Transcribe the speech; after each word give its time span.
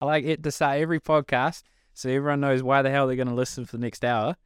I 0.00 0.06
like 0.06 0.24
it 0.24 0.42
to 0.42 0.50
start 0.50 0.78
every 0.78 1.00
podcast 1.00 1.62
so 1.94 2.08
everyone 2.08 2.40
knows 2.40 2.62
why 2.62 2.82
the 2.82 2.90
hell 2.90 3.06
they're 3.06 3.16
going 3.16 3.28
to 3.28 3.34
listen 3.34 3.66
for 3.66 3.76
the 3.76 3.82
next 3.82 4.04
hour. 4.04 4.36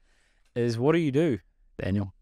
Is 0.56 0.78
what 0.78 0.92
do 0.92 0.98
you 0.98 1.12
do, 1.12 1.38
Daniel? 1.80 2.12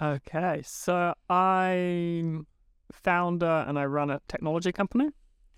Okay, 0.00 0.60
so 0.64 1.14
I'm 1.30 2.46
founder 2.92 3.64
and 3.66 3.78
I 3.78 3.86
run 3.86 4.10
a 4.10 4.20
technology 4.28 4.72
company. 4.72 5.08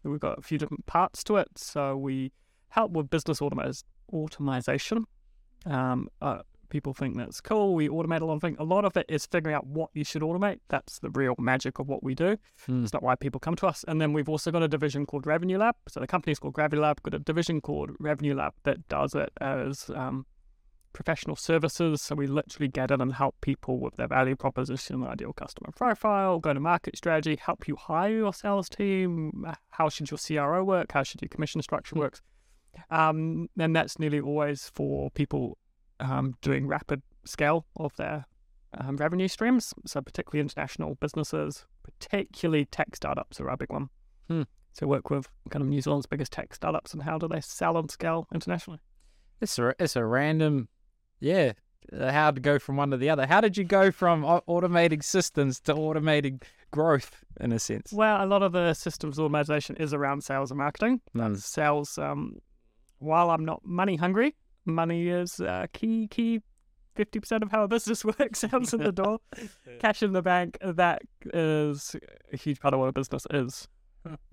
We've 0.05 0.21
got 0.21 0.39
a 0.39 0.43
few 0.43 0.59
different 0.59 0.87
parts 0.87 1.25
to 1.25 1.37
it. 1.37 1.49
So 1.57 1.97
we 1.97 2.33
help 2.69 2.93
with 2.93 3.11
business 3.11 3.43
automation. 3.43 5.05
Um, 5.67 6.09
uh, 6.23 6.43
people 6.69 6.95
think 6.95 7.17
that's 7.17 7.41
cool. 7.41 7.75
We 7.75 7.89
automate 7.89 8.21
a 8.21 8.25
lot 8.25 8.35
of 8.35 8.41
things. 8.43 8.57
A 8.59 8.65
lot 8.65 8.85
of 8.85 8.97
it 8.97 9.07
is 9.09 9.27
figuring 9.27 9.55
out 9.55 9.67
what 9.67 9.91
you 9.95 10.05
should 10.05 10.23
automate. 10.23 10.59
That's 10.69 10.99
the 10.99 11.11
real 11.11 11.35
magic 11.39 11.79
of 11.79 11.89
what 11.89 12.03
we 12.03 12.15
do. 12.15 12.37
Hmm. 12.67 12.85
It's 12.85 12.93
not 12.93 13.03
why 13.03 13.15
people 13.15 13.41
come 13.41 13.57
to 13.57 13.67
us. 13.67 13.85
And 13.89 14.01
then 14.01 14.13
we've 14.13 14.29
also 14.29 14.51
got 14.51 14.63
a 14.63 14.69
division 14.69 15.07
called 15.07 15.27
Revenue 15.27 15.59
Lab. 15.59 15.77
So 15.89 16.01
the 16.01 16.07
company's 16.07 16.39
called 16.39 16.55
Gravity 16.55 16.81
Lab. 16.81 17.03
Got 17.03 17.15
a 17.15 17.19
division 17.19 17.61
called 17.61 17.91
Revenue 17.99 18.35
Lab 18.35 18.55
that 18.65 18.89
does 18.89 19.15
it 19.15 19.31
as 19.41 19.91
um, 19.95 20.27
professional 20.93 21.37
services. 21.37 22.03
So 22.03 22.15
we 22.15 22.27
literally 22.27 22.69
get 22.69 22.91
in 22.91 23.01
and 23.01 23.13
help 23.13 23.41
people 23.41 23.79
with 23.79 23.97
their 23.97 24.09
value 24.09 24.37
proposition, 24.37 25.05
ideal 25.05 25.33
customer 25.33 25.71
profile, 25.75 26.39
go 26.39 26.53
to 26.53 26.61
market 26.61 26.97
strategy, 26.97 27.39
help 27.41 27.69
you 27.69 27.77
hire 27.77 28.11
your 28.17 28.35
sales 28.35 28.69
team. 28.69 29.45
How 29.71 29.89
should 29.89 30.11
your 30.11 30.19
CRO 30.19 30.65
work? 30.65 30.93
How 30.93 31.03
should 31.03 31.23
your 31.23 31.29
commission 31.29 31.63
structure 31.63 31.95
Hmm. 31.95 32.01
work? 32.01 32.21
Um, 32.91 33.49
and 33.59 33.75
that's 33.75 33.99
nearly 33.99 34.21
always 34.21 34.71
for 34.75 35.11
people 35.11 35.59
um, 36.01 36.35
doing 36.43 36.67
rapid 36.67 37.03
scale 37.25 37.67
of 37.77 37.95
their 37.97 38.25
um, 38.77 38.97
revenue 38.97 39.29
streams. 39.29 39.75
So 39.87 40.01
particularly 40.01 40.41
international 40.41 40.97
businesses, 40.97 41.67
particularly 41.83 42.65
tech 42.67 42.95
startups 42.97 43.41
are 43.41 43.51
our 43.51 43.57
big 43.57 43.73
one. 43.73 43.89
Hmm. 44.29 44.43
So 44.73 44.87
work 44.87 45.11
with 45.11 45.29
kind 45.51 45.63
of 45.63 45.69
New 45.69 45.81
Zealand's 45.81 46.07
biggest 46.07 46.33
tech 46.33 46.55
startups 46.55 46.93
and 46.93 47.03
how 47.03 47.19
do 47.19 47.27
they 47.27 47.41
sell 47.41 47.77
and 47.77 47.91
scale 47.91 48.29
internationally. 48.33 48.81
It's 49.41 49.59
a 49.59 49.75
it's 49.79 49.97
a 49.97 50.05
random, 50.05 50.69
yeah. 51.21 51.53
uh, 51.97 52.13
How 52.13 52.31
to 52.31 52.41
go 52.41 52.59
from 52.59 52.77
one 52.77 52.91
to 52.91 52.97
the 52.97 53.11
other? 53.11 53.27
How 53.27 53.41
did 53.41 53.57
you 53.57 53.65
go 53.65 53.91
from 53.91 54.23
automating 54.23 55.03
systems 55.03 55.61
to 55.61 55.75
automating 55.75 56.43
growth 56.71 57.25
in 57.41 57.53
a 57.53 57.59
sense? 57.59 57.93
Well, 57.93 58.25
a 58.25 58.27
lot 58.27 58.43
of 58.43 58.53
the 58.53 58.75
systems 58.75 59.19
automation 59.19 59.77
is 59.77 59.95
around 59.95 60.23
sales 60.23 60.51
and 60.51 60.59
marketing. 60.59 61.01
Mm. 61.17 61.39
Sales, 61.39 61.99
um, 61.99 62.39
while 62.99 63.31
I'm 63.31 63.45
not 63.45 63.65
money 63.65 63.97
hungry, 63.97 64.35
money 64.69 65.09
is 65.09 65.41
uh, 65.41 65.67
key, 65.73 66.07
key 66.09 66.41
50% 66.97 67.43
of 67.43 67.51
how 67.51 67.63
a 67.65 67.69
business 67.69 68.05
works. 68.19 68.41
Sales 68.41 68.73
in 68.75 68.83
the 68.83 68.93
door, 68.93 69.19
cash 69.81 70.03
in 70.03 70.13
the 70.13 70.23
bank. 70.23 70.59
That 70.63 71.03
is 71.33 71.97
a 72.33 72.37
huge 72.37 72.61
part 72.61 72.75
of 72.75 72.81
what 72.81 72.89
a 72.89 72.93
business 72.93 73.27
is. 73.33 73.69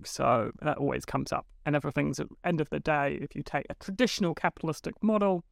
So 0.04 0.52
that 0.62 0.78
always 0.78 1.04
comes 1.04 1.32
up. 1.32 1.46
And 1.64 1.76
everything's 1.76 2.18
at 2.20 2.28
the 2.28 2.36
end 2.44 2.60
of 2.60 2.70
the 2.70 2.80
day, 2.80 3.18
if 3.20 3.34
you 3.36 3.42
take 3.42 3.66
a 3.68 3.74
traditional 3.74 4.34
capitalistic 4.34 4.94
model, 5.02 5.44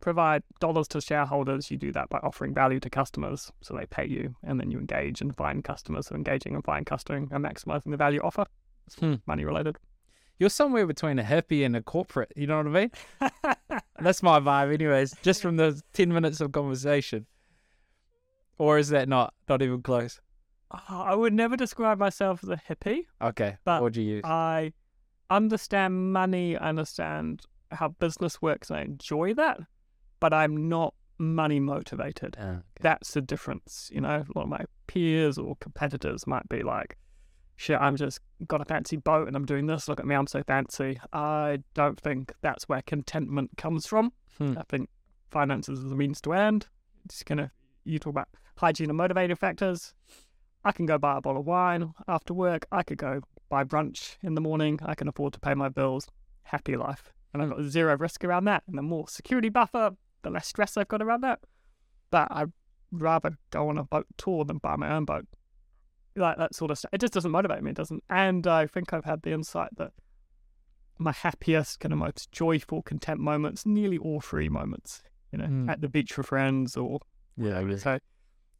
provide 0.00 0.42
dollars 0.60 0.88
to 0.88 1.00
shareholders, 1.00 1.70
you 1.70 1.76
do 1.76 1.92
that 1.92 2.08
by 2.08 2.18
offering 2.18 2.54
value 2.54 2.80
to 2.80 2.90
customers. 2.90 3.50
So 3.62 3.74
they 3.76 3.86
pay 3.86 4.06
you 4.06 4.34
and 4.42 4.58
then 4.58 4.70
you 4.70 4.78
engage 4.78 5.20
and 5.20 5.36
find 5.36 5.62
customers. 5.62 6.06
So 6.06 6.14
engaging 6.14 6.54
and 6.54 6.64
find 6.64 6.86
customers 6.86 7.28
and 7.30 7.44
maximizing 7.44 7.90
the 7.90 7.96
value 7.96 8.20
offer. 8.22 8.46
It's 8.86 8.96
Hmm. 8.96 9.14
money 9.26 9.44
related. 9.44 9.76
You're 10.38 10.50
somewhere 10.50 10.86
between 10.86 11.18
a 11.18 11.24
hippie 11.24 11.64
and 11.66 11.74
a 11.76 11.82
corporate. 11.82 12.32
You 12.36 12.46
know 12.46 12.58
what 12.58 12.66
I 12.66 12.70
mean? 12.70 12.90
That's 14.00 14.22
my 14.22 14.40
vibe, 14.40 14.74
anyways. 14.74 15.14
Just 15.22 15.42
from 15.42 15.56
the 15.56 15.80
ten 15.92 16.12
minutes 16.12 16.40
of 16.40 16.52
conversation. 16.52 17.26
Or 18.58 18.78
is 18.78 18.88
that 18.88 19.08
not 19.08 19.34
not 19.48 19.62
even 19.62 19.82
close? 19.82 20.20
Oh, 20.70 21.00
I 21.00 21.14
would 21.14 21.32
never 21.32 21.56
describe 21.56 21.98
myself 21.98 22.42
as 22.42 22.50
a 22.50 22.60
hippie. 22.68 23.06
Okay. 23.22 23.56
But 23.64 23.76
what 23.76 23.84
would 23.84 23.96
you 23.96 24.04
use? 24.04 24.24
I 24.24 24.72
understand 25.30 26.12
money, 26.12 26.56
I 26.56 26.68
understand 26.68 27.42
how 27.70 27.88
business 27.88 28.42
works, 28.42 28.70
and 28.70 28.78
I 28.78 28.82
enjoy 28.82 29.34
that, 29.34 29.60
but 30.20 30.32
I'm 30.34 30.68
not 30.68 30.94
money 31.18 31.60
motivated. 31.60 32.36
Ah, 32.38 32.42
okay. 32.42 32.62
That's 32.80 33.12
the 33.12 33.20
difference. 33.20 33.90
You 33.92 34.02
know, 34.02 34.24
a 34.28 34.38
lot 34.38 34.44
of 34.44 34.48
my 34.48 34.64
peers 34.86 35.38
or 35.38 35.56
competitors 35.60 36.26
might 36.26 36.48
be 36.48 36.62
like, 36.62 36.96
shit, 37.58 37.78
I'm 37.78 37.96
just 37.96 38.20
got 38.46 38.60
a 38.60 38.64
fancy 38.64 38.96
boat 38.96 39.26
and 39.26 39.36
I'm 39.36 39.44
doing 39.44 39.66
this. 39.66 39.88
Look 39.88 39.98
at 39.98 40.06
me, 40.06 40.14
I'm 40.14 40.28
so 40.28 40.42
fancy. 40.44 40.98
I 41.12 41.58
don't 41.74 42.00
think 42.00 42.32
that's 42.40 42.68
where 42.68 42.82
contentment 42.82 43.50
comes 43.58 43.84
from. 43.84 44.12
Hmm. 44.38 44.54
I 44.56 44.62
think 44.68 44.88
finances 45.30 45.80
is 45.80 45.90
a 45.90 45.96
means 45.96 46.20
to 46.22 46.32
end. 46.32 46.68
It's 47.04 47.24
gonna, 47.24 47.50
you 47.84 47.98
talk 47.98 48.12
about 48.12 48.28
hygiene 48.56 48.90
and 48.90 48.96
motivating 48.96 49.36
factors. 49.36 49.92
I 50.64 50.70
can 50.70 50.86
go 50.86 50.98
buy 50.98 51.18
a 51.18 51.20
bottle 51.20 51.40
of 51.40 51.46
wine 51.46 51.92
after 52.06 52.32
work. 52.32 52.64
I 52.70 52.84
could 52.84 52.98
go 52.98 53.22
buy 53.48 53.64
brunch 53.64 54.16
in 54.22 54.34
the 54.34 54.40
morning. 54.40 54.78
I 54.84 54.94
can 54.94 55.08
afford 55.08 55.32
to 55.32 55.40
pay 55.40 55.54
my 55.54 55.68
bills. 55.68 56.06
Happy 56.44 56.76
life. 56.76 57.12
And 57.34 57.42
I've 57.42 57.50
got 57.50 57.62
zero 57.64 57.96
risk 57.96 58.24
around 58.24 58.44
that. 58.44 58.62
And 58.68 58.78
the 58.78 58.82
more 58.82 59.08
security 59.08 59.48
buffer, 59.48 59.96
the 60.22 60.30
less 60.30 60.46
stress 60.46 60.76
I've 60.76 60.88
got 60.88 61.02
around 61.02 61.22
that. 61.22 61.40
But 62.10 62.28
I'd 62.30 62.52
rather 62.92 63.36
go 63.50 63.68
on 63.68 63.78
a 63.78 63.84
boat 63.84 64.06
tour 64.16 64.44
than 64.44 64.58
buy 64.58 64.76
my 64.76 64.94
own 64.94 65.04
boat. 65.04 65.26
Like 66.18 66.36
that 66.38 66.54
sort 66.54 66.70
of 66.70 66.78
stuff. 66.78 66.90
It 66.92 67.00
just 67.00 67.12
doesn't 67.12 67.30
motivate 67.30 67.62
me. 67.62 67.70
It 67.70 67.76
doesn't. 67.76 68.02
And 68.10 68.46
I 68.46 68.66
think 68.66 68.92
I've 68.92 69.04
had 69.04 69.22
the 69.22 69.32
insight 69.32 69.70
that 69.76 69.92
my 70.98 71.12
happiest, 71.12 71.78
kind 71.80 71.92
of 71.92 71.98
most 71.98 72.32
joyful, 72.32 72.82
content 72.82 73.20
moments, 73.20 73.64
nearly 73.64 73.98
all 73.98 74.20
free 74.20 74.48
moments, 74.48 75.02
you 75.30 75.38
know, 75.38 75.46
Mm. 75.46 75.70
at 75.70 75.80
the 75.80 75.88
beach 75.88 76.16
with 76.18 76.26
friends 76.26 76.76
or 76.76 76.98
Yeah, 77.36 77.58
I 77.60 77.76
so 77.76 77.98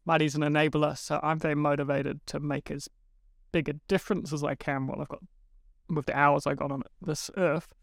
money's 0.04 0.36
an 0.36 0.42
enabler. 0.42 0.97
So 0.97 1.18
I'm 1.22 1.38
very 1.41 1.56
motivated 1.56 2.24
to 2.26 2.38
make 2.38 2.70
as 2.70 2.88
big 3.50 3.68
a 3.68 3.72
difference 3.88 4.32
as 4.32 4.44
I 4.44 4.54
can 4.54 4.86
while 4.86 5.00
I've 5.00 5.08
got 5.08 5.22
with 5.88 6.06
the 6.06 6.16
hours 6.16 6.47
I 6.47 6.54
got 6.54 6.70
on 6.70 6.82
this 7.00 7.30
earth. 7.36 7.74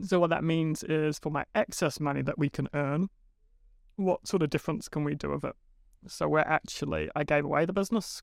So 0.00 0.18
what 0.18 0.30
that 0.30 0.42
means 0.42 0.82
is 0.82 1.18
for 1.18 1.30
my 1.30 1.44
excess 1.54 2.00
money 2.00 2.22
that 2.22 2.38
we 2.38 2.48
can 2.48 2.68
earn, 2.74 3.08
what 3.96 4.26
sort 4.26 4.42
of 4.42 4.50
difference 4.50 4.88
can 4.88 5.04
we 5.04 5.14
do 5.14 5.30
with 5.30 5.44
it? 5.44 5.54
So 6.08 6.28
we're 6.28 6.40
actually 6.40 7.08
I 7.14 7.22
gave 7.22 7.44
away 7.44 7.66
the 7.66 7.72
business 7.72 8.22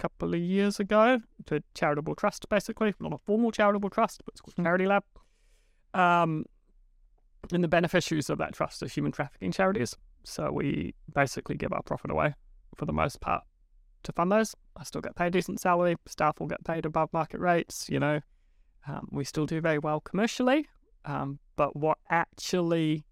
couple 0.00 0.34
of 0.34 0.40
years 0.40 0.80
ago 0.80 1.20
to 1.46 1.56
a 1.56 1.60
charitable 1.74 2.14
trust, 2.14 2.48
basically. 2.48 2.94
Not 2.98 3.12
a 3.12 3.18
formal 3.18 3.52
charitable 3.52 3.90
trust, 3.90 4.22
but 4.24 4.32
it's 4.32 4.40
called 4.40 4.54
Hmm. 4.56 4.64
Charity 4.64 4.86
Lab. 4.86 5.04
Um 5.94 6.46
and 7.52 7.64
the 7.64 7.68
beneficiaries 7.68 8.30
of 8.30 8.38
that 8.38 8.52
trust 8.54 8.82
are 8.82 8.88
human 8.88 9.12
trafficking 9.12 9.52
charities. 9.52 9.96
So 10.24 10.52
we 10.52 10.94
basically 11.12 11.56
give 11.56 11.72
our 11.72 11.82
profit 11.82 12.10
away 12.10 12.34
for 12.76 12.84
the 12.84 12.92
most 12.92 13.20
part 13.20 13.42
to 14.02 14.12
fund 14.12 14.30
those. 14.30 14.54
I 14.76 14.84
still 14.84 15.00
get 15.00 15.16
paid 15.16 15.28
a 15.28 15.30
decent 15.30 15.60
salary. 15.60 15.96
Staff 16.06 16.40
will 16.40 16.46
get 16.46 16.64
paid 16.64 16.86
above 16.86 17.12
market 17.12 17.40
rates. 17.40 17.88
You 17.88 18.00
know, 18.00 18.20
um, 18.86 19.08
we 19.10 19.24
still 19.24 19.46
do 19.46 19.60
very 19.60 19.78
well 19.78 20.00
commercially. 20.00 20.68
Um, 21.04 21.38
but 21.56 21.76
what 21.76 21.98
actually 22.10 23.04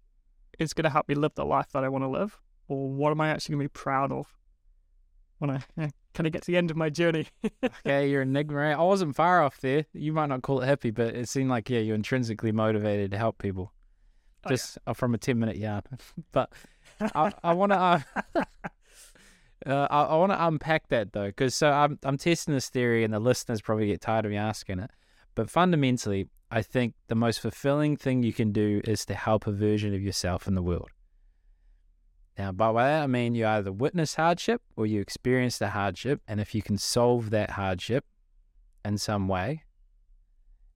is 0.59 0.73
going 0.73 0.83
to 0.83 0.89
help 0.89 1.07
me 1.07 1.15
live 1.15 1.33
the 1.35 1.45
life 1.45 1.71
that 1.73 1.83
I 1.83 1.89
want 1.89 2.03
to 2.03 2.07
live, 2.07 2.39
or 2.67 2.89
what 2.89 3.11
am 3.11 3.21
I 3.21 3.29
actually 3.29 3.53
going 3.53 3.65
to 3.65 3.69
be 3.69 3.79
proud 3.79 4.11
of 4.11 4.27
when 5.39 5.49
I 5.49 5.61
kind 6.19 6.27
of 6.27 6.33
get 6.33 6.41
to 6.41 6.51
the 6.51 6.57
end 6.57 6.69
of 6.69 6.75
my 6.77 6.89
journey? 6.89 7.27
Okay, 7.63 8.09
you're 8.09 8.23
enigma. 8.23 8.71
I 8.71 8.81
wasn't 8.81 9.15
far 9.15 9.41
off 9.41 9.61
there. 9.61 9.85
You 9.93 10.11
might 10.11 10.27
not 10.27 10.41
call 10.41 10.61
it 10.61 10.67
hippie, 10.67 10.93
but 10.93 11.15
it 11.15 11.29
seemed 11.29 11.49
like 11.49 11.69
yeah, 11.69 11.79
you're 11.79 11.95
intrinsically 11.95 12.51
motivated 12.51 13.11
to 13.11 13.17
help 13.17 13.37
people. 13.37 13.71
Oh, 14.43 14.49
yeah. 14.49 14.49
Just 14.49 14.77
uh, 14.85 14.93
from 14.93 15.13
a 15.13 15.17
ten 15.17 15.39
minute 15.39 15.57
yarn. 15.57 15.83
but 16.31 16.51
I, 17.15 17.31
I 17.43 17.53
want 17.53 17.71
to. 17.71 17.77
Uh, 17.77 17.99
uh, 19.65 19.87
I, 19.89 20.03
I 20.03 20.15
want 20.15 20.31
to 20.31 20.45
unpack 20.45 20.89
that 20.89 21.13
though, 21.13 21.27
because 21.27 21.55
so 21.55 21.71
I'm 21.71 21.99
I'm 22.03 22.17
testing 22.17 22.53
this 22.53 22.69
theory, 22.69 23.03
and 23.03 23.13
the 23.13 23.19
listeners 23.19 23.61
probably 23.61 23.87
get 23.87 24.01
tired 24.01 24.25
of 24.25 24.31
me 24.31 24.37
asking 24.37 24.79
it. 24.79 24.91
But 25.35 25.49
fundamentally, 25.49 26.27
I 26.51 26.61
think 26.61 26.95
the 27.07 27.15
most 27.15 27.39
fulfilling 27.39 27.95
thing 27.95 28.23
you 28.23 28.33
can 28.33 28.51
do 28.51 28.81
is 28.83 29.05
to 29.05 29.15
help 29.15 29.47
a 29.47 29.51
version 29.51 29.93
of 29.93 30.01
yourself 30.01 30.47
in 30.47 30.55
the 30.55 30.63
world. 30.63 30.89
Now, 32.39 32.53
by 32.53 32.71
that 32.71 33.03
I 33.03 33.07
mean 33.07 33.35
you 33.35 33.45
either 33.45 33.69
witness 33.69 34.15
hardship 34.15 34.61
or 34.77 34.85
you 34.85 35.01
experience 35.01 35.57
the 35.57 35.71
hardship, 35.71 36.21
and 36.25 36.39
if 36.39 36.55
you 36.55 36.61
can 36.61 36.77
solve 36.77 37.31
that 37.31 37.51
hardship 37.51 38.05
in 38.85 38.97
some 38.97 39.27
way, 39.27 39.63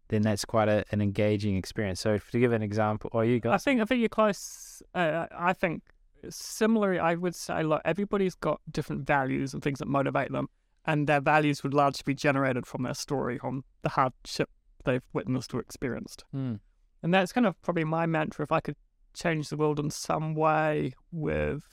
then 0.09 0.23
that's 0.23 0.43
quite 0.43 0.67
a, 0.67 0.83
an 0.91 0.99
engaging 0.99 1.55
experience. 1.55 2.01
So, 2.01 2.17
to 2.17 2.39
give 2.39 2.51
an 2.51 2.61
example, 2.61 3.09
or 3.13 3.23
you 3.23 3.39
guys, 3.39 3.53
I 3.53 3.57
think 3.63 3.79
I 3.79 3.85
think 3.85 4.01
you're 4.01 4.09
close. 4.09 4.83
Uh, 4.93 5.27
I 5.31 5.53
think 5.53 5.83
similarly, 6.29 6.99
I 6.99 7.15
would 7.15 7.33
say, 7.33 7.63
look, 7.63 7.81
everybody's 7.85 8.35
got 8.35 8.59
different 8.69 9.07
values 9.07 9.53
and 9.53 9.63
things 9.63 9.79
that 9.79 9.87
motivate 9.87 10.33
them, 10.33 10.49
and 10.85 11.07
their 11.07 11.21
values 11.21 11.63
would 11.63 11.73
largely 11.73 12.03
be 12.05 12.13
generated 12.13 12.67
from 12.67 12.83
their 12.83 12.93
story 12.93 13.39
on 13.41 13.63
the 13.83 13.89
hardship 13.89 14.49
they've 14.83 15.01
witnessed 15.13 15.53
or 15.53 15.61
experienced. 15.61 16.25
Hmm. 16.33 16.55
And 17.01 17.13
that's 17.13 17.31
kind 17.31 17.47
of 17.47 17.61
probably 17.61 17.85
my 17.85 18.05
mantra. 18.05 18.43
If 18.43 18.51
I 18.51 18.59
could 18.59 18.75
change 19.13 19.49
the 19.49 19.57
world 19.57 19.79
in 19.79 19.89
some 19.89 20.35
way, 20.35 20.93
with 21.11 21.63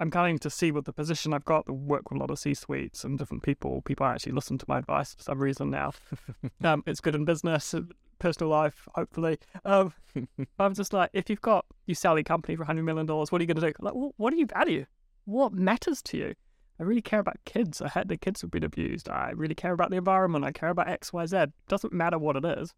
I'm 0.00 0.10
coming 0.10 0.38
to 0.38 0.50
see 0.50 0.70
with 0.70 0.84
the 0.84 0.92
position 0.92 1.32
I've 1.32 1.44
got, 1.44 1.66
to 1.66 1.72
work 1.72 2.10
with 2.10 2.18
a 2.18 2.20
lot 2.20 2.30
of 2.30 2.38
C-suites 2.38 3.02
and 3.02 3.18
different 3.18 3.42
people. 3.42 3.82
People 3.82 4.06
actually 4.06 4.32
listen 4.32 4.56
to 4.58 4.64
my 4.68 4.78
advice 4.78 5.14
for 5.14 5.22
some 5.22 5.40
reason 5.40 5.70
now. 5.70 5.92
um, 6.64 6.84
it's 6.86 7.00
good 7.00 7.16
in 7.16 7.24
business, 7.24 7.74
personal 8.20 8.50
life, 8.50 8.86
hopefully. 8.94 9.38
Um, 9.64 9.92
I'm 10.58 10.74
just 10.74 10.92
like, 10.92 11.10
if 11.12 11.28
you've 11.28 11.40
got 11.40 11.66
you 11.86 11.94
sell 11.94 12.16
your 12.16 12.24
company 12.24 12.54
for 12.54 12.64
hundred 12.64 12.84
million 12.84 13.06
dollars, 13.06 13.32
what 13.32 13.40
are 13.40 13.42
you 13.42 13.52
going 13.52 13.60
to 13.60 13.72
do? 13.72 13.72
Like, 13.80 13.94
well, 13.94 14.14
what 14.16 14.30
do 14.30 14.36
you 14.36 14.46
value? 14.46 14.86
What 15.24 15.52
matters 15.52 16.00
to 16.02 16.16
you? 16.16 16.34
I 16.80 16.84
really 16.84 17.02
care 17.02 17.20
about 17.20 17.36
kids. 17.44 17.82
I 17.82 17.88
had 17.88 18.08
the 18.08 18.16
kids 18.16 18.40
have 18.42 18.52
been 18.52 18.62
abused. 18.62 19.08
I 19.08 19.32
really 19.34 19.56
care 19.56 19.72
about 19.72 19.90
the 19.90 19.96
environment. 19.96 20.44
I 20.44 20.52
care 20.52 20.68
about 20.68 20.88
X, 20.88 21.12
Y, 21.12 21.26
Z. 21.26 21.46
Doesn't 21.66 21.92
matter 21.92 22.18
what 22.18 22.36
it 22.36 22.44
is. 22.44 22.72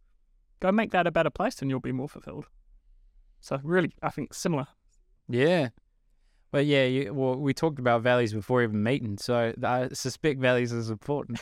go 0.61 0.73
make 0.73 0.91
that 0.93 1.07
a 1.07 1.11
better 1.11 1.29
place, 1.29 1.61
and 1.61 1.71
you'll 1.71 1.81
be 1.81 1.93
more 1.93 2.09
fulfilled. 2.09 2.47
So 3.41 3.61
really, 3.63 3.93
I 4.03 4.11
think 4.11 4.35
similar. 4.35 4.67
Yeah. 5.29 5.71
But 6.53 6.67
yeah, 6.67 6.85
you, 6.85 7.15
well, 7.15 7.37
we 7.37 7.55
talked 7.55 7.79
about 7.79 8.03
values 8.03 8.33
before 8.33 8.63
even 8.63 8.83
meeting, 8.83 9.19
so 9.19 9.53
I 9.63 9.89
suspect 9.93 10.41
values 10.41 10.73
is 10.73 10.91
important. 10.91 11.41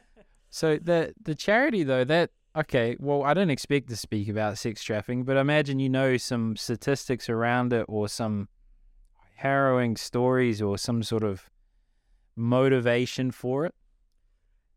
so 0.50 0.76
the 0.76 1.14
the 1.22 1.34
charity 1.34 1.82
though, 1.82 2.04
that 2.04 2.30
okay, 2.54 2.96
well, 3.00 3.22
I 3.22 3.32
don't 3.32 3.50
expect 3.50 3.88
to 3.88 3.96
speak 3.96 4.28
about 4.28 4.58
sex 4.58 4.82
trafficking, 4.82 5.24
but 5.24 5.38
I 5.38 5.40
imagine 5.40 5.78
you 5.78 5.88
know 5.88 6.18
some 6.18 6.56
statistics 6.56 7.30
around 7.30 7.72
it 7.72 7.86
or 7.88 8.06
some 8.08 8.48
harrowing 9.36 9.96
stories 9.96 10.60
or 10.60 10.76
some 10.76 11.02
sort 11.02 11.24
of 11.24 11.48
motivation 12.36 13.30
for 13.30 13.64
it. 13.64 13.74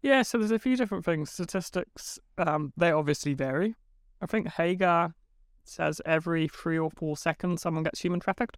Yeah, 0.01 0.21
so 0.21 0.37
there's 0.37 0.51
a 0.51 0.59
few 0.59 0.77
different 0.77 1.03
things. 1.03 1.29
Statistics, 1.29 2.19
um, 2.37 2.71
they 2.77 2.91
obviously 2.91 3.33
vary. 3.33 3.75
I 4.21 4.25
think 4.25 4.47
Hagar 4.47 5.13
says 5.63 6.01
every 6.05 6.47
three 6.47 6.77
or 6.77 6.89
four 6.91 7.15
seconds 7.17 7.61
someone 7.61 7.83
gets 7.83 8.01
human 8.01 8.19
trafficked, 8.19 8.57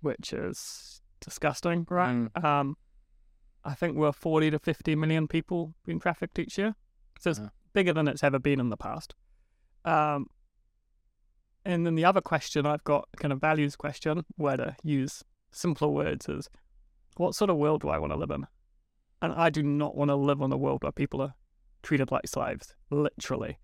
which 0.00 0.32
is 0.32 1.00
disgusting, 1.20 1.86
right? 1.90 2.14
Mm. 2.32 2.44
Um, 2.44 2.76
I 3.64 3.74
think 3.74 3.96
we're 3.96 4.12
40 4.12 4.50
to 4.50 4.58
50 4.58 4.94
million 4.96 5.26
people 5.28 5.74
being 5.84 5.98
trafficked 6.00 6.38
each 6.38 6.58
year. 6.58 6.74
So 7.18 7.30
it's 7.30 7.38
Yeah. 7.38 7.48
bigger 7.72 7.92
than 7.92 8.08
it's 8.08 8.22
ever 8.22 8.38
been 8.38 8.60
in 8.60 8.68
the 8.68 8.76
past. 8.76 9.14
Um, 9.84 10.26
and 11.64 11.86
then 11.86 11.94
the 11.94 12.04
other 12.04 12.20
question 12.20 12.66
I've 12.66 12.84
got, 12.84 13.08
kind 13.16 13.32
of 13.32 13.40
values 13.40 13.74
question, 13.76 14.24
where 14.36 14.56
to 14.56 14.76
use 14.82 15.24
simpler 15.50 15.88
words, 15.88 16.28
is 16.28 16.50
what 17.16 17.34
sort 17.34 17.50
of 17.50 17.56
world 17.56 17.80
do 17.82 17.88
I 17.88 17.98
want 17.98 18.12
to 18.12 18.18
live 18.18 18.30
in? 18.30 18.46
And 19.22 19.32
I 19.32 19.48
do 19.48 19.62
not 19.62 19.96
want 19.96 20.10
to 20.10 20.14
live 20.14 20.40
in 20.42 20.52
a 20.52 20.56
world 20.58 20.82
where 20.82 20.92
people 20.92 21.22
are 21.22 21.34
treated 21.82 22.10
like 22.10 22.26
slaves, 22.26 22.74
literally. 22.90 23.58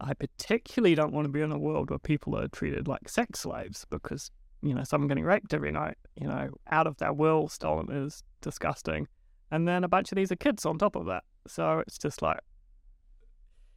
I 0.00 0.14
particularly 0.14 0.94
don't 0.94 1.12
want 1.12 1.24
to 1.26 1.32
be 1.32 1.40
in 1.40 1.52
a 1.52 1.58
world 1.58 1.90
where 1.90 1.98
people 1.98 2.36
are 2.36 2.48
treated 2.48 2.86
like 2.86 3.08
sex 3.08 3.40
slaves 3.40 3.84
because, 3.90 4.30
you 4.62 4.74
know, 4.74 4.84
someone 4.84 5.08
getting 5.08 5.24
raped 5.24 5.52
every 5.52 5.72
night, 5.72 5.96
you 6.14 6.26
know, 6.26 6.50
out 6.70 6.86
of 6.86 6.96
their 6.98 7.12
will, 7.12 7.48
stolen 7.48 7.90
is 7.90 8.22
disgusting. 8.40 9.08
And 9.50 9.66
then 9.66 9.82
a 9.82 9.88
bunch 9.88 10.12
of 10.12 10.16
these 10.16 10.30
are 10.30 10.36
kids 10.36 10.64
on 10.66 10.78
top 10.78 10.94
of 10.94 11.06
that. 11.06 11.24
So 11.46 11.80
it's 11.80 11.98
just 11.98 12.22
like, 12.22 12.40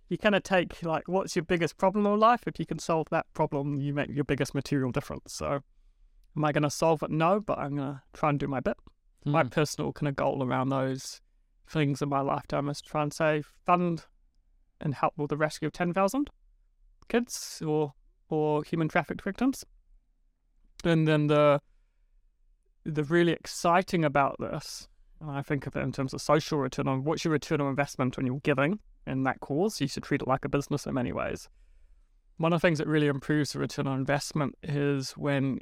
you 0.10 0.18
kind 0.18 0.36
of 0.36 0.44
take, 0.44 0.84
like, 0.84 1.08
what's 1.08 1.36
your 1.36 1.46
biggest 1.46 1.78
problem 1.78 2.06
in 2.06 2.20
life? 2.20 2.44
If 2.46 2.60
you 2.60 2.66
can 2.66 2.80
solve 2.80 3.08
that 3.12 3.26
problem, 3.34 3.80
you 3.80 3.94
make 3.94 4.10
your 4.10 4.26
biggest 4.26 4.54
material 4.54 4.92
difference. 4.92 5.34
So 5.34 5.62
am 6.36 6.46
I 6.46 6.52
going 6.52 6.64
to 6.64 6.70
solve 6.70 7.02
it? 7.04 7.10
No, 7.10 7.40
but 7.40 7.58
I'm 7.58 7.76
going 7.78 7.94
to 7.94 8.02
try 8.14 8.30
and 8.30 8.40
do 8.40 8.48
my 8.48 8.60
bit 8.60 8.78
my 9.26 9.44
Mm. 9.44 9.52
personal 9.52 9.94
kind 9.94 10.08
of 10.08 10.16
goal 10.16 10.44
around 10.44 10.70
those 10.70 11.22
things 11.70 12.02
in 12.02 12.10
my 12.10 12.22
lifetime 12.22 12.70
is 12.70 12.82
to 12.82 12.90
try 12.90 13.04
and 13.04 13.14
say 13.14 13.44
fund 13.66 14.06
and 14.81 14.95
help 14.95 15.13
with 15.18 15.30
the 15.30 15.38
rescue 15.38 15.68
of 15.68 15.74
10,000 15.74 16.30
kids 17.10 17.62
or 17.66 17.94
or 18.30 18.63
human 18.63 18.88
trafficked 18.88 19.22
victims. 19.22 19.66
And 20.83 21.07
then 21.07 21.28
the 21.28 21.62
the 22.83 23.04
really 23.04 23.33
exciting 23.33 24.04
about 24.04 24.38
this, 24.39 24.88
and 25.19 25.30
I 25.30 25.44
think 25.44 25.68
of 25.68 25.75
it 25.75 25.83
in 25.83 25.92
terms 25.92 26.13
of 26.13 26.22
social 26.22 26.57
return 26.57 26.88
on 26.88 27.04
what's 27.04 27.24
your 27.24 27.33
return 27.33 27.62
on 27.62 27.69
investment 27.69 28.18
when 28.18 28.25
you're 28.25 28.39
giving 28.39 28.80
in 29.06 29.24
that 29.24 29.39
cause. 29.39 29.80
You 29.80 29.88
should 29.88 30.04
treat 30.04 30.22
it 30.22 30.28
like 30.28 30.45
a 30.45 30.50
business 30.50 30.88
in 30.88 30.95
many 30.95 31.12
ways. 31.12 31.48
One 32.38 32.54
of 32.54 32.62
the 32.62 32.68
things 32.68 32.80
that 32.80 32.88
really 32.88 33.06
improves 33.06 33.54
the 33.54 33.60
return 33.60 33.86
on 33.86 34.00
investment 34.00 34.56
is 34.63 35.12
when 35.12 35.60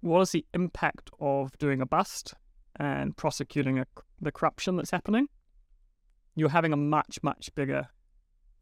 what 0.00 0.22
is 0.22 0.30
the 0.30 0.46
impact 0.54 1.10
of 1.20 1.56
doing 1.58 1.82
a 1.82 1.86
bust 1.86 2.34
and 2.76 3.14
prosecuting 3.16 3.78
a, 3.78 3.86
the 4.20 4.32
corruption 4.32 4.76
that's 4.76 4.90
happening, 4.90 5.28
you're 6.34 6.48
having 6.48 6.72
a 6.72 6.78
much, 6.78 7.18
much 7.22 7.54
bigger 7.54 7.88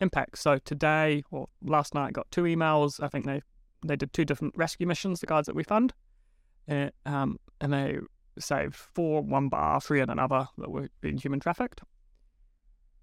impact. 0.02 0.38
So 0.38 0.58
today 0.58 1.22
or 1.30 1.48
last 1.62 1.94
night, 1.94 2.08
I 2.08 2.10
got 2.10 2.30
two 2.30 2.42
emails. 2.42 3.02
I 3.02 3.08
think 3.08 3.24
they 3.24 3.42
they 3.84 3.96
did 3.96 4.12
two 4.12 4.24
different 4.24 4.54
rescue 4.56 4.86
missions, 4.86 5.20
the 5.20 5.26
guys 5.26 5.46
that 5.46 5.56
we 5.56 5.64
fund, 5.64 5.92
uh, 6.70 6.90
um, 7.06 7.38
and 7.60 7.72
they 7.72 7.98
saved 8.38 8.74
four 8.74 9.22
one 9.22 9.48
bar, 9.48 9.80
three 9.80 10.00
in 10.00 10.10
another 10.10 10.48
that 10.58 10.70
were 10.70 10.88
being 11.00 11.16
human 11.16 11.40
trafficked. 11.40 11.80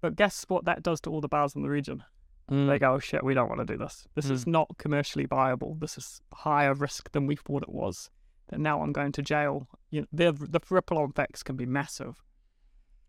But 0.00 0.16
guess 0.16 0.44
what 0.48 0.64
that 0.64 0.82
does 0.82 1.00
to 1.02 1.10
all 1.10 1.20
the 1.20 1.28
bars 1.28 1.54
in 1.54 1.62
the 1.62 1.68
region? 1.68 2.04
Mm. 2.50 2.68
They 2.68 2.78
go, 2.78 2.94
oh, 2.94 2.98
shit, 2.98 3.22
we 3.22 3.34
don't 3.34 3.48
want 3.48 3.60
to 3.60 3.66
do 3.66 3.76
this. 3.76 4.08
This 4.14 4.28
is 4.28 4.46
not 4.46 4.68
commercially 4.78 5.26
viable. 5.26 5.76
This 5.78 5.96
is 5.98 6.20
higher 6.32 6.74
risk 6.74 7.12
than 7.12 7.26
we 7.26 7.36
thought 7.36 7.62
it 7.62 7.68
was. 7.68 8.10
That 8.48 8.58
now 8.58 8.82
I'm 8.82 8.92
going 8.92 9.12
to 9.12 9.22
jail. 9.22 9.68
You 9.90 10.00
know, 10.00 10.06
the 10.12 10.32
the 10.32 10.60
ripple 10.70 11.04
effects 11.04 11.42
can 11.42 11.56
be 11.56 11.66
massive. 11.66 12.22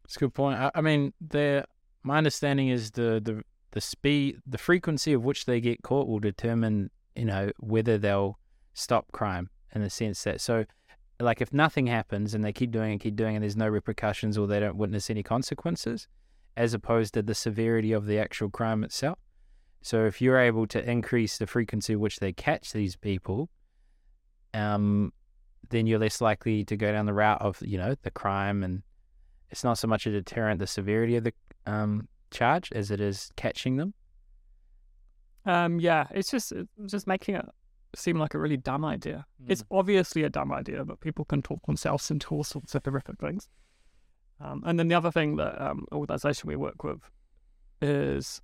It's 0.03 0.15
a 0.17 0.19
good 0.19 0.33
point. 0.33 0.59
I, 0.59 0.71
I 0.75 0.81
mean, 0.81 1.13
the 1.21 1.65
my 2.03 2.17
understanding 2.17 2.67
is 2.67 2.91
the, 2.91 3.21
the 3.23 3.44
the 3.71 3.81
speed, 3.81 4.38
the 4.45 4.57
frequency 4.57 5.13
of 5.13 5.23
which 5.23 5.45
they 5.45 5.62
get 5.62 5.81
caught 5.81 6.07
will 6.07 6.19
determine, 6.19 6.89
you 7.15 7.25
know, 7.25 7.51
whether 7.59 7.97
they'll 7.97 8.38
stop 8.73 9.12
crime. 9.12 9.50
In 9.73 9.81
the 9.81 9.89
sense 9.89 10.21
that, 10.25 10.41
so, 10.41 10.65
like, 11.19 11.39
if 11.39 11.53
nothing 11.53 11.88
happens 11.88 12.33
and 12.33 12.44
they 12.44 12.51
keep 12.51 12.71
doing 12.71 12.91
and 12.91 13.00
keep 13.00 13.15
doing 13.15 13.38
and 13.38 13.44
there's 13.44 13.56
no 13.56 13.69
repercussions 13.69 14.38
or 14.38 14.47
they 14.47 14.59
don't 14.59 14.75
witness 14.75 15.09
any 15.09 15.23
consequences, 15.23 16.09
as 16.57 16.73
opposed 16.73 17.13
to 17.13 17.21
the 17.21 17.33
severity 17.33 17.94
of 17.94 18.06
the 18.06 18.19
actual 18.19 18.50
crime 18.50 18.83
itself. 18.83 19.18
So, 19.81 20.06
if 20.06 20.21
you're 20.21 20.39
able 20.39 20.68
to 20.68 20.89
increase 20.89 21.38
the 21.38 21.47
frequency 21.47 21.95
which 21.95 22.19
they 22.19 22.33
catch 22.33 22.73
these 22.73 22.97
people, 22.97 23.50
um, 24.53 25.13
then 25.69 25.88
you're 25.88 26.00
less 26.00 26.19
likely 26.19 26.65
to 26.65 26.75
go 26.75 26.91
down 26.91 27.06
the 27.06 27.13
route 27.13 27.41
of, 27.41 27.62
you 27.62 27.77
know, 27.77 27.95
the 28.03 28.12
crime 28.12 28.62
and 28.62 28.83
it's 29.50 29.63
not 29.63 29.77
so 29.77 29.88
much 29.88 30.06
a 30.06 30.12
deterrent 30.12 30.59
the 30.59 30.68
severity 30.68 31.15
of 31.18 31.23
the 31.23 31.33
um, 31.65 32.07
charge 32.31 32.72
as 32.72 32.92
it 32.92 33.00
is 33.00 33.31
catching 33.36 33.78
them. 33.78 33.94
Um, 35.45 35.80
yeah, 35.80 36.07
it's 36.12 36.31
just 36.31 36.51
it's 36.51 36.92
just 36.92 37.07
making 37.07 37.36
it 37.36 37.45
seem 37.95 38.18
like 38.18 38.33
a 38.33 38.39
really 38.39 38.57
dumb 38.57 38.86
idea. 38.86 39.25
It's 39.48 39.63
obviously 39.72 40.24
a 40.24 40.30
dumb 40.30 40.51
idea, 40.51 40.86
but 40.86 41.00
people 41.01 41.25
can 41.25 41.42
talk 41.42 41.66
themselves 41.66 42.10
into 42.10 42.33
all 42.33 42.44
sorts 42.44 42.75
of 42.75 42.83
horrific 42.86 43.19
things. 43.19 43.50
Um, 44.39 44.63
and 44.66 44.80
then 44.80 44.88
the 44.88 44.95
other 44.95 45.12
thing 45.12 45.36
that 45.38 45.62
um, 45.62 45.86
organisation 45.92 46.48
we 46.48 46.56
work 46.56 46.83
with 46.83 47.01
is 47.81 48.42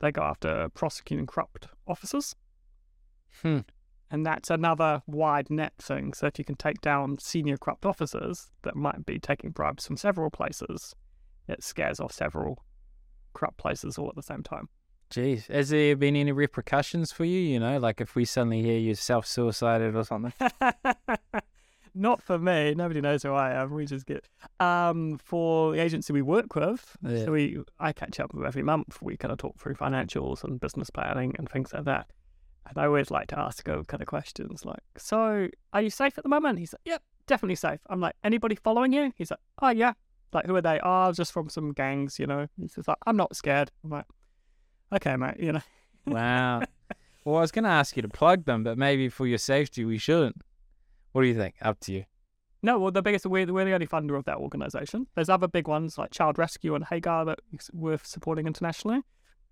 they 0.00 0.10
go 0.10 0.22
after 0.22 0.68
prosecuting 0.70 1.26
corrupt 1.26 1.68
officers. 1.86 2.34
Hmm. 3.42 3.60
And 4.10 4.26
that's 4.26 4.50
another 4.50 5.02
wide 5.06 5.50
net 5.50 5.74
thing. 5.78 6.12
So 6.12 6.26
if 6.26 6.38
you 6.38 6.44
can 6.44 6.56
take 6.56 6.80
down 6.80 7.18
senior 7.18 7.56
corrupt 7.56 7.86
officers 7.86 8.50
that 8.62 8.74
might 8.74 9.06
be 9.06 9.20
taking 9.20 9.50
bribes 9.50 9.86
from 9.86 9.96
several 9.96 10.30
places, 10.30 10.96
it 11.46 11.62
scares 11.62 12.00
off 12.00 12.12
several 12.12 12.64
corrupt 13.32 13.58
places 13.58 13.98
all 13.98 14.08
at 14.08 14.16
the 14.16 14.22
same 14.22 14.42
time. 14.42 14.68
Jeez, 15.10 15.48
has 15.48 15.70
there 15.70 15.96
been 15.96 16.14
any 16.14 16.30
repercussions 16.30 17.10
for 17.10 17.24
you? 17.24 17.40
You 17.40 17.58
know, 17.58 17.78
like 17.78 18.00
if 18.00 18.14
we 18.14 18.24
suddenly 18.24 18.62
hear 18.62 18.78
you 18.78 18.94
self 18.94 19.26
suicided 19.26 19.96
or 19.96 20.04
something. 20.04 20.32
Not 21.94 22.22
for 22.22 22.38
me. 22.38 22.74
Nobody 22.74 23.00
knows 23.00 23.24
who 23.24 23.32
I 23.32 23.52
am. 23.52 23.74
We 23.74 23.86
just 23.86 24.06
get 24.06 24.28
um 24.60 25.18
for 25.18 25.72
the 25.72 25.80
agency 25.80 26.12
we 26.12 26.22
work 26.22 26.54
with. 26.54 26.96
Yeah. 27.02 27.24
So 27.24 27.32
we 27.32 27.58
I 27.80 27.92
catch 27.92 28.20
up 28.20 28.32
with 28.32 28.46
every 28.46 28.62
month. 28.62 29.02
We 29.02 29.16
kind 29.16 29.32
of 29.32 29.38
talk 29.38 29.58
through 29.58 29.74
financials 29.74 30.44
and 30.44 30.60
business 30.60 30.90
planning 30.90 31.34
and 31.38 31.48
things 31.48 31.72
like 31.72 31.84
that. 31.86 32.06
And 32.68 32.78
I 32.78 32.86
always 32.86 33.10
like 33.10 33.26
to 33.28 33.38
ask 33.38 33.66
her 33.66 33.82
kind 33.82 34.00
of 34.00 34.06
questions 34.06 34.64
like, 34.64 34.78
"So, 34.96 35.48
are 35.72 35.82
you 35.82 35.90
safe 35.90 36.16
at 36.18 36.22
the 36.22 36.30
moment?" 36.30 36.60
He's 36.60 36.72
like, 36.72 36.82
"Yep, 36.84 37.02
definitely 37.26 37.56
safe." 37.56 37.80
I'm 37.88 38.00
like, 38.00 38.14
"Anybody 38.22 38.54
following 38.54 38.92
you?" 38.92 39.12
He's 39.16 39.32
like, 39.32 39.40
"Oh 39.60 39.70
yeah." 39.70 39.94
Like, 40.32 40.46
who 40.46 40.54
are 40.56 40.62
they? 40.62 40.80
Oh, 40.82 41.12
just 41.12 41.32
from 41.32 41.48
some 41.48 41.72
gangs, 41.72 42.18
you 42.18 42.26
know. 42.26 42.46
He's 42.58 42.74
just 42.74 42.88
like, 42.88 42.98
"I'm 43.06 43.16
not 43.16 43.34
scared." 43.34 43.70
I'm 43.84 43.90
like, 43.90 44.06
"Okay, 44.94 45.16
mate," 45.16 45.36
you 45.38 45.52
know. 45.52 45.62
wow. 46.06 46.62
Well, 47.24 47.36
I 47.36 47.42
was 47.42 47.52
going 47.52 47.64
to 47.64 47.70
ask 47.70 47.96
you 47.96 48.02
to 48.02 48.08
plug 48.08 48.46
them, 48.46 48.64
but 48.64 48.78
maybe 48.78 49.10
for 49.10 49.26
your 49.26 49.36
safety, 49.36 49.84
we 49.84 49.98
shouldn't. 49.98 50.40
What 51.12 51.20
do 51.20 51.28
you 51.28 51.34
think? 51.34 51.56
Up 51.60 51.78
to 51.80 51.92
you. 51.92 52.04
No, 52.62 52.78
well, 52.78 52.90
the 52.90 53.02
biggest 53.02 53.26
we're, 53.26 53.52
we're 53.52 53.64
the 53.64 53.74
only 53.74 53.86
funder 53.86 54.16
of 54.16 54.24
that 54.24 54.36
organisation. 54.36 55.06
There's 55.14 55.28
other 55.28 55.48
big 55.48 55.68
ones 55.68 55.98
like 55.98 56.10
Child 56.10 56.38
Rescue 56.38 56.74
and 56.74 56.84
Hagar 56.84 57.24
that 57.26 57.40
we're 57.72 57.98
supporting 58.02 58.46
internationally. 58.46 59.02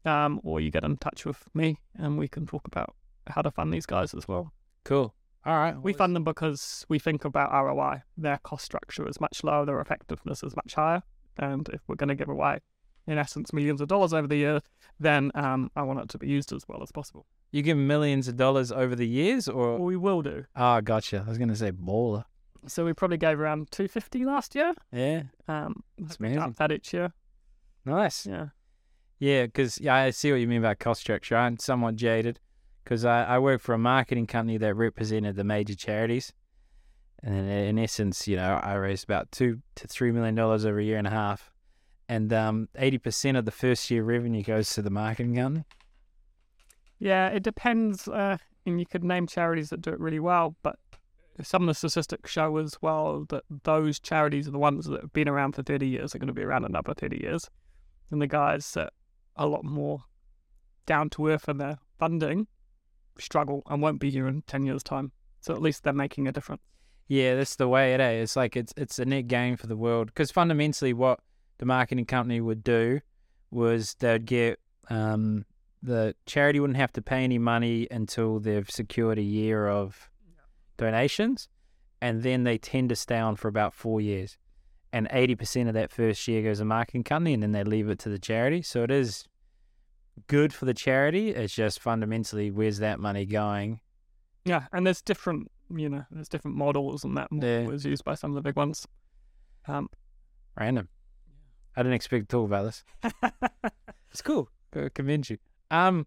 Um, 0.04 0.40
or 0.44 0.61
you 0.61 0.70
get 0.70 0.85
in 0.85 0.97
touch 0.97 1.26
with 1.26 1.44
me 1.54 1.78
and 1.97 2.18
we 2.18 2.28
can 2.28 2.47
talk 2.47 2.66
about 2.66 2.94
how 3.26 3.42
to 3.42 3.50
fund 3.50 3.73
these 3.73 3.87
guys 3.87 4.14
as 4.14 4.28
well. 4.28 4.52
Cool. 4.85 5.14
All 5.48 5.56
right. 5.56 5.74
We 5.80 5.94
fund 5.94 6.14
them 6.14 6.24
because 6.24 6.84
we 6.90 6.98
think 6.98 7.24
about 7.24 7.50
ROI. 7.52 8.02
Their 8.18 8.36
cost 8.42 8.66
structure 8.66 9.08
is 9.08 9.18
much 9.18 9.42
lower, 9.42 9.64
their 9.64 9.80
effectiveness 9.80 10.42
is 10.42 10.54
much 10.54 10.74
higher. 10.74 11.02
And 11.38 11.66
if 11.72 11.80
we're 11.86 11.94
going 11.96 12.10
to 12.10 12.14
give 12.14 12.28
away, 12.28 12.58
in 13.06 13.16
essence, 13.16 13.50
millions 13.54 13.80
of 13.80 13.88
dollars 13.88 14.12
over 14.12 14.26
the 14.26 14.36
year, 14.36 14.60
then 15.00 15.30
um, 15.34 15.70
I 15.74 15.84
want 15.84 16.00
it 16.00 16.10
to 16.10 16.18
be 16.18 16.28
used 16.28 16.52
as 16.52 16.68
well 16.68 16.82
as 16.82 16.92
possible. 16.92 17.24
You 17.50 17.62
give 17.62 17.78
millions 17.78 18.28
of 18.28 18.36
dollars 18.36 18.70
over 18.70 18.94
the 18.94 19.06
years, 19.08 19.48
or 19.48 19.78
we 19.78 19.96
will 19.96 20.20
do. 20.20 20.44
oh, 20.54 20.82
gotcha. 20.82 21.24
I 21.24 21.28
was 21.30 21.38
going 21.38 21.48
to 21.48 21.56
say 21.56 21.72
baller. 21.72 22.24
So 22.66 22.84
we 22.84 22.92
probably 22.92 23.16
gave 23.16 23.40
around 23.40 23.70
250 23.70 24.26
last 24.26 24.54
year. 24.54 24.74
Yeah, 24.92 25.22
Um, 25.46 25.82
That's 25.96 26.16
hope 26.16 26.20
we 26.20 26.26
amazing. 26.26 26.42
Up 26.42 26.56
that 26.56 26.72
each 26.72 26.92
year. 26.92 27.14
nice. 27.86 28.26
Yeah. 28.26 28.48
Yeah, 29.18 29.46
because 29.46 29.80
yeah, 29.80 29.94
I 29.94 30.10
see 30.10 30.30
what 30.30 30.42
you 30.42 30.46
mean 30.46 30.60
by 30.60 30.74
cost 30.74 31.00
structure. 31.00 31.36
I'm 31.36 31.58
somewhat 31.58 31.96
jaded 31.96 32.38
because 32.88 33.04
I, 33.04 33.23
I 33.25 33.38
work 33.38 33.61
for 33.61 33.75
a 33.75 33.78
marketing 33.78 34.26
company 34.26 34.57
that 34.57 34.75
represented 34.75 35.37
the 35.37 35.45
major 35.45 35.75
charities, 35.75 36.33
and 37.23 37.50
in 37.50 37.78
essence, 37.78 38.26
you 38.26 38.37
know, 38.37 38.59
I 38.62 38.75
raised 38.75 39.04
about 39.04 39.30
two 39.30 39.61
to 39.75 39.87
three 39.87 40.11
million 40.11 40.35
dollars 40.35 40.64
over 40.64 40.78
a 40.78 40.85
year 40.85 40.97
and 40.97 41.07
a 41.07 41.11
half, 41.11 41.50
and 42.09 42.33
um, 42.33 42.71
eighty 42.76 42.97
percent 42.97 43.37
of 43.37 43.45
the 43.45 43.50
first 43.50 43.90
year 43.90 44.02
revenue 44.02 44.42
goes 44.42 44.71
to 44.71 44.80
the 44.80 44.88
marketing 44.88 45.37
company. 45.37 45.66
Yeah, 46.99 47.28
it 47.28 47.42
depends. 47.42 48.09
Uh, 48.09 48.38
and 48.64 48.80
you 48.80 48.87
could 48.87 49.04
name 49.04 49.26
charities 49.26 49.68
that 49.68 49.83
do 49.83 49.90
it 49.90 50.00
really 50.00 50.21
well, 50.21 50.57
but 50.62 50.76
some 51.42 51.62
of 51.62 51.68
the 51.68 51.75
statistics 51.75 52.30
show 52.30 52.57
as 52.57 52.78
well 52.80 53.26
that 53.28 53.45
those 53.64 54.00
charities 54.00 54.49
are 54.49 54.52
the 54.52 54.59
ones 54.59 54.87
that 54.87 55.02
have 55.02 55.12
been 55.12 55.28
around 55.28 55.52
for 55.52 55.62
30 55.62 55.87
years 55.87 56.14
are 56.14 56.18
going 56.18 56.26
to 56.26 56.33
be 56.33 56.42
around 56.42 56.64
another 56.64 56.95
30 56.95 57.21
years. 57.23 57.49
And 58.11 58.21
the 58.21 58.26
guys 58.26 58.73
that 58.73 58.92
are 59.37 59.47
a 59.47 59.49
lot 59.49 59.64
more 59.64 60.04
down 60.87 61.11
to 61.11 61.28
earth 61.28 61.49
in 61.49 61.59
their 61.59 61.78
funding 61.99 62.47
struggle 63.20 63.62
and 63.66 63.82
won't 63.82 64.00
be 64.00 64.10
here 64.10 64.26
in 64.26 64.42
10 64.42 64.64
years' 64.64 64.82
time. 64.82 65.12
So 65.40 65.54
at 65.54 65.62
least 65.62 65.84
they're 65.84 65.92
making 65.92 66.26
a 66.26 66.32
difference. 66.32 66.62
Yeah, 67.08 67.37
that's 67.37 67.56
the 67.56 67.68
way 67.68 67.94
it 67.94 68.00
is. 68.00 68.22
It's 68.22 68.37
like 68.37 68.54
it's 68.54 68.75
it's 68.76 68.98
a 68.98 69.04
net 69.06 69.28
gain 69.28 69.56
for 69.56 69.66
the 69.66 69.76
world 69.76 70.08
because 70.08 70.30
fundamentally, 70.30 70.92
what 70.92 71.20
the 71.56 71.64
marketing 71.64 72.04
company 72.04 72.40
would 72.40 72.62
do 72.62 73.00
was 73.50 73.94
they'd 73.94 74.26
get 74.26 74.60
um, 74.90 75.46
the 75.82 76.14
charity 76.26 76.60
wouldn't 76.60 76.76
have 76.76 76.92
to 76.92 77.02
pay 77.02 77.25
any 77.25 77.38
money 77.38 77.88
until 77.90 78.40
they've 78.40 78.70
secured 78.70 79.18
a 79.18 79.22
year 79.22 79.68
of 79.68 80.10
donations, 80.76 81.48
and 82.02 82.22
then 82.22 82.44
they 82.44 82.58
tend 82.58 82.90
to 82.90 82.96
stay 82.96 83.18
on 83.18 83.37
for 83.37 83.48
about 83.48 83.72
four 83.72 84.02
years, 84.02 84.37
and 84.92 85.08
eighty 85.10 85.34
percent 85.34 85.66
of 85.68 85.75
that 85.75 85.90
first 85.90 86.28
year 86.28 86.42
goes 86.42 86.58
to 86.58 86.66
marketing 86.66 87.04
company, 87.04 87.32
and 87.32 87.42
then 87.42 87.52
they 87.52 87.64
leave 87.64 87.88
it 87.88 87.98
to 88.00 88.10
the 88.10 88.18
charity. 88.18 88.60
So 88.60 88.82
it 88.82 88.90
is 88.90 89.26
good 90.26 90.52
for 90.52 90.64
the 90.64 90.75
charity. 90.75 91.30
It's 91.30 91.54
just 91.54 91.80
fundamentally 91.80 92.50
where's 92.50 92.78
that 92.78 93.00
money 93.00 93.25
going? 93.26 93.80
Yeah, 94.44 94.66
and 94.72 94.87
there's 94.87 95.02
different, 95.02 95.50
you 95.75 95.88
know, 95.88 96.04
there's 96.10 96.28
different 96.28 96.56
models, 96.56 97.04
and 97.04 97.16
that 97.16 97.30
model 97.30 97.48
Yeah. 97.48 97.70
is 97.70 97.84
used 97.84 98.04
by 98.04 98.14
some 98.14 98.30
of 98.30 98.34
the 98.34 98.42
big 98.42 98.56
ones. 98.56 98.87
Um, 99.66 99.88
Random. 100.58 100.88
I 101.76 101.82
didn't 101.82 101.94
expect 101.94 102.28
to 102.28 102.37
talk 102.37 102.46
about 102.46 102.64
this. 102.64 102.84
It's 104.10 104.22
cool. 104.22 104.48
I 104.75 104.88
commend 104.92 105.28
you. 105.28 105.37
Um, 105.70 106.06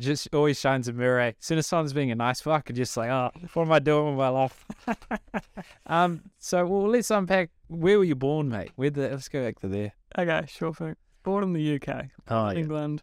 just 0.00 0.28
always 0.34 0.58
shines 0.58 0.88
a 0.88 0.92
mirror. 0.92 1.20
Eh? 1.20 1.28
As 1.28 1.34
soon 1.38 1.58
as 1.58 1.66
someone's 1.66 1.92
being 1.92 2.10
a 2.10 2.14
nice 2.16 2.40
fuck, 2.40 2.68
you're 2.68 2.76
just 2.76 2.96
like, 2.96 3.08
oh, 3.08 3.30
what 3.54 3.62
am 3.62 3.72
I 3.72 3.78
doing 3.78 4.08
with 4.08 4.18
my 4.18 4.28
life? 4.28 4.64
um, 5.86 6.22
so 6.38 6.66
well, 6.66 6.88
let's 6.88 7.10
unpack. 7.10 7.50
Where 7.68 7.98
were 7.98 8.04
you 8.04 8.16
born, 8.16 8.48
mate? 8.48 8.72
Where 8.76 8.90
the? 8.90 9.08
Let's 9.10 9.28
go 9.28 9.44
back 9.44 9.60
to 9.60 9.68
there. 9.68 9.92
okay, 10.18 10.44
sure 10.48 10.74
thing. 10.74 10.96
Born 11.22 11.42
in 11.44 11.52
the 11.52 11.74
UK, 11.76 12.06
Oh, 12.28 12.50
yeah. 12.50 12.58
England. 12.58 13.02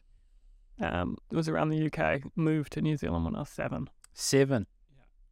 Um, 0.81 1.17
was 1.31 1.48
around 1.48 1.69
the 1.69 1.86
UK. 1.91 2.22
Moved 2.36 2.74
to 2.74 2.81
New 2.81 2.98
Zealand 2.98 3.25
when 3.25 3.36
I 3.36 3.39
was 3.39 3.50
seven. 3.50 3.89
seven. 4.13 4.67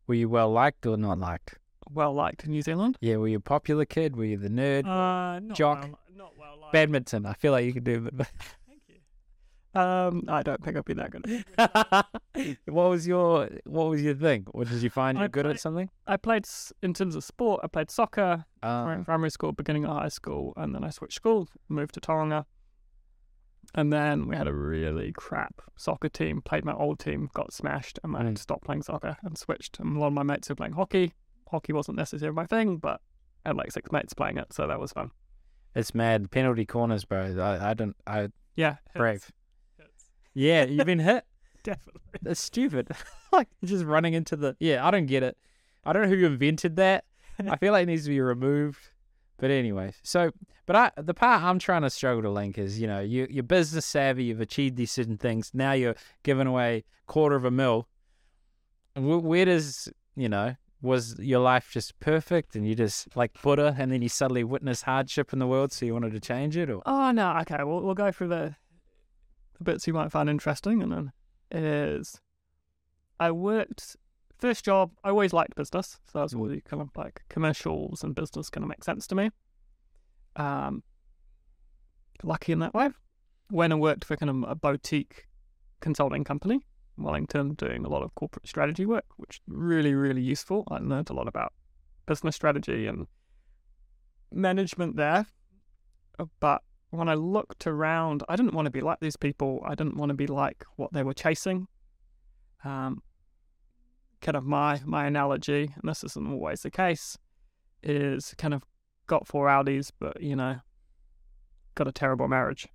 Were 0.08 0.16
you 0.16 0.30
well 0.30 0.52
liked 0.52 0.86
or 0.86 0.98
not 0.98 1.20
liked? 1.20 1.56
Well 1.90 2.14
liked 2.14 2.44
in 2.46 2.52
New 2.52 2.62
Zealand. 2.62 2.98
Yeah, 3.02 3.18
were 3.18 3.28
you 3.28 3.38
a 3.38 3.42
popular 3.42 3.86
kid? 3.86 4.16
Were 4.16 4.26
you 4.26 4.38
the 4.38 4.50
nerd? 4.50 4.86
Uh, 4.86 5.40
not 5.40 5.56
Jock. 5.58 5.82
Well, 5.84 6.00
not 6.16 6.32
well 6.38 6.60
liked. 6.62 6.74
Badminton. 6.74 7.26
I 7.26 7.34
feel 7.34 7.52
like 7.52 7.66
you 7.66 7.74
could 7.74 7.84
do 7.84 8.06
it. 8.08 8.14
Thank 8.68 8.82
you. 8.88 9.80
Um, 9.82 10.24
I 10.28 10.44
don't 10.44 10.64
think 10.64 10.78
I'd 10.78 10.86
be 10.86 10.94
that 10.94 11.12
good. 11.12 11.46
what 12.74 12.90
was 12.90 13.08
your 13.08 13.50
What 13.66 13.90
was 13.90 14.02
your 14.02 14.16
thing? 14.16 14.46
Or 14.54 14.64
did 14.66 14.82
you 14.82 14.90
find 14.90 15.18
you 15.18 15.28
good 15.28 15.44
play- 15.44 15.52
at 15.52 15.60
something? 15.60 15.90
I 16.08 16.16
played 16.18 16.46
in 16.82 16.94
terms 16.94 17.16
of 17.16 17.24
sport. 17.24 17.62
I 17.64 17.68
played 17.68 17.90
soccer, 17.92 18.46
Uh, 18.62 18.98
primary 19.04 19.32
school, 19.32 19.52
beginning 19.52 19.86
of 19.86 19.92
high 19.98 20.10
school, 20.10 20.54
and 20.58 20.74
then 20.76 20.84
I 20.84 20.90
switched 20.90 21.16
school, 21.16 21.48
moved 21.70 21.94
to 21.96 22.02
Tauranga. 22.02 22.46
And 23.76 23.92
then 23.92 24.28
we 24.28 24.36
had 24.36 24.48
a 24.48 24.54
really 24.54 25.12
crap 25.14 25.62
soccer 25.76 26.10
team. 26.10 26.42
Played 26.42 26.64
my 26.64 26.74
old 26.74 27.00
team, 27.00 27.30
got 27.34 27.52
smashed, 27.54 28.00
and 28.04 28.16
I 28.16 28.22
Mm. 28.22 28.38
stopped 28.38 28.64
playing 28.66 28.84
soccer 28.84 29.18
and 29.24 29.38
switched. 29.38 29.80
And 29.80 29.98
a 29.98 30.00
lot 30.00 30.08
of 30.08 30.14
my 30.14 30.22
mates 30.24 30.50
were 30.50 30.56
playing 30.56 30.74
hockey. 30.74 31.14
Hockey 31.50 31.74
wasn't 31.74 31.98
necessarily 31.98 32.36
my 32.36 32.46
thing, 32.46 32.78
but 32.78 33.02
I 33.46 33.50
had 33.50 33.58
like 33.58 33.72
six 33.72 33.92
mates 33.92 34.14
playing 34.14 34.38
it, 34.38 34.54
so 34.54 34.68
that 34.68 34.80
was 34.80 34.92
fun. 34.94 35.12
it's 35.76 35.96
mad. 35.96 36.30
Penalty 36.30 36.66
corners, 36.68 37.04
bro. 37.04 37.36
I, 37.40 37.72
I 37.72 37.74
don't. 37.74 37.96
I 38.06 38.30
Yeah, 38.56 38.74
hits, 38.86 38.96
brave. 38.96 39.32
hits. 39.80 40.06
Yeah, 40.36 40.66
you've 40.66 40.86
been 40.86 41.00
hit. 41.00 41.26
definitely. 41.64 42.02
That's 42.22 42.40
stupid. 42.40 42.90
like 43.32 43.48
just 43.66 43.84
running 43.86 44.14
into 44.14 44.36
the. 44.36 44.56
Yeah, 44.60 44.86
I 44.86 44.92
don't 44.92 45.08
get 45.08 45.24
it. 45.24 45.36
I 45.84 45.94
don't 45.94 46.04
know 46.10 46.16
who 46.16 46.26
invented 46.28 46.76
that. 46.76 47.06
I 47.50 47.58
feel 47.58 47.72
like 47.74 47.84
it 47.84 47.88
needs 47.88 48.04
to 48.04 48.10
be 48.10 48.22
removed. 48.22 48.90
But 49.44 49.52
anyway, 49.52 49.92
so 50.04 50.32
but 50.66 50.78
I 50.78 50.92
the 50.96 51.14
part 51.14 51.44
I'm 51.44 51.60
trying 51.60 51.82
to 51.82 51.90
struggle 51.90 52.22
to 52.22 52.30
link 52.30 52.58
is 52.58 52.80
you 52.80 52.88
know 52.88 53.02
you 53.02 53.28
you're 53.30 53.44
business 53.44 53.86
savvy. 53.86 54.24
You've 54.24 54.40
achieved 54.40 54.78
these 54.78 54.90
certain 54.90 55.18
things. 55.18 55.52
Now 55.54 55.74
you're 55.74 55.96
giving 56.24 56.48
away 56.48 56.86
quarter 57.08 57.36
of 57.36 57.44
a 57.44 57.52
mil. 57.52 57.90
Where 58.96 59.44
does 59.44 59.90
you 60.16 60.30
know 60.30 60.56
was 60.82 61.20
your 61.20 61.42
life 61.42 61.72
just 61.74 62.00
perfect 62.00 62.56
and 62.56 62.66
you 62.66 62.74
just 62.74 63.18
like 63.18 63.34
Buddha 63.42 63.76
and 63.78 63.92
then 63.92 64.02
you 64.02 64.08
suddenly 64.08 64.46
witness 64.46 64.84
hardship 64.84 65.34
in 65.34 65.40
the 65.40 65.48
world 65.48 65.74
so 65.74 65.86
you 65.86 65.92
wanted 65.92 66.14
to 66.14 66.22
change 66.22 66.56
it 66.56 66.70
or 66.70 66.82
Oh 66.86 67.12
no, 67.12 67.38
okay. 67.42 67.66
We'll 67.66 67.82
we'll 67.82 67.96
go 67.96 68.14
through 68.14 68.30
the 68.30 68.56
the 69.58 69.66
bits 69.66 69.86
you 69.88 69.94
might 69.94 70.10
find 70.14 70.30
interesting, 70.30 70.82
and 70.82 70.94
then 70.94 71.12
is. 71.52 72.22
I 73.20 73.32
worked 73.32 73.98
first 74.44 74.66
job. 74.66 74.92
I 75.06 75.10
always 75.10 75.32
liked 75.32 75.56
business, 75.56 76.00
so 76.12 76.20
that's 76.20 76.34
really 76.34 76.62
kind 76.70 76.82
of 76.82 76.90
like 76.98 77.22
commercials 77.30 78.04
and 78.04 78.14
business 78.14 78.50
kind 78.50 78.66
of 78.66 78.68
make 78.68 78.84
sense 78.84 79.08
to 79.08 79.16
me. 79.16 79.30
Um, 80.36 80.84
lucky 82.24 82.52
in 82.52 82.60
that 82.60 82.74
way. 82.74 82.90
When 83.50 83.72
I 83.72 83.76
worked 83.76 84.04
for 84.04 84.18
kind 84.18 84.30
of 84.30 84.52
a 84.52 84.56
boutique 84.56 85.28
consulting 85.80 86.26
company, 86.26 86.60
in 86.98 87.04
Wellington, 87.06 87.54
doing 87.54 87.86
a 87.86 87.90
lot 87.90 88.04
of 88.04 88.14
corporate 88.16 88.46
strategy 88.46 88.86
work, 88.86 89.06
which 89.16 89.40
really 89.48 89.94
really 89.94 90.22
useful. 90.22 90.66
I 90.70 90.80
learned 90.80 91.10
a 91.10 91.14
lot 91.14 91.30
about 91.30 91.54
business 92.06 92.36
strategy 92.36 92.86
and 92.88 93.08
management 94.30 94.98
there. 94.98 95.26
Uh, 96.20 96.26
But 96.42 96.64
when 96.90 97.08
I 97.08 97.14
looked 97.14 97.66
around, 97.66 98.24
I 98.28 98.36
didn't 98.36 98.54
want 98.54 98.66
to 98.66 98.72
be 98.72 98.82
like 98.82 99.00
these 99.00 99.16
people. 99.16 99.62
I 99.66 99.74
didn't 99.76 99.96
want 99.96 100.10
to 100.10 100.16
be 100.16 100.28
like 100.28 100.66
what 100.76 100.92
they 100.92 101.04
were 101.04 101.14
chasing. 101.14 101.68
Um, 102.66 103.02
kind 104.24 104.38
of 104.38 104.46
my 104.46 104.82
my 104.86 105.06
analogy, 105.06 105.72
and 105.76 105.90
this 105.90 106.04
isn't 106.04 106.32
always 106.32 106.62
the 106.62 106.72
case, 106.72 107.18
is 107.84 108.34
kind 108.38 108.54
of 108.56 108.64
got 109.06 109.28
four 109.28 109.48
Audis, 109.48 109.92
but 110.00 110.20
you 110.22 110.36
know, 110.36 110.56
got 111.76 111.88
a 111.88 111.92
terrible 111.92 112.28
marriage, 112.28 112.68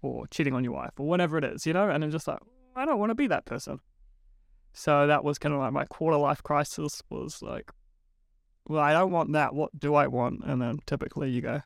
or 0.00 0.26
cheating 0.28 0.54
on 0.54 0.64
your 0.64 0.72
wife, 0.72 0.92
or 0.98 1.06
whatever 1.06 1.36
it 1.36 1.44
is, 1.44 1.66
you 1.66 1.74
know. 1.74 1.90
And 1.90 2.02
I'm 2.02 2.10
just 2.10 2.28
like, 2.28 2.38
I 2.74 2.86
don't 2.86 2.98
want 2.98 3.10
to 3.10 3.14
be 3.14 3.26
that 3.26 3.44
person. 3.44 3.80
So 4.72 5.06
that 5.06 5.22
was 5.24 5.38
kind 5.38 5.54
of 5.54 5.60
like 5.60 5.72
my 5.72 5.84
quarter 5.84 6.16
life 6.16 6.42
crisis. 6.42 7.02
Was 7.10 7.42
like, 7.42 7.70
well, 8.66 8.80
I 8.80 8.92
don't 8.92 9.10
want 9.10 9.32
that. 9.32 9.54
What 9.54 9.78
do 9.78 9.94
I 9.94 10.06
want? 10.06 10.42
And 10.44 10.62
then 10.62 10.78
typically 10.86 11.30
you 11.30 11.42
go, 11.42 11.60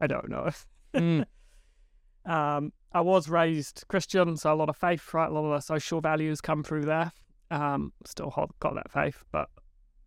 I 0.00 0.06
don't 0.08 0.28
know. 0.28 0.50
Mm. 0.94 1.24
Um, 2.26 2.74
I 2.92 3.00
was 3.00 3.30
raised 3.30 3.84
Christian, 3.88 4.36
so 4.36 4.52
a 4.52 4.54
lot 4.54 4.68
of 4.68 4.76
faith, 4.76 5.14
right? 5.14 5.30
A 5.30 5.32
lot 5.32 5.46
of 5.46 5.50
the 5.50 5.60
social 5.60 6.02
values 6.02 6.42
come 6.42 6.62
through 6.62 6.84
there. 6.84 7.10
Um, 7.50 7.92
still 8.04 8.30
hold, 8.30 8.50
got 8.60 8.74
that 8.74 8.90
faith, 8.90 9.24
but 9.32 9.48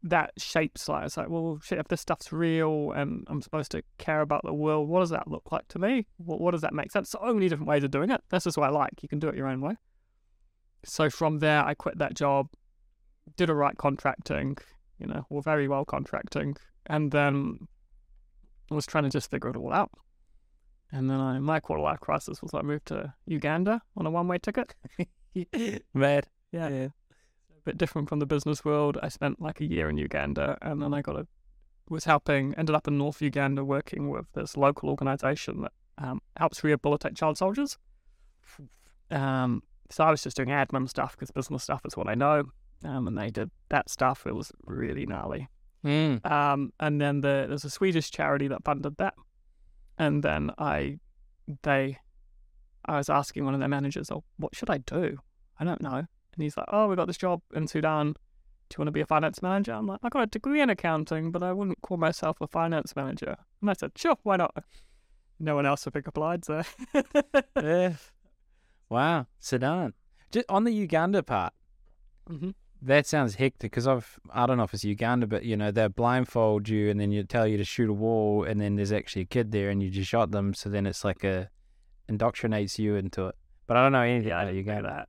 that 0.03 0.31
shapes 0.37 0.89
like 0.89 1.05
it's 1.05 1.17
like, 1.17 1.29
well, 1.29 1.59
shit, 1.63 1.79
if 1.79 1.87
this 1.87 2.01
stuff's 2.01 2.31
real 2.31 2.91
and 2.91 3.25
I'm 3.27 3.41
supposed 3.41 3.71
to 3.71 3.83
care 3.97 4.21
about 4.21 4.43
the 4.43 4.53
world, 4.53 4.89
what 4.89 5.01
does 5.01 5.11
that 5.11 5.27
look 5.27 5.51
like 5.51 5.67
to 5.69 5.79
me? 5.79 6.07
What, 6.17 6.41
what 6.41 6.51
does 6.51 6.61
that 6.61 6.73
make 6.73 6.91
sense? 6.91 7.09
So 7.09 7.19
many 7.33 7.49
different 7.49 7.67
ways 7.67 7.83
of 7.83 7.91
doing 7.91 8.09
it. 8.09 8.21
That's 8.29 8.45
just 8.45 8.57
what 8.57 8.69
I 8.69 8.71
like. 8.71 9.01
You 9.01 9.09
can 9.09 9.19
do 9.19 9.27
it 9.27 9.35
your 9.35 9.47
own 9.47 9.61
way. 9.61 9.75
So 10.83 11.09
from 11.09 11.39
there, 11.39 11.63
I 11.63 11.75
quit 11.75 11.99
that 11.99 12.15
job, 12.15 12.47
did 13.37 13.49
a 13.49 13.53
right 13.53 13.77
contracting, 13.77 14.57
you 14.97 15.05
know, 15.05 15.25
or 15.29 15.43
very 15.43 15.67
well 15.67 15.85
contracting, 15.85 16.55
and 16.87 17.11
then 17.11 17.67
I 18.71 18.75
was 18.75 18.87
trying 18.87 19.03
to 19.03 19.09
just 19.09 19.29
figure 19.29 19.49
it 19.49 19.55
all 19.55 19.71
out. 19.71 19.91
And 20.91 21.09
then 21.09 21.19
I, 21.19 21.39
my 21.39 21.59
quarter 21.59 21.83
life 21.83 21.99
crisis 21.99 22.41
was 22.41 22.53
I 22.53 22.61
moved 22.63 22.87
to 22.87 23.13
Uganda 23.25 23.81
on 23.95 24.05
a 24.05 24.11
one 24.11 24.27
way 24.27 24.39
ticket. 24.39 24.73
Mad. 25.93 26.27
Yeah. 26.51 26.67
A 26.67 26.91
bit 27.65 27.77
different 27.77 28.09
from 28.09 28.19
the 28.19 28.25
business 28.25 28.63
world. 28.65 28.97
I 29.01 29.09
spent 29.09 29.41
like 29.41 29.61
a 29.61 29.65
year 29.65 29.89
in 29.89 29.97
Uganda 29.97 30.57
and 30.61 30.81
then 30.81 30.93
I 30.93 31.01
got 31.01 31.15
a, 31.15 31.27
was 31.89 32.05
helping, 32.05 32.53
ended 32.55 32.75
up 32.75 32.87
in 32.87 32.97
North 32.97 33.21
Uganda 33.21 33.63
working 33.63 34.09
with 34.09 34.25
this 34.33 34.57
local 34.57 34.89
organization 34.89 35.61
that 35.61 35.71
um, 35.97 36.21
helps 36.37 36.63
rehabilitate 36.63 37.15
child 37.15 37.37
soldiers. 37.37 37.77
Um, 39.09 39.61
so 39.89 40.03
I 40.03 40.11
was 40.11 40.23
just 40.23 40.37
doing 40.37 40.49
admin 40.49 40.89
stuff 40.89 41.11
because 41.11 41.31
business 41.31 41.63
stuff 41.63 41.81
is 41.85 41.97
what 41.97 42.07
I 42.07 42.15
know. 42.15 42.45
Um, 42.83 43.07
and 43.07 43.17
they 43.17 43.29
did 43.29 43.51
that 43.69 43.89
stuff. 43.89 44.25
It 44.25 44.33
was 44.33 44.51
really 44.65 45.05
gnarly. 45.05 45.47
Mm. 45.85 46.25
Um, 46.29 46.73
and 46.79 46.99
then 46.99 47.21
the, 47.21 47.45
there's 47.47 47.65
a 47.65 47.69
Swedish 47.69 48.09
charity 48.11 48.47
that 48.47 48.63
funded 48.63 48.97
that. 48.97 49.13
And 49.97 50.23
then 50.23 50.51
I, 50.57 50.97
they, 51.63 51.97
I 52.85 52.97
was 52.97 53.09
asking 53.09 53.45
one 53.45 53.53
of 53.53 53.59
their 53.59 53.69
managers, 53.69 54.09
"Oh, 54.09 54.23
what 54.37 54.55
should 54.55 54.69
I 54.69 54.79
do? 54.79 55.19
I 55.59 55.63
don't 55.63 55.81
know." 55.81 56.05
And 56.33 56.43
he's 56.43 56.55
like, 56.57 56.67
"Oh, 56.69 56.87
we 56.87 56.95
got 56.95 57.07
this 57.07 57.17
job 57.17 57.41
in 57.53 57.67
Sudan. 57.67 58.13
Do 58.69 58.75
you 58.75 58.77
want 58.79 58.87
to 58.87 58.91
be 58.91 59.01
a 59.01 59.05
finance 59.05 59.41
manager?" 59.41 59.73
I'm 59.73 59.87
like, 59.87 59.99
"I 60.03 60.09
got 60.09 60.23
a 60.23 60.27
degree 60.27 60.61
in 60.61 60.69
accounting, 60.69 61.31
but 61.31 61.43
I 61.43 61.51
wouldn't 61.53 61.81
call 61.81 61.97
myself 61.97 62.39
a 62.41 62.47
finance 62.47 62.95
manager." 62.95 63.35
And 63.61 63.69
I 63.69 63.73
said, 63.73 63.91
"Sure, 63.97 64.15
why 64.23 64.37
not?" 64.37 64.63
No 65.39 65.55
one 65.55 65.65
else 65.65 65.85
would 65.85 65.93
pick 65.95 66.07
up 66.07 66.17
lines 66.17 66.47
there. 66.47 66.65
Yeah. 67.61 67.93
Wow. 68.89 69.25
Sudan. 69.39 69.93
Just 70.31 70.45
on 70.49 70.63
the 70.63 70.71
Uganda 70.71 71.23
part, 71.23 71.53
hmm 72.27 72.51
that 72.83 73.05
sounds 73.05 73.35
hectic 73.35 73.71
because 73.71 73.85
I've, 73.85 74.19
I 74.31 74.47
don't 74.47 74.57
know 74.57 74.63
if 74.63 74.73
it's 74.73 74.83
Uganda, 74.83 75.27
but 75.27 75.43
you 75.43 75.55
know, 75.55 75.69
they 75.69 75.87
blindfold 75.87 76.67
you 76.67 76.89
and 76.89 76.99
then 76.99 77.11
you 77.11 77.23
tell 77.23 77.45
you 77.45 77.57
to 77.57 77.63
shoot 77.63 77.89
a 77.89 77.93
wall 77.93 78.43
and 78.43 78.59
then 78.59 78.75
there's 78.75 78.91
actually 78.91 79.21
a 79.21 79.25
kid 79.25 79.51
there 79.51 79.69
and 79.69 79.83
you 79.83 79.89
just 79.91 80.09
shot 80.09 80.31
them. 80.31 80.55
So 80.55 80.67
then 80.67 80.87
it's 80.87 81.03
like 81.05 81.23
a, 81.23 81.49
indoctrinates 82.09 82.79
you 82.79 82.95
into 82.95 83.27
it. 83.27 83.35
But 83.67 83.77
I 83.77 83.83
don't 83.83 83.91
know 83.91 84.01
anything 84.01 84.29
Yeah, 84.29 84.41
about 84.41 84.55
Uganda. 84.55 85.05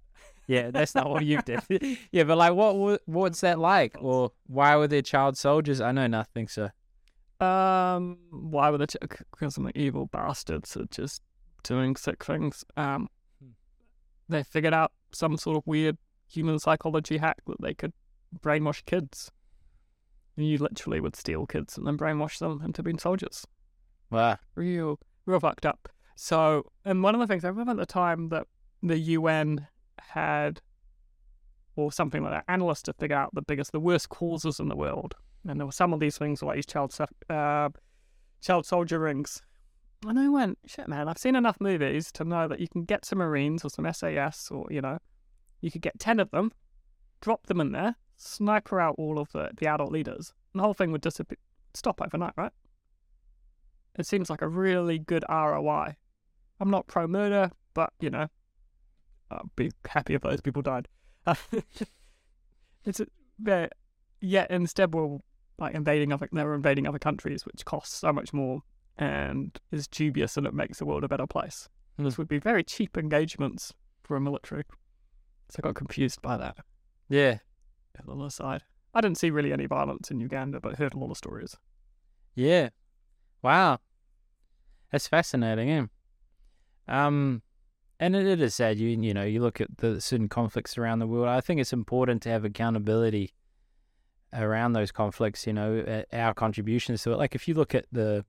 Yeah, 0.46 0.70
that's 0.70 0.94
not 0.94 1.08
what 1.10 1.24
you 1.24 1.40
did. 1.42 1.60
yeah, 2.12 2.24
but 2.24 2.36
like, 2.38 2.54
what 2.54 3.00
what's 3.06 3.40
that 3.42 3.58
like, 3.58 3.96
or 4.00 4.32
why 4.46 4.76
were 4.76 4.88
there 4.88 5.02
child 5.02 5.36
soldiers? 5.36 5.80
I 5.80 5.92
know 5.92 6.06
nothing, 6.06 6.48
so 6.48 6.70
Um, 7.40 8.18
why 8.30 8.70
were 8.70 8.78
the 8.78 8.86
because 9.32 9.54
some 9.54 9.70
evil 9.74 10.06
bastards 10.06 10.76
are 10.76 10.86
just 10.90 11.22
doing 11.64 11.96
sick 11.96 12.24
things. 12.24 12.64
Um, 12.76 13.08
Hmm. 13.40 13.50
they 14.28 14.42
figured 14.42 14.74
out 14.74 14.92
some 15.12 15.36
sort 15.36 15.56
of 15.56 15.62
weird 15.66 15.98
human 16.28 16.58
psychology 16.58 17.18
hack 17.18 17.38
that 17.46 17.60
they 17.60 17.74
could 17.74 17.92
brainwash 18.40 18.84
kids. 18.84 19.30
And 20.36 20.46
you 20.46 20.56
literally 20.58 21.00
would 21.00 21.14
steal 21.16 21.44
kids 21.46 21.76
and 21.76 21.86
then 21.86 21.98
brainwash 21.98 22.38
them 22.38 22.62
into 22.64 22.82
being 22.82 22.98
soldiers. 22.98 23.46
wow. 24.10 24.38
Real, 24.54 24.98
real 25.26 25.40
fucked 25.40 25.66
up. 25.66 25.88
So, 26.16 26.70
and 26.84 27.02
one 27.02 27.14
of 27.14 27.20
the 27.20 27.26
things 27.26 27.44
I 27.44 27.48
remember 27.48 27.72
at 27.72 27.76
the 27.76 27.86
time 27.86 28.28
that 28.30 28.46
the 28.82 28.98
UN 28.98 29.66
had, 30.10 30.60
or 31.76 31.92
something 31.92 32.22
like 32.22 32.32
that, 32.32 32.44
analysts 32.48 32.82
to 32.82 32.92
figure 32.92 33.16
out 33.16 33.34
the 33.34 33.42
biggest, 33.42 33.72
the 33.72 33.80
worst 33.80 34.08
causes 34.08 34.60
in 34.60 34.68
the 34.68 34.76
world. 34.76 35.14
And 35.46 35.58
there 35.58 35.66
were 35.66 35.72
some 35.72 35.92
of 35.92 36.00
these 36.00 36.18
things 36.18 36.42
like 36.42 36.56
these 36.56 36.66
child, 36.66 36.96
uh, 37.28 37.68
child 38.40 38.66
soldier 38.66 38.98
rings. 38.98 39.42
And 40.06 40.18
I 40.18 40.28
went, 40.28 40.58
shit, 40.66 40.88
man, 40.88 41.08
I've 41.08 41.18
seen 41.18 41.36
enough 41.36 41.58
movies 41.60 42.10
to 42.12 42.24
know 42.24 42.48
that 42.48 42.60
you 42.60 42.68
can 42.68 42.84
get 42.84 43.04
some 43.04 43.18
Marines 43.18 43.64
or 43.64 43.70
some 43.70 43.90
SAS 43.92 44.50
or, 44.50 44.66
you 44.70 44.80
know, 44.80 44.98
you 45.60 45.70
could 45.70 45.82
get 45.82 45.98
10 45.98 46.20
of 46.20 46.30
them, 46.30 46.52
drop 47.20 47.46
them 47.46 47.60
in 47.60 47.72
there, 47.72 47.96
sniper 48.16 48.80
out 48.80 48.96
all 48.98 49.18
of 49.18 49.30
the, 49.32 49.50
the 49.56 49.66
adult 49.66 49.92
leaders, 49.92 50.32
and 50.52 50.60
the 50.60 50.64
whole 50.64 50.74
thing 50.74 50.90
would 50.92 51.00
disappear, 51.00 51.38
stop 51.74 52.00
overnight, 52.02 52.34
right? 52.36 52.52
It 53.98 54.06
seems 54.06 54.28
like 54.28 54.42
a 54.42 54.48
really 54.48 54.98
good 54.98 55.24
ROI. 55.28 55.96
I'm 56.60 56.70
not 56.70 56.86
pro 56.86 57.06
murder, 57.06 57.50
but, 57.74 57.92
you 58.00 58.10
know, 58.10 58.28
I'd 59.40 59.56
be 59.56 59.70
happy 59.88 60.14
if 60.14 60.22
those 60.22 60.40
people 60.40 60.62
died. 60.62 60.88
it's 62.84 63.00
a, 63.00 63.68
yet 64.20 64.50
instead 64.50 64.94
we're 64.94 65.18
like 65.58 65.74
invading 65.74 66.12
other, 66.12 66.28
they're 66.32 66.54
invading 66.54 66.86
other 66.86 66.98
countries, 66.98 67.46
which 67.46 67.64
costs 67.64 67.96
so 67.96 68.12
much 68.12 68.32
more 68.32 68.62
and 68.98 69.58
is 69.70 69.86
dubious 69.86 70.36
and 70.36 70.46
it 70.46 70.54
makes 70.54 70.78
the 70.78 70.84
world 70.86 71.04
a 71.04 71.08
better 71.08 71.26
place. 71.26 71.68
And 71.96 72.06
this 72.06 72.18
would 72.18 72.28
be 72.28 72.38
very 72.38 72.64
cheap 72.64 72.96
engagements 72.96 73.72
for 74.02 74.16
a 74.16 74.20
military. 74.20 74.64
So 75.50 75.60
I 75.62 75.66
got 75.66 75.74
confused 75.74 76.22
by 76.22 76.36
that 76.38 76.56
Yeah, 77.08 77.38
on 78.08 78.18
the 78.18 78.28
side. 78.30 78.62
I 78.94 79.00
didn't 79.00 79.18
see 79.18 79.30
really 79.30 79.52
any 79.52 79.66
violence 79.66 80.10
in 80.10 80.20
Uganda, 80.20 80.60
but 80.60 80.76
heard 80.76 80.94
a 80.94 80.98
lot 80.98 81.10
of 81.10 81.16
stories. 81.16 81.56
yeah. 82.34 82.70
Wow, 83.42 83.80
that's 84.92 85.08
fascinating. 85.08 85.68
Eh? 85.68 85.86
Um, 86.86 87.42
and 88.02 88.16
it, 88.16 88.26
it 88.26 88.40
is 88.40 88.54
sad. 88.56 88.78
You 88.78 88.88
you 88.88 89.14
know 89.14 89.22
you 89.22 89.40
look 89.40 89.60
at 89.60 89.78
the 89.78 90.00
certain 90.00 90.28
conflicts 90.28 90.76
around 90.76 90.98
the 90.98 91.06
world. 91.06 91.28
I 91.28 91.40
think 91.40 91.60
it's 91.60 91.72
important 91.72 92.20
to 92.22 92.30
have 92.30 92.44
accountability 92.44 93.32
around 94.32 94.72
those 94.72 94.90
conflicts. 94.90 95.46
You 95.46 95.52
know, 95.52 96.04
our 96.12 96.34
contributions 96.34 97.02
to 97.04 97.12
it. 97.12 97.18
Like 97.18 97.36
if 97.36 97.46
you 97.46 97.54
look 97.54 97.74
at 97.74 97.86
the 97.92 98.24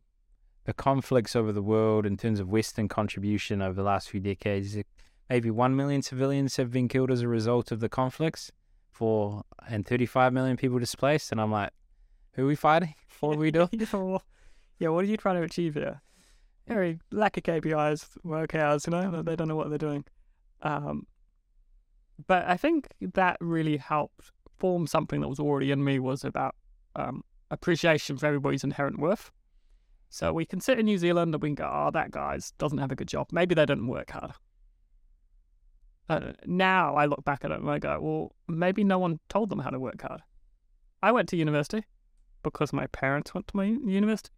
the 0.65 0.73
conflicts 0.73 1.35
over 1.35 1.51
the 1.51 1.63
world 1.63 2.05
in 2.05 2.17
terms 2.17 2.39
of 2.39 2.49
Western 2.49 2.87
contribution 2.87 3.61
over 3.61 3.73
the 3.73 3.83
last 3.83 4.09
few 4.09 4.19
decades, 4.19 4.77
maybe 5.27 5.49
one 5.49 5.75
million 5.75 6.03
civilians 6.03 6.55
have 6.57 6.71
been 6.71 6.87
killed 6.87 7.11
as 7.11 7.21
a 7.21 7.27
result 7.27 7.71
of 7.71 7.79
the 7.79 7.89
conflicts, 7.89 8.51
for 8.91 9.43
and 9.67 9.87
35 9.87 10.33
million 10.33 10.55
people 10.55 10.77
displaced. 10.77 11.31
And 11.31 11.41
I'm 11.41 11.51
like, 11.51 11.71
who 12.33 12.43
are 12.43 12.47
we 12.47 12.55
fighting? 12.55 12.93
What 13.19 13.37
are 13.37 13.39
we 13.39 13.51
doing? 13.59 13.69
yeah, 14.79 14.89
what 14.89 15.05
are 15.05 15.07
you 15.07 15.17
trying 15.17 15.37
to 15.37 15.43
achieve 15.43 15.75
here? 15.75 16.01
Very 16.67 16.99
lack 17.11 17.37
of 17.37 17.43
KPIs, 17.43 18.17
work 18.23 18.55
hours, 18.55 18.87
you 18.87 18.91
know, 18.91 19.21
they 19.21 19.35
don't 19.35 19.47
know 19.47 19.55
what 19.55 19.69
they're 19.69 19.77
doing. 19.77 20.05
Um, 20.61 21.05
but 22.27 22.47
I 22.47 22.55
think 22.55 22.87
that 23.01 23.37
really 23.41 23.77
helped 23.77 24.31
form 24.59 24.87
something 24.87 25.19
that 25.21 25.27
was 25.27 25.39
already 25.39 25.71
in 25.71 25.83
me 25.83 25.99
was 25.99 26.23
about 26.23 26.55
um, 26.95 27.23
appreciation 27.51 28.17
for 28.17 28.27
everybody's 28.27 28.63
inherent 28.63 28.99
worth. 28.99 29.31
So 30.09 30.31
we 30.31 30.45
can 30.45 30.61
sit 30.61 30.79
in 30.79 30.85
New 30.85 30.97
Zealand 30.97 31.33
and 31.33 31.41
we 31.41 31.49
can 31.49 31.55
go, 31.55 31.69
oh, 31.71 31.91
that 31.91 32.11
guy 32.11 32.39
doesn't 32.59 32.77
have 32.77 32.91
a 32.91 32.95
good 32.95 33.07
job. 33.07 33.27
Maybe 33.31 33.55
they 33.55 33.65
didn't 33.65 33.87
work 33.87 34.11
hard. 34.11 34.33
Now 36.45 36.95
I 36.95 37.05
look 37.05 37.25
back 37.25 37.43
at 37.43 37.51
it 37.51 37.59
and 37.59 37.69
I 37.69 37.79
go, 37.79 37.99
well, 37.99 38.35
maybe 38.47 38.83
no 38.83 38.99
one 38.99 39.19
told 39.29 39.49
them 39.49 39.59
how 39.59 39.71
to 39.71 39.79
work 39.79 40.01
hard. 40.01 40.21
I 41.01 41.11
went 41.11 41.27
to 41.29 41.37
university 41.37 41.83
because 42.43 42.71
my 42.71 42.87
parents 42.87 43.33
went 43.33 43.47
to 43.47 43.57
my 43.57 43.65
university 43.65 44.29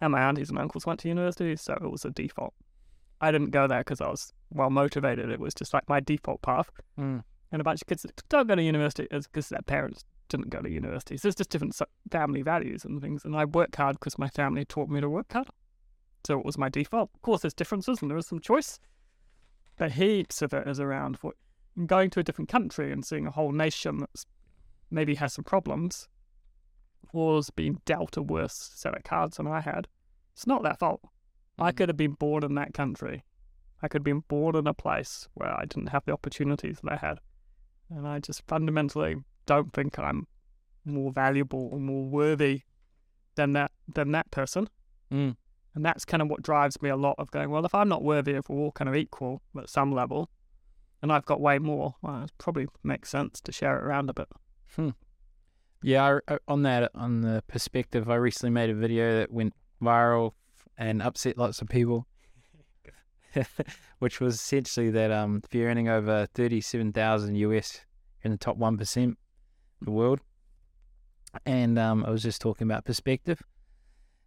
and 0.00 0.12
my 0.12 0.20
aunties 0.22 0.50
and 0.50 0.58
uncles 0.58 0.86
went 0.86 1.00
to 1.00 1.08
university, 1.08 1.56
so 1.56 1.74
it 1.74 1.90
was 1.90 2.04
a 2.04 2.10
default. 2.10 2.54
I 3.20 3.30
didn't 3.30 3.50
go 3.50 3.66
there 3.66 3.80
because 3.80 4.00
I 4.00 4.08
was 4.08 4.32
well 4.50 4.70
motivated. 4.70 5.30
It 5.30 5.40
was 5.40 5.54
just 5.54 5.74
like 5.74 5.88
my 5.88 6.00
default 6.00 6.40
path. 6.42 6.70
Mm. 6.98 7.22
And 7.52 7.60
a 7.60 7.64
bunch 7.64 7.82
of 7.82 7.88
kids 7.88 8.02
that 8.02 8.22
don't 8.28 8.46
go 8.46 8.54
to 8.54 8.62
university 8.62 9.08
is 9.10 9.26
because 9.26 9.48
their 9.48 9.62
parents 9.62 10.04
didn't 10.28 10.50
go 10.50 10.60
to 10.60 10.70
university. 10.70 11.16
So 11.16 11.28
it's 11.28 11.36
just 11.36 11.50
different 11.50 11.78
family 12.10 12.42
values 12.42 12.84
and 12.84 13.00
things. 13.00 13.24
And 13.24 13.36
I 13.36 13.44
work 13.44 13.74
hard 13.76 13.96
because 13.96 14.18
my 14.18 14.28
family 14.28 14.64
taught 14.64 14.88
me 14.88 15.00
to 15.00 15.10
work 15.10 15.32
hard. 15.32 15.48
So 16.24 16.38
it 16.38 16.46
was 16.46 16.56
my 16.56 16.68
default. 16.68 17.10
Of 17.14 17.22
course, 17.22 17.42
there's 17.42 17.54
differences 17.54 18.00
and 18.00 18.10
there 18.10 18.18
is 18.18 18.26
some 18.26 18.40
choice. 18.40 18.78
But 19.76 19.92
heaps 19.92 20.42
of 20.42 20.54
it 20.54 20.68
is 20.68 20.80
around 20.80 21.16
what, 21.16 21.34
going 21.86 22.10
to 22.10 22.20
a 22.20 22.22
different 22.22 22.48
country 22.48 22.92
and 22.92 23.04
seeing 23.04 23.26
a 23.26 23.30
whole 23.30 23.52
nation 23.52 23.98
that's 23.98 24.26
maybe 24.90 25.14
has 25.16 25.32
some 25.32 25.44
problems 25.44 26.08
has 27.12 27.50
been 27.50 27.80
dealt 27.84 28.16
a 28.16 28.22
worse 28.22 28.54
set 28.74 28.96
of 28.96 29.04
cards 29.04 29.36
than 29.36 29.46
I 29.46 29.60
had. 29.60 29.88
It's 30.32 30.46
not 30.46 30.62
their 30.62 30.74
fault. 30.74 31.00
I 31.58 31.72
Mhm. 31.72 31.76
could 31.76 31.88
have 31.88 31.96
been 31.96 32.12
born 32.12 32.44
in 32.44 32.54
that 32.54 32.72
country. 32.74 33.24
I 33.82 33.88
could 33.88 34.00
have 34.00 34.04
been 34.04 34.20
born 34.28 34.56
in 34.56 34.66
a 34.66 34.74
place 34.74 35.28
where 35.34 35.52
I 35.52 35.64
didn't 35.64 35.88
have 35.88 36.04
the 36.04 36.12
opportunities 36.12 36.80
that 36.80 36.92
I 36.92 36.96
had. 36.96 37.20
And 37.88 38.06
I 38.06 38.18
just 38.20 38.46
fundamentally 38.46 39.16
don't 39.46 39.72
think 39.72 39.98
I'm 39.98 40.26
more 40.84 41.10
valuable 41.12 41.68
or 41.72 41.80
more 41.80 42.04
worthy 42.08 42.62
than 43.34 43.52
that 43.52 43.72
than 43.88 44.12
that 44.12 44.30
person. 44.30 44.68
Mm. 45.10 45.36
And 45.74 45.84
that's 45.84 46.04
kind 46.04 46.22
of 46.22 46.28
what 46.28 46.42
drives 46.42 46.80
me 46.82 46.88
a 46.88 46.96
lot 46.96 47.14
of 47.18 47.30
going, 47.30 47.50
well, 47.50 47.64
if 47.64 47.74
I'm 47.74 47.88
not 47.88 48.02
worthy, 48.02 48.32
if 48.32 48.48
we're 48.48 48.58
all 48.58 48.72
kind 48.72 48.88
of 48.88 48.94
equal 48.94 49.42
at 49.56 49.68
some 49.68 49.92
level, 49.92 50.30
and 51.02 51.12
I've 51.12 51.24
got 51.24 51.40
way 51.40 51.58
more, 51.58 51.94
well, 52.02 52.24
it 52.24 52.32
probably 52.38 52.66
makes 52.82 53.08
sense 53.08 53.40
to 53.42 53.52
share 53.52 53.78
it 53.78 53.84
around 53.84 54.10
a 54.10 54.14
bit. 54.14 54.28
Yeah, 55.82 56.18
I, 56.28 56.38
on 56.46 56.62
that, 56.62 56.90
on 56.94 57.22
the 57.22 57.42
perspective, 57.48 58.10
I 58.10 58.16
recently 58.16 58.50
made 58.50 58.68
a 58.68 58.74
video 58.74 59.18
that 59.18 59.32
went 59.32 59.54
viral 59.82 60.32
and 60.76 61.00
upset 61.00 61.38
lots 61.38 61.62
of 61.62 61.68
people, 61.68 62.06
which 63.98 64.20
was 64.20 64.34
essentially 64.34 64.90
that 64.90 65.10
um, 65.10 65.40
if 65.44 65.54
you're 65.54 65.68
earning 65.68 65.88
over 65.88 66.26
thirty-seven 66.34 66.92
thousand 66.92 67.36
US, 67.36 67.80
in 68.22 68.30
the 68.30 68.36
top 68.36 68.56
one 68.56 68.76
percent 68.76 69.18
of 69.80 69.86
the 69.86 69.90
world. 69.90 70.20
And 71.46 71.78
um, 71.78 72.04
I 72.04 72.10
was 72.10 72.22
just 72.22 72.42
talking 72.42 72.66
about 72.66 72.84
perspective, 72.84 73.42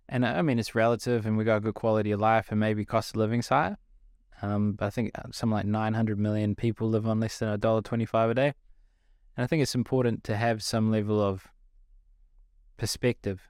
and 0.09 0.25
I 0.25 0.39
I 0.39 0.41
mean 0.41 0.57
it's 0.57 0.73
relative, 0.73 1.27
and 1.27 1.37
we 1.37 1.43
got 1.43 1.57
a 1.57 1.61
good 1.61 1.75
quality 1.75 2.11
of 2.11 2.19
life, 2.19 2.47
and 2.49 2.59
maybe 2.59 2.83
cost 2.83 3.11
of 3.11 3.17
living's 3.17 3.49
higher. 3.49 3.77
Um, 4.41 4.73
but 4.73 4.87
I 4.87 4.89
think 4.89 5.11
uh, 5.15 5.23
something 5.31 5.53
like 5.53 5.65
nine 5.65 5.93
hundred 5.93 6.17
million 6.17 6.55
people 6.55 6.89
live 6.89 7.07
on 7.07 7.19
less 7.19 7.37
than 7.37 7.49
a 7.49 7.57
dollar 7.59 7.81
twenty-five 7.81 8.31
a 8.31 8.33
day. 8.33 8.53
And 9.35 9.43
I 9.43 9.47
think 9.47 9.61
it's 9.61 9.75
important 9.75 10.23
to 10.25 10.35
have 10.35 10.61
some 10.61 10.91
level 10.91 11.21
of 11.21 11.47
perspective 12.77 13.49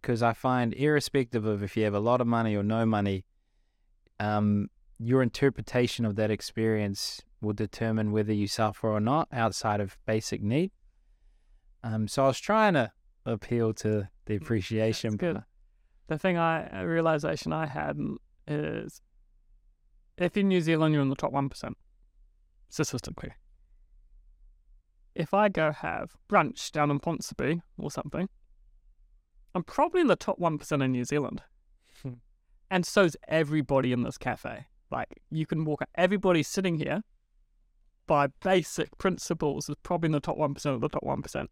because 0.00 0.22
I 0.22 0.32
find, 0.32 0.74
irrespective 0.74 1.44
of 1.46 1.62
if 1.62 1.76
you 1.76 1.84
have 1.84 1.94
a 1.94 2.00
lot 2.00 2.20
of 2.20 2.26
money 2.26 2.56
or 2.56 2.62
no 2.62 2.84
money, 2.84 3.24
um, 4.18 4.68
your 4.98 5.22
interpretation 5.22 6.04
of 6.04 6.16
that 6.16 6.30
experience 6.30 7.22
will 7.40 7.52
determine 7.52 8.12
whether 8.12 8.32
you 8.32 8.46
suffer 8.46 8.88
or 8.88 9.00
not 9.00 9.28
outside 9.32 9.80
of 9.80 9.96
basic 10.06 10.42
need. 10.42 10.70
Um, 11.84 12.08
so 12.08 12.24
I 12.24 12.26
was 12.28 12.40
trying 12.40 12.74
to 12.74 12.92
appeal 13.26 13.72
to 13.74 14.08
the 14.26 14.36
appreciation. 14.36 15.16
good. 15.16 15.42
The 16.08 16.18
thing 16.18 16.36
I, 16.36 16.82
a 16.82 16.86
realization 16.86 17.52
I 17.52 17.66
had 17.66 17.96
is 18.46 19.00
if 20.18 20.36
in 20.36 20.48
New 20.48 20.60
Zealand 20.60 20.94
you're 20.94 21.02
in 21.02 21.08
the 21.08 21.16
top 21.16 21.32
1%, 21.32 21.72
statistically, 22.68 23.32
if 25.14 25.34
I 25.34 25.48
go 25.48 25.72
have 25.72 26.16
brunch 26.28 26.70
down 26.72 26.90
in 26.90 27.00
Ponsonby 27.00 27.60
or 27.78 27.90
something, 27.90 28.28
I'm 29.54 29.64
probably 29.64 30.00
in 30.00 30.06
the 30.06 30.16
top 30.16 30.38
1% 30.38 30.84
in 30.84 30.92
New 30.92 31.04
Zealand. 31.04 31.42
Hmm. 32.02 32.14
and 32.70 32.86
so's 32.86 33.16
everybody 33.28 33.92
in 33.92 34.02
this 34.02 34.18
cafe. 34.18 34.66
Like, 34.90 35.20
you 35.30 35.46
can 35.46 35.64
walk, 35.64 35.82
everybody 35.94 36.42
sitting 36.42 36.78
here 36.78 37.02
by 38.06 38.28
basic 38.42 38.96
principles 38.98 39.68
is 39.68 39.76
probably 39.82 40.08
in 40.08 40.12
the 40.12 40.20
top 40.20 40.36
1% 40.36 40.64
of 40.66 40.80
the 40.80 40.88
top 40.88 41.04
1%. 41.04 41.46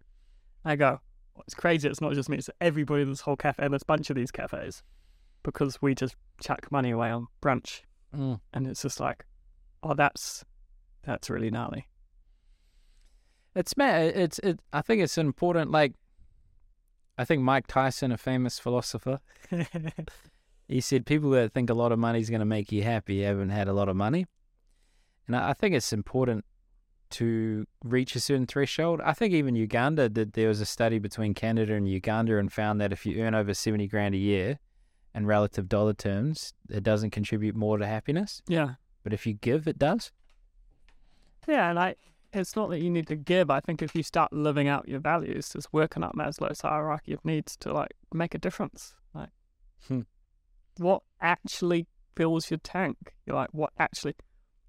I 0.65 0.77
go, 0.77 1.01
well, 1.35 1.45
it's 1.47 1.55
crazy. 1.55 1.89
It's 1.89 2.01
not 2.01 2.15
just 2.15 2.29
me, 2.29 2.39
it's 2.39 2.51
everybody 2.61 3.03
in 3.03 3.11
this 3.11 3.21
whole 3.21 3.37
cafe 3.37 3.65
and 3.65 3.73
this 3.73 3.83
bunch 3.83 4.11
of 4.11 4.17
these 4.17 4.31
cafes 4.31 4.83
because 5.43 5.81
we 5.81 5.95
just 5.95 6.17
chuck 6.41 6.71
money 6.71 6.91
away 6.91 7.11
on 7.11 7.27
brunch. 7.43 7.83
Mm. 8.15 8.41
And 8.53 8.67
it's 8.67 8.83
just 8.83 9.01
like, 9.01 9.25
oh, 9.83 9.95
that's 9.95 10.45
that's 11.03 11.31
really 11.31 11.51
gnarly. 11.51 11.87
It's 13.55 13.77
man, 13.77 14.13
it's 14.15 14.39
it. 14.41 14.61
I 14.73 14.81
think 14.81 15.03
it's 15.03 15.19
important. 15.19 15.71
Like, 15.71 15.95
I 17.19 17.25
think 17.25 17.43
Mike 17.43 17.67
Tyson, 17.67 18.13
a 18.13 18.17
famous 18.17 18.59
philosopher, 18.59 19.21
he 20.69 20.81
said 20.81 21.07
people 21.07 21.31
that 21.31 21.53
think 21.53 21.71
a 21.71 21.75
lot 21.75 21.93
of 21.93 21.99
money 21.99 22.21
is 22.21 22.31
going 22.31 22.41
to 22.41 22.47
make 22.47 22.71
you 22.71 22.83
happy 22.83 23.23
haven't 23.23 23.51
had 23.51 23.69
a 23.69 23.73
lot 23.73 23.89
of 23.89 23.97
money, 23.97 24.27
and 25.27 25.37
I, 25.37 25.51
I 25.51 25.53
think 25.53 25.75
it's 25.75 25.93
important 25.93 26.45
to 27.11 27.67
reach 27.83 28.15
a 28.15 28.21
certain 28.21 28.47
threshold. 28.47 29.01
I 29.05 29.15
think 29.15 29.35
even 29.35 29.57
Uganda 29.57 30.09
did. 30.09 30.35
There 30.35 30.49
was 30.49 30.61
a 30.61 30.67
study 30.67 30.99
between 30.99 31.35
Canada 31.35 31.75
and 31.75 31.89
Uganda 31.89 32.39
and 32.39 32.53
found 32.53 32.81
that 32.81 32.93
if 32.93 33.05
you 33.05 33.21
earn 33.23 33.35
over 33.35 33.53
seventy 33.53 33.89
grand 33.89 34.15
a 34.15 34.19
year, 34.19 34.61
in 35.15 35.27
relative 35.27 35.69
dollar 35.69 35.93
terms, 35.93 36.55
it 36.69 36.83
doesn't 36.83 37.11
contribute 37.11 37.57
more 37.57 37.79
to 37.79 37.87
happiness. 37.87 38.43
Yeah. 38.47 38.75
But 39.03 39.13
if 39.13 39.27
you 39.27 39.35
give, 39.35 39.67
it 39.67 39.79
does. 39.79 40.13
Yeah, 41.49 41.71
and 41.71 41.79
I 41.79 41.97
it's 42.33 42.57
not 42.57 42.71
that 42.71 42.81
you 42.81 42.91
need 42.91 43.07
to 43.09 43.17
give. 43.17 43.51
I 43.51 43.61
think 43.61 43.83
if 43.83 43.95
you 43.95 44.03
start 44.03 44.33
living 44.33 44.69
out 44.69 44.89
your 44.89 45.01
values, 45.01 45.51
just 45.51 45.73
working 45.73 46.03
up 46.03 46.15
Maslow's 46.15 46.61
hierarchy 46.61 47.13
of 47.13 47.25
needs 47.25 47.57
to 47.59 47.73
like 47.73 47.93
make 48.13 48.35
a 48.35 48.39
difference. 48.39 48.95
Like 49.15 49.31
Hmm. 49.89 50.01
what 50.79 51.03
actually 51.21 51.87
fills 52.17 52.51
your 52.51 52.59
tank? 52.59 53.15
You're 53.27 53.37
like, 53.37 53.51
what 53.53 53.73
actually 53.79 54.15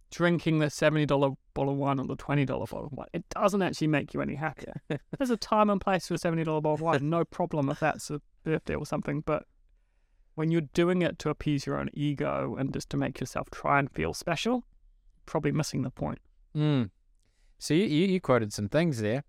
drinking 0.10 0.60
the 0.60 0.70
seventy 0.70 1.06
dollar 1.06 1.32
bottle 1.54 1.74
of 1.74 1.80
wine 1.80 2.00
or 2.00 2.06
the 2.06 2.16
twenty 2.16 2.46
dollar 2.46 2.66
bottle 2.66 2.88
of 2.88 2.94
wine, 2.94 3.08
it 3.14 3.24
doesn't 3.30 3.62
actually 3.62 3.88
make 3.88 4.14
you 4.14 4.22
any 4.22 4.36
happier. 4.36 4.82
There's 5.18 5.30
a 5.32 5.38
time 5.38 5.70
and 5.70 5.80
place 5.80 6.08
for 6.08 6.16
a 6.16 6.18
seventy 6.18 6.44
dollar 6.44 6.62
bottle 6.62 6.76
of 6.76 6.82
wine, 6.82 7.10
no 7.10 7.24
problem 7.26 7.70
if 7.70 7.80
that's 7.80 8.10
a 8.10 8.22
birthday 8.44 8.76
or 8.76 8.86
something, 8.86 9.22
but 9.22 9.46
when 10.36 10.50
you're 10.50 10.62
doing 10.62 11.02
it 11.02 11.20
to 11.20 11.30
appease 11.30 11.66
your 11.66 11.78
own 11.78 11.90
ego 11.94 12.56
and 12.58 12.74
just 12.74 12.90
to 12.90 12.98
make 12.98 13.20
yourself 13.20 13.50
try 13.52 13.80
and 13.80 13.92
feel 13.92 14.14
special, 14.14 14.64
probably 15.26 15.52
missing 15.52 15.82
the 15.84 15.90
point. 15.92 16.20
Mm. 16.56 16.90
So 17.62 17.76
you, 17.76 17.86
you, 17.86 18.08
you 18.08 18.20
quoted 18.20 18.52
some 18.52 18.68
things 18.70 19.00
there. 19.02 19.24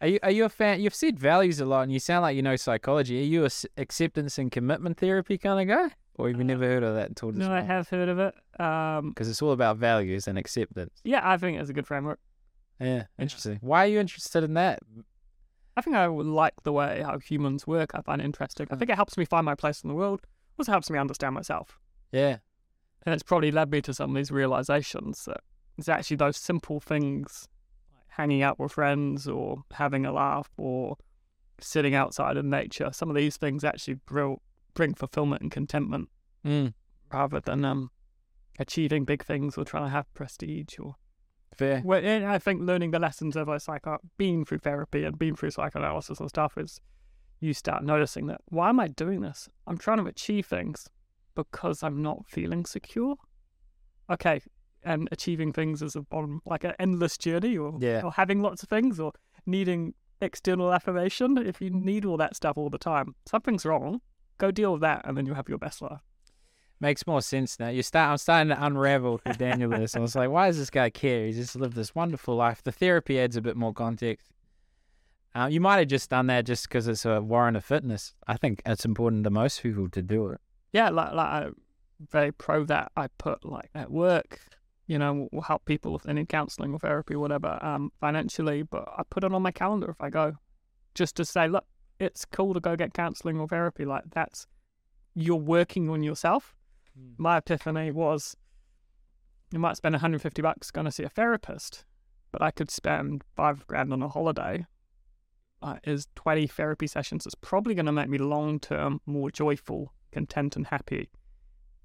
Are 0.00 0.06
you 0.06 0.20
are 0.22 0.30
you 0.30 0.44
a 0.44 0.48
fan? 0.48 0.80
You've 0.80 0.94
said 0.94 1.18
values 1.18 1.58
a 1.58 1.64
lot, 1.66 1.82
and 1.82 1.92
you 1.92 1.98
sound 1.98 2.22
like 2.22 2.36
you 2.36 2.42
know 2.42 2.54
psychology. 2.54 3.18
Are 3.20 3.24
you 3.24 3.42
a 3.42 3.46
s- 3.46 3.66
acceptance 3.76 4.38
and 4.38 4.52
commitment 4.52 4.98
therapy 4.98 5.36
kind 5.36 5.60
of 5.68 5.76
guy, 5.76 5.94
or 6.14 6.28
have 6.28 6.38
you 6.38 6.44
never 6.44 6.64
heard 6.64 6.84
of 6.84 6.94
that 6.94 7.08
until 7.08 7.32
No, 7.32 7.50
I 7.52 7.62
have 7.62 7.88
heard 7.88 8.08
of 8.08 8.20
it. 8.20 8.34
Um, 8.60 9.08
Because 9.08 9.28
it's 9.28 9.42
all 9.42 9.50
about 9.50 9.76
values 9.78 10.28
and 10.28 10.38
acceptance. 10.38 11.00
yeah, 11.02 11.20
I 11.24 11.36
think 11.38 11.58
it's 11.58 11.68
a 11.70 11.72
good 11.72 11.88
framework. 11.88 12.20
Yeah, 12.80 13.06
interesting. 13.18 13.58
Why 13.60 13.84
are 13.84 13.88
you 13.88 13.98
interested 13.98 14.44
in 14.44 14.54
that? 14.54 14.78
I 15.76 15.80
think 15.80 15.96
I 15.96 16.06
like 16.06 16.54
the 16.62 16.72
way 16.72 17.02
how 17.04 17.18
humans 17.18 17.66
work. 17.66 17.90
I 17.94 18.02
find 18.02 18.20
it 18.20 18.24
interesting. 18.26 18.68
I 18.70 18.76
think 18.76 18.90
it 18.90 18.94
helps 18.96 19.18
me 19.18 19.24
find 19.24 19.44
my 19.44 19.56
place 19.56 19.82
in 19.82 19.88
the 19.88 19.94
world. 19.96 20.20
Also 20.56 20.70
helps 20.70 20.88
me 20.88 20.98
understand 21.00 21.34
myself. 21.34 21.80
Yeah, 22.12 22.36
And 23.04 23.12
it's 23.12 23.24
probably 23.24 23.50
led 23.50 23.72
me 23.72 23.80
to 23.82 23.92
some 23.92 24.10
of 24.10 24.16
these 24.16 24.30
realizations 24.30 25.24
that 25.24 25.40
it's 25.78 25.88
actually 25.88 26.16
those 26.16 26.36
simple 26.36 26.80
things, 26.80 27.48
like 27.94 28.04
hanging 28.08 28.42
out 28.42 28.58
with 28.58 28.72
friends 28.72 29.28
or 29.28 29.62
having 29.72 30.04
a 30.04 30.12
laugh 30.12 30.50
or 30.56 30.96
sitting 31.60 31.94
outside 31.94 32.36
in 32.36 32.50
nature. 32.50 32.90
Some 32.92 33.08
of 33.08 33.16
these 33.16 33.36
things 33.36 33.64
actually 33.64 33.94
bring, 33.94 34.38
bring 34.74 34.94
fulfillment 34.94 35.42
and 35.42 35.50
contentment 35.50 36.08
mm, 36.44 36.74
rather 37.12 37.40
than 37.40 37.64
um, 37.64 37.90
achieving 38.58 39.04
big 39.04 39.24
things 39.24 39.56
or 39.56 39.64
trying 39.64 39.84
to 39.84 39.90
have 39.90 40.12
prestige 40.14 40.78
or 40.80 40.96
fair. 41.56 41.80
Well, 41.84 42.04
and 42.04 42.26
I 42.26 42.38
think 42.38 42.60
learning 42.60 42.90
the 42.90 42.98
lessons 42.98 43.36
of 43.36 43.48
a 43.48 43.60
psycho, 43.60 43.98
being 44.16 44.44
through 44.44 44.58
therapy 44.58 45.04
and 45.04 45.18
being 45.18 45.36
through 45.36 45.50
psychoanalysis 45.52 46.18
and 46.18 46.28
stuff 46.28 46.58
is 46.58 46.80
you 47.40 47.54
start 47.54 47.84
noticing 47.84 48.26
that 48.26 48.40
why 48.46 48.68
am 48.68 48.80
I 48.80 48.88
doing 48.88 49.20
this? 49.20 49.48
I'm 49.66 49.78
trying 49.78 49.98
to 49.98 50.06
achieve 50.06 50.46
things 50.46 50.88
because 51.36 51.84
I'm 51.84 52.02
not 52.02 52.26
feeling 52.26 52.64
secure. 52.64 53.14
Okay, 54.10 54.40
and 54.82 55.08
achieving 55.12 55.52
things 55.52 55.82
is 55.82 55.96
a 55.96 56.04
on 56.10 56.40
like 56.46 56.64
an 56.64 56.72
endless 56.78 57.18
journey, 57.18 57.56
or 57.58 57.76
Yeah. 57.80 58.02
or 58.04 58.12
having 58.12 58.40
lots 58.42 58.62
of 58.62 58.68
things, 58.68 58.98
or 59.00 59.12
needing 59.46 59.94
external 60.20 60.72
affirmation. 60.72 61.38
If 61.38 61.60
you 61.60 61.70
need 61.70 62.04
all 62.04 62.16
that 62.18 62.36
stuff 62.36 62.56
all 62.56 62.70
the 62.70 62.78
time, 62.78 63.14
something's 63.26 63.64
wrong. 63.66 64.00
Go 64.38 64.50
deal 64.50 64.72
with 64.72 64.82
that, 64.82 65.02
and 65.04 65.16
then 65.16 65.26
you'll 65.26 65.34
have 65.36 65.48
your 65.48 65.58
best 65.58 65.82
life. 65.82 66.00
Makes 66.80 67.08
more 67.08 67.20
sense 67.22 67.58
now. 67.58 67.68
You 67.70 67.82
start. 67.82 68.10
I'm 68.12 68.18
starting 68.18 68.50
to 68.54 68.64
unravel 68.64 69.20
who 69.24 69.32
Daniel 69.32 69.72
is. 69.72 69.96
I 69.96 69.98
was 69.98 70.14
like, 70.14 70.30
why 70.30 70.46
does 70.46 70.58
this 70.58 70.70
guy 70.70 70.90
care? 70.90 71.26
He's 71.26 71.36
just 71.36 71.56
lived 71.56 71.74
this 71.74 71.92
wonderful 71.92 72.36
life. 72.36 72.62
The 72.62 72.70
therapy 72.70 73.18
adds 73.18 73.36
a 73.36 73.40
bit 73.42 73.56
more 73.56 73.72
context. 73.72 74.30
Uh, 75.34 75.46
you 75.50 75.60
might 75.60 75.78
have 75.78 75.88
just 75.88 76.08
done 76.10 76.26
that 76.28 76.46
just 76.46 76.68
because 76.68 76.86
it's 76.88 77.04
a 77.04 77.20
warrant 77.20 77.56
of 77.56 77.64
fitness. 77.64 78.14
I 78.26 78.36
think 78.36 78.62
it's 78.64 78.84
important 78.84 79.24
to 79.24 79.30
most 79.30 79.62
people 79.62 79.88
to 79.90 80.02
do 80.02 80.28
it. 80.28 80.40
yeah, 80.72 80.88
like 80.90 81.12
like 81.14 81.26
I'm 81.28 81.56
very 82.10 82.30
pro 82.32 82.64
that. 82.64 82.92
I 82.96 83.08
put 83.18 83.44
like 83.44 83.70
at 83.74 83.90
work, 83.90 84.40
you 84.88 84.98
know, 84.98 85.28
will 85.30 85.42
help 85.42 85.64
people 85.66 85.92
with 85.92 86.08
any 86.08 86.24
counselling 86.24 86.72
or 86.72 86.78
therapy, 86.80 87.14
or 87.14 87.20
whatever, 87.20 87.58
um, 87.62 87.92
financially. 88.00 88.62
But 88.62 88.88
I 88.96 89.02
put 89.08 89.22
it 89.22 89.32
on 89.32 89.42
my 89.42 89.52
calendar 89.52 89.90
if 89.90 90.00
I 90.00 90.10
go, 90.10 90.32
just 90.94 91.14
to 91.16 91.24
say, 91.24 91.46
look, 91.46 91.66
it's 92.00 92.24
cool 92.24 92.54
to 92.54 92.60
go 92.60 92.74
get 92.74 92.94
counselling 92.94 93.38
or 93.38 93.46
therapy. 93.46 93.84
Like 93.84 94.04
that's 94.12 94.46
you're 95.14 95.36
working 95.36 95.90
on 95.90 96.02
yourself. 96.02 96.56
My 97.18 97.36
epiphany 97.36 97.90
was, 97.90 98.36
you 99.52 99.58
might 99.58 99.76
spend 99.76 99.92
150 99.92 100.42
bucks 100.42 100.70
going 100.70 100.86
to 100.86 100.90
see 100.90 101.04
a 101.04 101.08
therapist, 101.08 101.84
but 102.32 102.42
I 102.42 102.50
could 102.50 102.70
spend 102.70 103.22
five 103.36 103.66
grand 103.66 103.92
on 103.92 104.02
a 104.02 104.08
holiday. 104.08 104.66
Uh, 105.60 105.76
is 105.82 106.06
20 106.14 106.46
therapy 106.46 106.86
sessions 106.86 107.26
is 107.26 107.34
probably 107.34 107.74
going 107.74 107.86
to 107.86 107.92
make 107.92 108.08
me 108.08 108.16
long 108.16 108.60
term 108.60 109.00
more 109.06 109.28
joyful, 109.28 109.92
content, 110.12 110.54
and 110.54 110.68
happy 110.68 111.10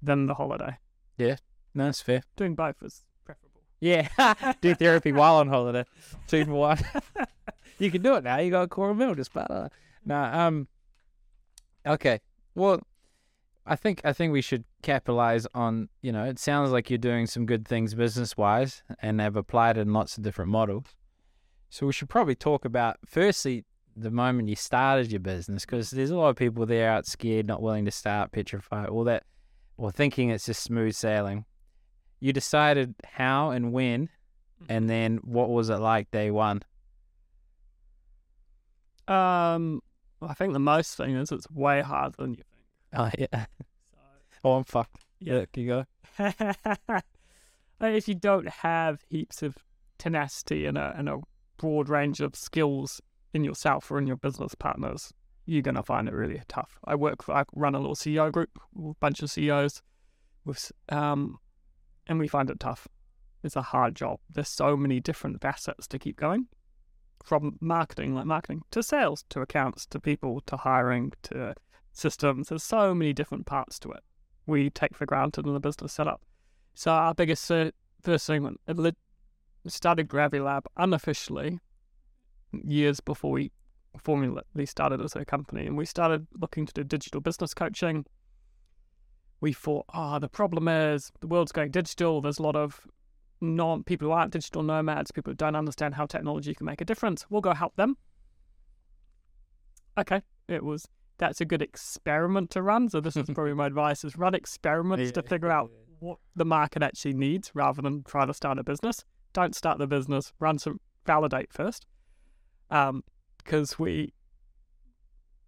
than 0.00 0.26
the 0.26 0.34
holiday. 0.34 0.78
No, 1.74 1.86
that's 1.86 2.00
fair. 2.00 2.22
Doing 2.36 2.54
both 2.54 2.82
is 2.82 3.04
preferable. 3.24 3.60
Yeah, 3.80 4.08
do 4.60 4.74
therapy 4.74 5.12
while 5.12 5.36
on 5.36 5.48
holiday. 5.48 5.84
Two 6.28 6.44
for 6.44 6.52
one. 6.52 6.78
you 7.78 7.90
can 7.90 8.02
do 8.02 8.14
it 8.14 8.24
now. 8.24 8.38
You 8.38 8.50
got 8.50 8.62
a 8.62 8.68
core 8.68 8.94
meal, 8.94 9.14
just 9.14 9.32
but 9.32 9.50
uh, 9.50 9.68
nah. 10.04 10.46
Um. 10.46 10.68
Okay. 11.86 12.20
Well, 12.54 12.80
I 13.66 13.74
think 13.74 14.00
I 14.04 14.12
think 14.12 14.32
we 14.32 14.40
should 14.40 14.64
capitalize 14.82 15.46
on. 15.54 15.88
You 16.00 16.12
know, 16.12 16.24
it 16.24 16.38
sounds 16.38 16.70
like 16.70 16.90
you're 16.90 16.98
doing 16.98 17.26
some 17.26 17.44
good 17.44 17.66
things 17.66 17.94
business 17.94 18.36
wise, 18.36 18.84
and 19.02 19.20
have 19.20 19.36
applied 19.36 19.76
it 19.76 19.82
in 19.82 19.92
lots 19.92 20.16
of 20.16 20.22
different 20.22 20.52
models. 20.52 20.86
So 21.70 21.86
we 21.86 21.92
should 21.92 22.08
probably 22.08 22.36
talk 22.36 22.64
about 22.64 22.98
firstly 23.04 23.64
the 23.96 24.10
moment 24.10 24.48
you 24.48 24.56
started 24.56 25.10
your 25.10 25.20
business, 25.20 25.64
because 25.64 25.90
there's 25.90 26.10
a 26.10 26.16
lot 26.16 26.28
of 26.28 26.36
people 26.36 26.66
there 26.66 26.88
out 26.88 27.06
scared, 27.06 27.46
not 27.46 27.62
willing 27.62 27.84
to 27.84 27.90
start, 27.90 28.30
petrified, 28.30 28.88
all 28.88 29.04
that, 29.04 29.24
or 29.76 29.90
thinking 29.90 30.30
it's 30.30 30.46
just 30.46 30.62
smooth 30.62 30.94
sailing 30.94 31.44
you 32.20 32.32
decided 32.32 32.94
how 33.04 33.50
and 33.50 33.72
when, 33.72 34.08
and 34.68 34.88
then 34.88 35.18
what 35.18 35.50
was 35.50 35.70
it 35.70 35.76
like 35.76 36.10
day 36.10 36.30
one? 36.30 36.62
Um, 39.06 39.82
I 40.22 40.34
think 40.34 40.54
the 40.54 40.58
most 40.58 40.96
thing 40.96 41.14
is 41.16 41.30
it's 41.30 41.50
way 41.50 41.82
harder 41.82 42.16
than 42.18 42.34
you 42.34 42.42
think. 42.42 42.66
Oh 42.94 43.10
yeah. 43.18 43.46
Oh, 44.46 44.56
I'm 44.56 44.64
fucked. 44.64 45.06
Yeah. 45.20 45.46
Yeah, 45.54 45.62
you 45.62 45.86
go. 46.18 47.00
If 47.80 48.08
you 48.08 48.14
don't 48.14 48.48
have 48.48 49.04
heaps 49.08 49.42
of 49.42 49.56
tenacity 49.98 50.66
and 50.66 50.78
a, 50.78 50.94
and 50.96 51.08
a 51.08 51.18
broad 51.56 51.88
range 51.88 52.20
of 52.20 52.36
skills 52.36 53.00
in 53.32 53.44
yourself 53.44 53.90
or 53.90 53.98
in 53.98 54.06
your 54.06 54.16
business 54.16 54.54
partners, 54.54 55.12
you're 55.46 55.62
going 55.62 55.74
to 55.74 55.82
find 55.82 56.08
it 56.08 56.14
really 56.14 56.40
tough. 56.48 56.78
I 56.84 56.94
work 56.94 57.22
for, 57.22 57.34
I 57.34 57.44
run 57.54 57.74
a 57.74 57.80
little 57.80 57.96
CEO 57.96 58.30
group 58.32 58.50
with 58.74 58.92
a 58.92 58.98
bunch 59.00 59.22
of 59.22 59.30
CEOs, 59.30 59.82
with, 60.44 60.72
um, 60.88 61.38
and 62.06 62.18
we 62.18 62.28
find 62.28 62.50
it 62.50 62.60
tough. 62.60 62.88
It's 63.42 63.56
a 63.56 63.62
hard 63.62 63.94
job. 63.94 64.20
There's 64.30 64.48
so 64.48 64.76
many 64.76 65.00
different 65.00 65.40
facets 65.40 65.86
to 65.88 65.98
keep 65.98 66.16
going 66.16 66.46
from 67.24 67.56
marketing, 67.60 68.14
like 68.14 68.26
marketing, 68.26 68.62
to 68.70 68.82
sales, 68.82 69.24
to 69.30 69.40
accounts, 69.40 69.86
to 69.86 70.00
people, 70.00 70.42
to 70.46 70.56
hiring, 70.56 71.12
to 71.22 71.54
systems. 71.92 72.48
There's 72.48 72.62
so 72.62 72.94
many 72.94 73.12
different 73.12 73.46
parts 73.46 73.78
to 73.80 73.90
it 73.92 74.02
we 74.46 74.70
take 74.70 74.94
for 74.94 75.06
granted 75.06 75.46
in 75.46 75.54
the 75.54 75.60
business 75.60 75.92
setup. 75.92 76.22
So 76.74 76.90
our 76.90 77.14
biggest 77.14 77.50
uh, 77.50 77.70
first 78.02 78.26
thing 78.26 78.56
it 78.66 78.96
started 79.66 80.08
Gravity 80.08 80.40
Lab 80.40 80.66
unofficially 80.76 81.60
years 82.52 83.00
before 83.00 83.32
we 83.32 83.52
formally 83.98 84.66
started 84.66 85.00
as 85.00 85.16
a 85.16 85.24
company, 85.24 85.66
and 85.66 85.76
we 85.76 85.86
started 85.86 86.26
looking 86.38 86.66
to 86.66 86.72
do 86.72 86.84
digital 86.84 87.20
business 87.20 87.54
coaching. 87.54 88.04
We 89.44 89.52
thought, 89.52 89.84
oh, 89.92 90.18
the 90.18 90.28
problem 90.30 90.68
is 90.68 91.12
the 91.20 91.26
world's 91.26 91.52
going 91.52 91.70
digital. 91.70 92.22
There's 92.22 92.38
a 92.38 92.42
lot 92.42 92.56
of 92.56 92.80
non 93.42 93.84
people 93.84 94.08
who 94.08 94.12
aren't 94.12 94.32
digital 94.32 94.62
nomads, 94.62 95.10
people 95.10 95.32
who 95.32 95.36
don't 95.36 95.54
understand 95.54 95.96
how 95.96 96.06
technology 96.06 96.54
can 96.54 96.64
make 96.64 96.80
a 96.80 96.84
difference. 96.86 97.26
We'll 97.28 97.42
go 97.42 97.52
help 97.52 97.76
them. 97.76 97.98
Okay, 99.98 100.22
it 100.48 100.64
was 100.64 100.88
that's 101.18 101.42
a 101.42 101.44
good 101.44 101.60
experiment 101.60 102.48
to 102.52 102.62
run. 102.62 102.88
So 102.88 103.02
this 103.02 103.18
is 103.18 103.26
probably 103.34 103.52
my 103.52 103.66
advice: 103.66 104.02
is 104.02 104.16
run 104.16 104.34
experiments 104.34 105.12
to 105.12 105.22
figure 105.22 105.50
out 105.50 105.70
what 105.98 106.20
the 106.34 106.46
market 106.46 106.82
actually 106.82 107.12
needs, 107.12 107.50
rather 107.52 107.82
than 107.82 108.02
try 108.04 108.24
to 108.24 108.32
start 108.32 108.58
a 108.58 108.64
business. 108.64 109.04
Don't 109.34 109.54
start 109.54 109.76
the 109.76 109.86
business. 109.86 110.32
Run 110.40 110.58
some 110.58 110.80
validate 111.04 111.52
first, 111.52 111.84
um, 112.70 113.04
because 113.36 113.78
we, 113.78 114.14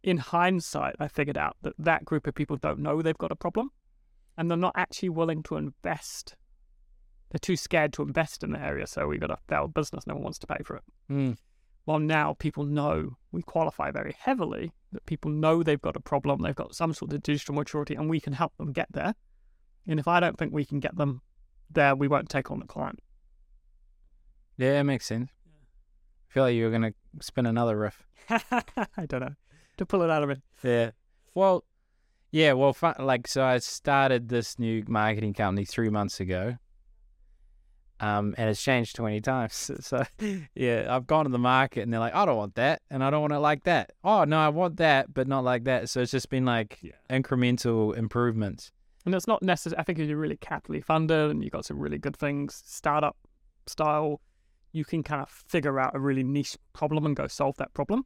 in 0.03 0.19
hindsight, 0.19 0.97
I 1.01 1.09
figured 1.09 1.39
out 1.39 1.57
that 1.63 1.73
that 1.79 2.05
group 2.05 2.27
of 2.27 2.35
people 2.35 2.59
don't 2.59 2.81
know 2.81 3.01
they've 3.01 3.17
got 3.17 3.33
a 3.33 3.37
problem, 3.37 3.71
and 4.37 4.51
they're 4.51 4.59
not 4.59 4.75
actually 4.77 5.09
willing 5.09 5.43
to 5.45 5.57
invest. 5.57 6.37
They're 7.31 7.39
too 7.39 7.57
scared 7.57 7.93
to 7.95 8.03
invest 8.03 8.43
in 8.43 8.53
the 8.53 8.61
area, 8.61 8.87
so 8.87 9.07
we've 9.07 9.21
got 9.21 9.31
a 9.31 9.39
failed 9.49 9.75
business. 9.75 10.07
No 10.07 10.15
one 10.15 10.25
wants 10.25 10.39
to 10.41 10.47
pay 10.47 10.63
for 10.65 10.77
it. 10.77 10.83
Mm. 11.11 11.37
Well, 11.87 11.99
now 11.99 12.35
people 12.35 12.65
know 12.65 13.17
we 13.33 13.43
qualify 13.43 13.91
very 13.91 14.15
heavily 14.19 14.73
that 14.93 15.07
people 15.07 15.31
know 15.31 15.63
they've 15.63 15.81
got 15.81 15.97
a 15.97 16.01
problem, 16.01 16.43
they've 16.43 16.55
got 16.55 16.75
some 16.75 16.93
sort 16.93 17.13
of 17.13 17.23
digital 17.23 17.55
maturity, 17.55 17.95
and 17.95 18.11
we 18.11 18.21
can 18.21 18.33
help 18.33 18.57
them 18.57 18.73
get 18.73 18.89
there. 18.93 19.15
And 19.87 20.01
if 20.01 20.09
I 20.09 20.19
don't 20.19 20.37
think 20.37 20.53
we 20.53 20.65
can 20.65 20.81
get 20.81 20.97
them 20.97 21.23
there, 21.71 21.95
we 21.95 22.09
won't 22.09 22.29
take 22.29 22.51
on 22.51 22.59
the 22.59 22.67
client. 22.67 22.99
Yeah, 24.57 24.81
it 24.81 24.85
makes 24.85 25.07
sense. 25.07 25.31
I 26.31 26.33
feel 26.33 26.43
like 26.45 26.55
you 26.55 26.65
were 26.65 26.71
gonna 26.71 26.93
spin 27.21 27.47
another 27.47 27.79
riff. 27.79 28.03
I 28.29 29.07
don't 29.07 29.21
know. 29.21 29.35
To 29.77 29.87
pull 29.87 30.03
it 30.03 30.11
out 30.11 30.23
of 30.23 30.31
it. 30.31 30.41
Yeah. 30.63 30.91
Well, 31.35 31.65
yeah. 32.37 32.53
Well, 32.53 32.73
fun, 32.73 32.95
like 32.99 33.27
so, 33.27 33.43
I 33.45 33.59
started 33.59 34.29
this 34.29 34.59
new 34.59 34.85
marketing 34.89 35.33
company 35.35 35.65
three 35.65 35.89
months 35.91 36.21
ago. 36.21 36.57
Um, 37.99 38.35
and 38.37 38.51
it's 38.51 38.63
changed 38.63 38.95
twenty 38.97 39.21
times. 39.23 39.71
So, 39.81 40.03
yeah, 40.55 40.87
I've 40.95 41.07
gone 41.07 41.25
to 41.25 41.31
the 41.31 41.39
market 41.39 41.81
and 41.83 41.91
they're 41.93 42.01
like, 42.01 42.15
I 42.15 42.27
don't 42.27 42.37
want 42.37 42.55
that, 42.57 42.83
and 42.91 43.03
I 43.03 43.09
don't 43.11 43.23
want 43.23 43.33
it 43.33 43.39
like 43.39 43.65
that. 43.65 43.93
Oh 44.05 44.25
no, 44.25 44.39
I 44.39 44.51
want 44.51 44.77
that, 44.77 45.15
but 45.15 45.27
not 45.27 45.45
like 45.45 45.65
that. 45.65 45.89
So 45.89 46.03
it's 46.03 46.13
just 46.13 46.29
been 46.29 46.45
like 46.45 46.79
Yeah. 46.83 46.93
incremental 47.09 47.97
improvements. 47.97 48.71
And 49.07 49.15
it's 49.15 49.27
not 49.27 49.43
necessary. 49.43 49.79
I 49.79 49.83
think 49.85 49.99
if 49.99 50.09
you're 50.09 50.19
really 50.19 50.37
capitally 50.37 50.81
funded 50.83 51.31
and 51.31 51.43
you've 51.43 51.53
got 51.53 51.65
some 51.65 51.79
really 51.79 51.97
good 51.99 52.17
things, 52.17 52.61
startup 52.67 53.17
style, 53.67 54.21
you 54.73 54.85
can 54.85 55.03
kind 55.03 55.23
of 55.23 55.31
figure 55.31 55.79
out 55.81 55.95
a 55.95 56.01
really 56.01 56.25
niche 56.25 56.59
problem 56.75 57.07
and 57.07 57.17
go 57.17 57.27
solve 57.29 57.57
that 57.57 57.73
problem. 57.73 58.05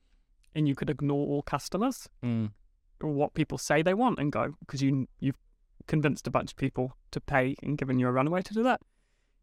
And 0.54 0.68
you 0.68 0.74
could 0.76 0.90
ignore 0.90 1.26
all 1.26 1.42
customers 1.42 2.08
Mm. 2.22 2.52
Or 3.02 3.10
what 3.10 3.34
people 3.34 3.58
say 3.58 3.82
they 3.82 3.94
want 3.94 4.18
and 4.18 4.30
go 4.32 4.54
because 4.60 4.82
you 4.82 5.06
you've 5.18 5.38
convinced 5.86 6.26
a 6.26 6.30
bunch 6.30 6.52
of 6.52 6.56
people 6.56 6.92
to 7.10 7.20
pay 7.20 7.56
and 7.62 7.76
given 7.78 7.98
you 7.98 8.06
a 8.06 8.12
runway 8.12 8.42
to 8.42 8.54
do 8.54 8.62
that. 8.62 8.80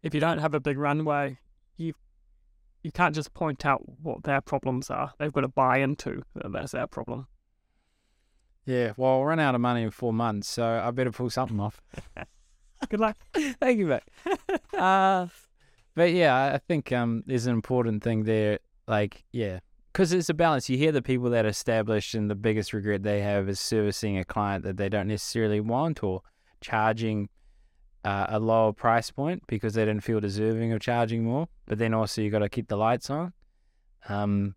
If 0.04 0.14
you 0.14 0.20
don't 0.20 0.38
have 0.38 0.54
a 0.54 0.60
big 0.60 0.78
runway, 0.78 1.40
you 1.78 1.94
you 2.84 2.92
can't 2.92 3.16
just 3.16 3.34
point 3.34 3.66
out 3.66 3.82
what 4.02 4.24
their 4.24 4.40
problems 4.42 4.90
are. 4.90 5.14
They've 5.18 5.34
got 5.34 5.42
to 5.42 5.48
buy 5.48 5.80
into 5.80 6.24
that 6.36 6.52
that's 6.52 6.72
their 6.72 6.88
problem. 6.88 7.28
Yeah. 8.66 8.94
Well, 8.98 9.12
I'll 9.12 9.26
run 9.26 9.40
out 9.40 9.56
of 9.56 9.62
money 9.62 9.84
in 9.84 9.92
four 9.92 10.14
months, 10.14 10.50
so 10.50 10.66
I 10.66 10.92
better 10.92 11.12
pull 11.12 11.30
something 11.30 11.60
off. 11.60 11.82
Good 12.90 13.00
luck. 13.00 13.18
Thank 13.34 13.80
you, 13.80 13.88
mate. 13.88 14.04
uh, 14.78 15.28
but 15.96 16.12
yeah, 16.12 16.36
I- 16.36 16.54
I 16.56 16.58
think 16.60 16.92
um, 16.92 17.24
there's 17.26 17.48
an 17.48 17.54
important 17.54 18.04
thing 18.04 18.24
there. 18.26 18.60
Like, 18.88 19.24
yeah, 19.32 19.60
because 19.98 20.14
it's 20.14 20.30
a 20.30 20.34
balance. 20.36 20.70
You 20.70 20.78
hear 20.78 20.92
the 20.92 21.02
people 21.02 21.32
that 21.32 21.44
are 21.44 21.50
established, 21.50 22.14
and 22.14 22.30
the 22.30 22.36
biggest 22.36 22.72
regret 22.72 23.02
they 23.02 23.22
have 23.22 23.50
is 23.50 23.60
servicing 23.60 24.16
a 24.20 24.24
client 24.24 24.64
that 24.64 24.78
they 24.78 24.90
don't 24.90 25.08
necessarily 25.08 25.60
want, 25.60 26.04
or 26.04 26.22
charging 26.62 27.30
uh, 28.06 28.28
a 28.30 28.38
lower 28.40 28.74
price 28.74 29.10
point 29.10 29.42
because 29.48 29.74
they 29.74 29.86
didn't 29.86 30.04
feel 30.04 30.20
deserving 30.20 30.72
of 30.72 30.82
charging 30.82 31.24
more. 31.24 31.48
But 31.66 31.80
then 31.80 31.96
also 31.96 32.22
you 32.22 32.30
got 32.30 32.40
to 32.40 32.50
keep 32.50 32.68
the 32.68 32.78
lights 32.78 33.10
on. 33.10 33.34
Um, 34.08 34.54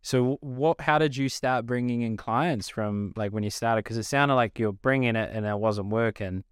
so 0.00 0.38
what? 0.42 0.80
How 0.80 1.00
did 1.00 1.16
you 1.16 1.28
start 1.28 1.66
bringing 1.66 2.02
in 2.02 2.16
clients 2.16 2.68
from 2.68 3.14
like 3.16 3.32
when 3.32 3.42
you 3.42 3.50
started? 3.50 3.82
Because 3.82 3.96
it 3.96 4.04
sounded 4.04 4.36
like 4.36 4.60
you're 4.60 4.72
bringing 4.72 5.16
it 5.16 5.30
and 5.32 5.44
it 5.44 5.58
wasn't 5.58 5.88
working, 5.88 6.44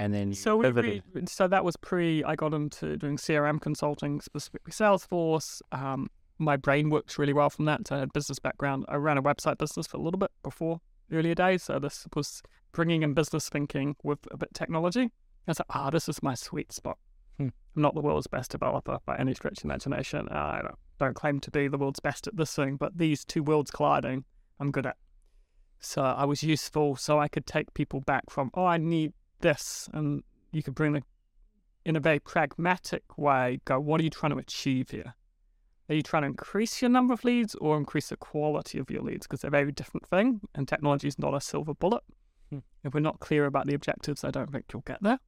and 0.00 0.12
then 0.12 0.34
So 0.34 0.56
we, 0.56 1.02
we- 1.14 1.26
so 1.26 1.46
that 1.46 1.64
was 1.64 1.76
pre. 1.76 2.24
I 2.24 2.34
got 2.34 2.54
into 2.54 2.96
doing 2.96 3.18
CRM 3.18 3.60
consulting, 3.60 4.20
specifically 4.20 4.72
Salesforce. 4.72 5.62
Um, 5.70 6.08
my 6.38 6.56
brain 6.56 6.90
works 6.90 7.18
really 7.18 7.32
well 7.32 7.50
from 7.50 7.64
that. 7.66 7.86
So 7.86 7.96
I 7.96 7.98
had 8.00 8.08
a 8.08 8.12
business 8.12 8.38
background. 8.38 8.84
I 8.88 8.96
ran 8.96 9.18
a 9.18 9.22
website 9.22 9.58
business 9.58 9.86
for 9.86 9.96
a 9.96 10.00
little 10.00 10.18
bit 10.18 10.30
before 10.42 10.80
earlier 11.12 11.34
days. 11.34 11.64
So 11.64 11.78
this 11.78 12.06
was 12.14 12.42
bringing 12.72 13.02
in 13.02 13.14
business 13.14 13.48
thinking 13.48 13.96
with 14.02 14.20
a 14.30 14.36
bit 14.36 14.50
of 14.50 14.54
technology. 14.54 15.02
I 15.02 15.50
was 15.50 15.58
like, 15.58 15.66
ah, 15.70 15.90
this 15.90 16.08
is 16.08 16.22
my 16.22 16.34
sweet 16.34 16.72
spot. 16.72 16.98
Hmm. 17.38 17.48
I'm 17.74 17.82
not 17.82 17.94
the 17.94 18.00
world's 18.00 18.26
best 18.26 18.50
developer 18.50 18.98
by 19.06 19.16
any 19.16 19.34
stretch 19.34 19.58
of 19.58 19.64
imagination. 19.64 20.28
I 20.28 20.60
don't, 20.62 20.74
don't 20.98 21.14
claim 21.14 21.40
to 21.40 21.50
be 21.50 21.68
the 21.68 21.78
world's 21.78 22.00
best 22.00 22.26
at 22.26 22.36
this 22.36 22.54
thing, 22.54 22.76
but 22.76 22.98
these 22.98 23.24
two 23.24 23.42
worlds 23.42 23.70
colliding, 23.70 24.24
I'm 24.60 24.70
good 24.70 24.86
at. 24.86 24.96
So 25.80 26.02
I 26.02 26.24
was 26.24 26.42
useful, 26.42 26.96
so 26.96 27.18
I 27.18 27.28
could 27.28 27.46
take 27.46 27.72
people 27.72 28.00
back 28.00 28.30
from, 28.30 28.50
oh, 28.54 28.64
I 28.64 28.78
need 28.78 29.12
this, 29.40 29.88
and 29.92 30.22
you 30.50 30.62
could 30.62 30.74
bring 30.74 30.92
the, 30.92 31.02
in 31.84 31.94
a 31.94 32.00
very 32.00 32.18
pragmatic 32.18 33.16
way, 33.16 33.60
go, 33.64 33.78
what 33.78 34.00
are 34.00 34.04
you 34.04 34.10
trying 34.10 34.32
to 34.32 34.38
achieve 34.38 34.90
here? 34.90 35.14
Are 35.88 35.94
you 35.94 36.02
trying 36.02 36.22
to 36.22 36.28
increase 36.28 36.82
your 36.82 36.90
number 36.90 37.14
of 37.14 37.24
leads 37.24 37.54
or 37.54 37.76
increase 37.76 38.08
the 38.08 38.16
quality 38.16 38.78
of 38.78 38.90
your 38.90 39.02
leads? 39.02 39.26
Because 39.26 39.40
they're 39.40 39.48
a 39.48 39.50
very 39.50 39.72
different 39.72 40.06
thing, 40.06 40.40
and 40.54 40.68
technology 40.68 41.08
is 41.08 41.18
not 41.18 41.34
a 41.34 41.40
silver 41.40 41.74
bullet. 41.74 42.02
Hmm. 42.50 42.58
If 42.84 42.94
we're 42.94 43.00
not 43.00 43.20
clear 43.20 43.46
about 43.46 43.66
the 43.66 43.74
objectives, 43.74 44.22
I 44.22 44.30
don't 44.30 44.52
think 44.52 44.66
you'll 44.72 44.82
get 44.82 45.02
there 45.02 45.18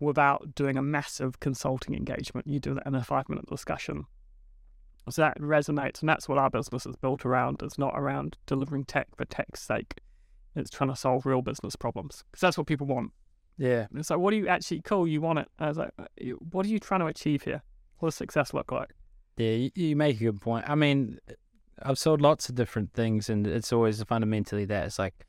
without 0.00 0.54
doing 0.54 0.76
a 0.76 0.82
massive 0.82 1.38
consulting 1.40 1.94
engagement. 1.94 2.46
You 2.46 2.58
do 2.58 2.74
that 2.74 2.86
in 2.86 2.94
a 2.94 3.02
five 3.04 3.28
minute 3.28 3.46
discussion. 3.46 4.06
So 5.10 5.22
that 5.22 5.38
resonates, 5.38 6.00
and 6.00 6.08
that's 6.08 6.28
what 6.28 6.38
our 6.38 6.50
business 6.50 6.86
is 6.86 6.96
built 6.96 7.26
around. 7.26 7.60
It's 7.62 7.78
not 7.78 7.92
around 7.94 8.38
delivering 8.46 8.84
tech 8.84 9.08
for 9.16 9.26
tech's 9.26 9.60
sake. 9.62 10.00
It's 10.56 10.70
trying 10.70 10.90
to 10.90 10.96
solve 10.96 11.26
real 11.26 11.42
business 11.42 11.76
problems 11.76 12.24
because 12.30 12.40
that's 12.40 12.58
what 12.58 12.66
people 12.66 12.86
want. 12.86 13.12
Yeah. 13.58 13.86
It's 13.94 14.10
like, 14.10 14.18
what 14.18 14.30
do 14.30 14.36
you 14.36 14.48
actually 14.48 14.80
cool? 14.80 15.06
You 15.06 15.20
want 15.20 15.40
it? 15.40 15.48
I 15.58 15.68
was 15.68 15.76
like, 15.76 15.90
uh, 15.98 16.04
what 16.50 16.64
are 16.64 16.68
you 16.68 16.78
trying 16.78 17.00
to 17.00 17.06
achieve 17.06 17.42
here? 17.42 17.62
What 17.98 18.08
does 18.08 18.14
success 18.14 18.54
look 18.54 18.72
like? 18.72 18.90
Yeah, 19.36 19.50
you, 19.50 19.70
you 19.74 19.96
make 19.96 20.20
a 20.20 20.24
good 20.24 20.40
point. 20.40 20.68
I 20.68 20.74
mean, 20.74 21.18
I've 21.82 21.98
sold 21.98 22.20
lots 22.20 22.48
of 22.48 22.54
different 22.54 22.92
things, 22.92 23.28
and 23.28 23.46
it's 23.46 23.72
always 23.72 24.02
fundamentally 24.02 24.64
that. 24.66 24.86
It's 24.86 24.98
like, 24.98 25.26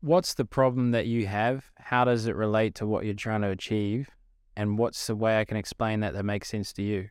what's 0.00 0.34
the 0.34 0.44
problem 0.44 0.90
that 0.92 1.06
you 1.06 1.26
have? 1.26 1.70
How 1.76 2.04
does 2.04 2.26
it 2.26 2.36
relate 2.36 2.74
to 2.76 2.86
what 2.86 3.04
you're 3.04 3.14
trying 3.14 3.42
to 3.42 3.48
achieve? 3.48 4.10
And 4.56 4.76
what's 4.76 5.06
the 5.06 5.16
way 5.16 5.38
I 5.38 5.44
can 5.44 5.56
explain 5.56 6.00
that 6.00 6.14
that 6.14 6.24
makes 6.24 6.48
sense 6.48 6.72
to 6.74 6.82
you? 6.82 7.08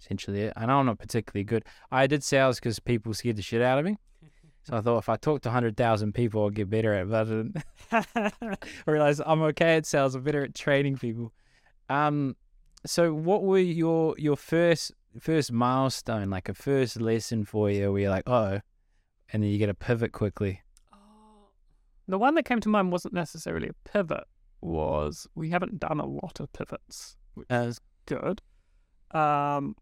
Essentially, 0.00 0.42
it. 0.42 0.54
Know 0.56 0.78
I'm 0.78 0.86
not 0.86 0.98
particularly 0.98 1.44
good. 1.44 1.64
I 1.90 2.06
did 2.06 2.22
sales 2.22 2.60
because 2.60 2.78
people 2.78 3.12
scared 3.14 3.36
the 3.36 3.42
shit 3.42 3.62
out 3.62 3.78
of 3.78 3.84
me. 3.84 3.98
So 4.64 4.76
I 4.76 4.82
thought 4.82 4.98
if 4.98 5.08
I 5.08 5.16
talked 5.16 5.44
to 5.44 5.48
100,000 5.48 6.12
people, 6.12 6.44
I'd 6.44 6.54
get 6.54 6.68
better 6.68 6.92
at 6.92 7.02
it. 7.02 7.10
But 7.10 7.20
I 7.20 7.24
didn't. 7.24 7.56
I 8.86 8.90
realized 8.90 9.22
I'm 9.24 9.40
okay 9.44 9.76
at 9.76 9.86
sales. 9.86 10.14
I'm 10.14 10.22
better 10.22 10.44
at 10.44 10.54
training 10.54 10.98
people. 10.98 11.32
Um, 11.88 12.36
so 12.84 13.14
what 13.14 13.44
were 13.44 13.58
your 13.58 14.14
your 14.18 14.36
first 14.36 14.92
first 15.18 15.52
milestone, 15.52 16.30
like 16.30 16.48
a 16.48 16.54
first 16.54 17.00
lesson 17.00 17.44
for 17.44 17.70
you, 17.70 17.92
where 17.92 18.02
you're 18.02 18.10
like, 18.10 18.28
oh, 18.28 18.60
and 19.32 19.42
then 19.42 19.50
you 19.50 19.58
get 19.58 19.68
a 19.68 19.74
pivot 19.74 20.12
quickly. 20.12 20.62
the 22.06 22.18
one 22.18 22.34
that 22.34 22.44
came 22.44 22.60
to 22.60 22.68
mind 22.68 22.90
wasn't 22.92 23.14
necessarily 23.14 23.68
a 23.68 23.88
pivot. 23.88 24.24
Was 24.60 25.28
we 25.34 25.50
haven't 25.50 25.78
done 25.78 26.00
a 26.00 26.06
lot 26.06 26.40
of 26.40 26.52
pivots, 26.52 27.16
which 27.34 27.46
Uh, 27.50 27.66
is 27.68 27.80
good. 28.06 28.42
Um, 29.12 29.76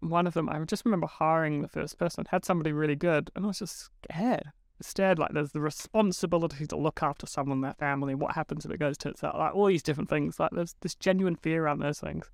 one 0.00 0.26
of 0.26 0.34
them, 0.34 0.48
I 0.48 0.58
just 0.64 0.84
remember 0.84 1.06
hiring 1.06 1.62
the 1.62 1.68
first 1.68 1.98
person, 1.98 2.24
had 2.30 2.44
somebody 2.44 2.72
really 2.72 2.96
good, 2.96 3.30
and 3.34 3.44
I 3.44 3.48
was 3.48 3.58
just 3.58 3.90
scared. 4.04 4.52
Scared, 4.80 5.18
like 5.18 5.32
there's 5.32 5.52
the 5.52 5.60
responsibility 5.60 6.66
to 6.66 6.76
look 6.76 7.02
after 7.02 7.26
someone, 7.26 7.60
their 7.60 7.74
family. 7.74 8.14
What 8.14 8.34
happens 8.34 8.64
if 8.64 8.70
it 8.70 8.80
goes 8.80 8.98
tits 8.98 9.22
out? 9.22 9.38
Like 9.38 9.54
all 9.54 9.66
these 9.66 9.82
different 9.82 10.10
things. 10.10 10.40
Like 10.40 10.50
there's 10.52 10.74
this 10.80 10.94
genuine 10.96 11.36
fear 11.36 11.64
around 11.64 11.78
those 11.80 12.00
things. 12.00 12.30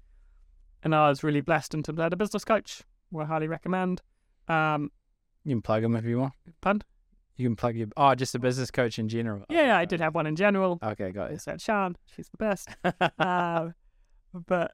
And 0.83 0.95
I 0.95 1.09
was 1.09 1.23
really 1.23 1.41
blessed 1.41 1.75
in 1.75 1.83
terms 1.83 1.99
I 1.99 2.05
had 2.05 2.13
a 2.13 2.17
business 2.17 2.45
coach, 2.45 2.83
who 3.11 3.21
I 3.21 3.25
highly 3.25 3.49
recommend. 3.49 4.03
Um, 4.49 4.91
you 5.45 5.55
can 5.55 5.63
plug 5.63 5.83
them 5.83 5.97
if 5.97 6.05
you 6.05 6.19
want. 6.19 6.35
pardon? 6.61 6.83
You 7.37 7.47
can 7.47 7.57
plug 7.57 7.77
your 7.77 7.89
oh, 7.97 8.15
just 8.15 8.35
a 8.35 8.39
business 8.39 8.71
coach 8.71 8.99
in 8.99 9.09
general. 9.09 9.45
Yeah, 9.49 9.67
yeah, 9.67 9.79
I 9.79 9.85
did 9.85 10.01
have 10.01 10.15
one 10.15 10.27
in 10.27 10.35
general. 10.35 10.79
Okay, 10.83 11.13
got 11.13 11.31
it. 11.31 11.41
said, 11.41 11.61
Sean, 11.61 11.97
she's 12.05 12.29
the 12.29 12.37
best. 12.37 12.69
uh, 13.19 13.69
but 14.47 14.73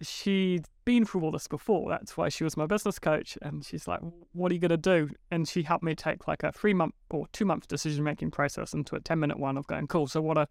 she'd 0.00 0.64
been 0.84 1.04
through 1.04 1.22
all 1.22 1.30
this 1.30 1.46
before. 1.46 1.90
That's 1.90 2.16
why 2.16 2.28
she 2.28 2.44
was 2.44 2.56
my 2.56 2.66
business 2.66 2.98
coach. 2.98 3.38
And 3.42 3.64
she's 3.64 3.86
like, 3.86 4.00
What 4.32 4.50
are 4.50 4.54
you 4.54 4.60
going 4.60 4.70
to 4.70 4.76
do? 4.76 5.10
And 5.30 5.46
she 5.46 5.62
helped 5.62 5.84
me 5.84 5.94
take 5.94 6.26
like 6.26 6.42
a 6.42 6.52
three 6.52 6.74
month 6.74 6.94
or 7.10 7.26
two 7.32 7.44
month 7.44 7.68
decision 7.68 8.04
making 8.04 8.30
process 8.30 8.72
into 8.72 8.96
a 8.96 9.00
10 9.00 9.18
minute 9.20 9.38
one 9.38 9.56
of 9.56 9.66
going, 9.66 9.86
Cool. 9.86 10.06
So, 10.06 10.20
what 10.20 10.38
are 10.38 10.48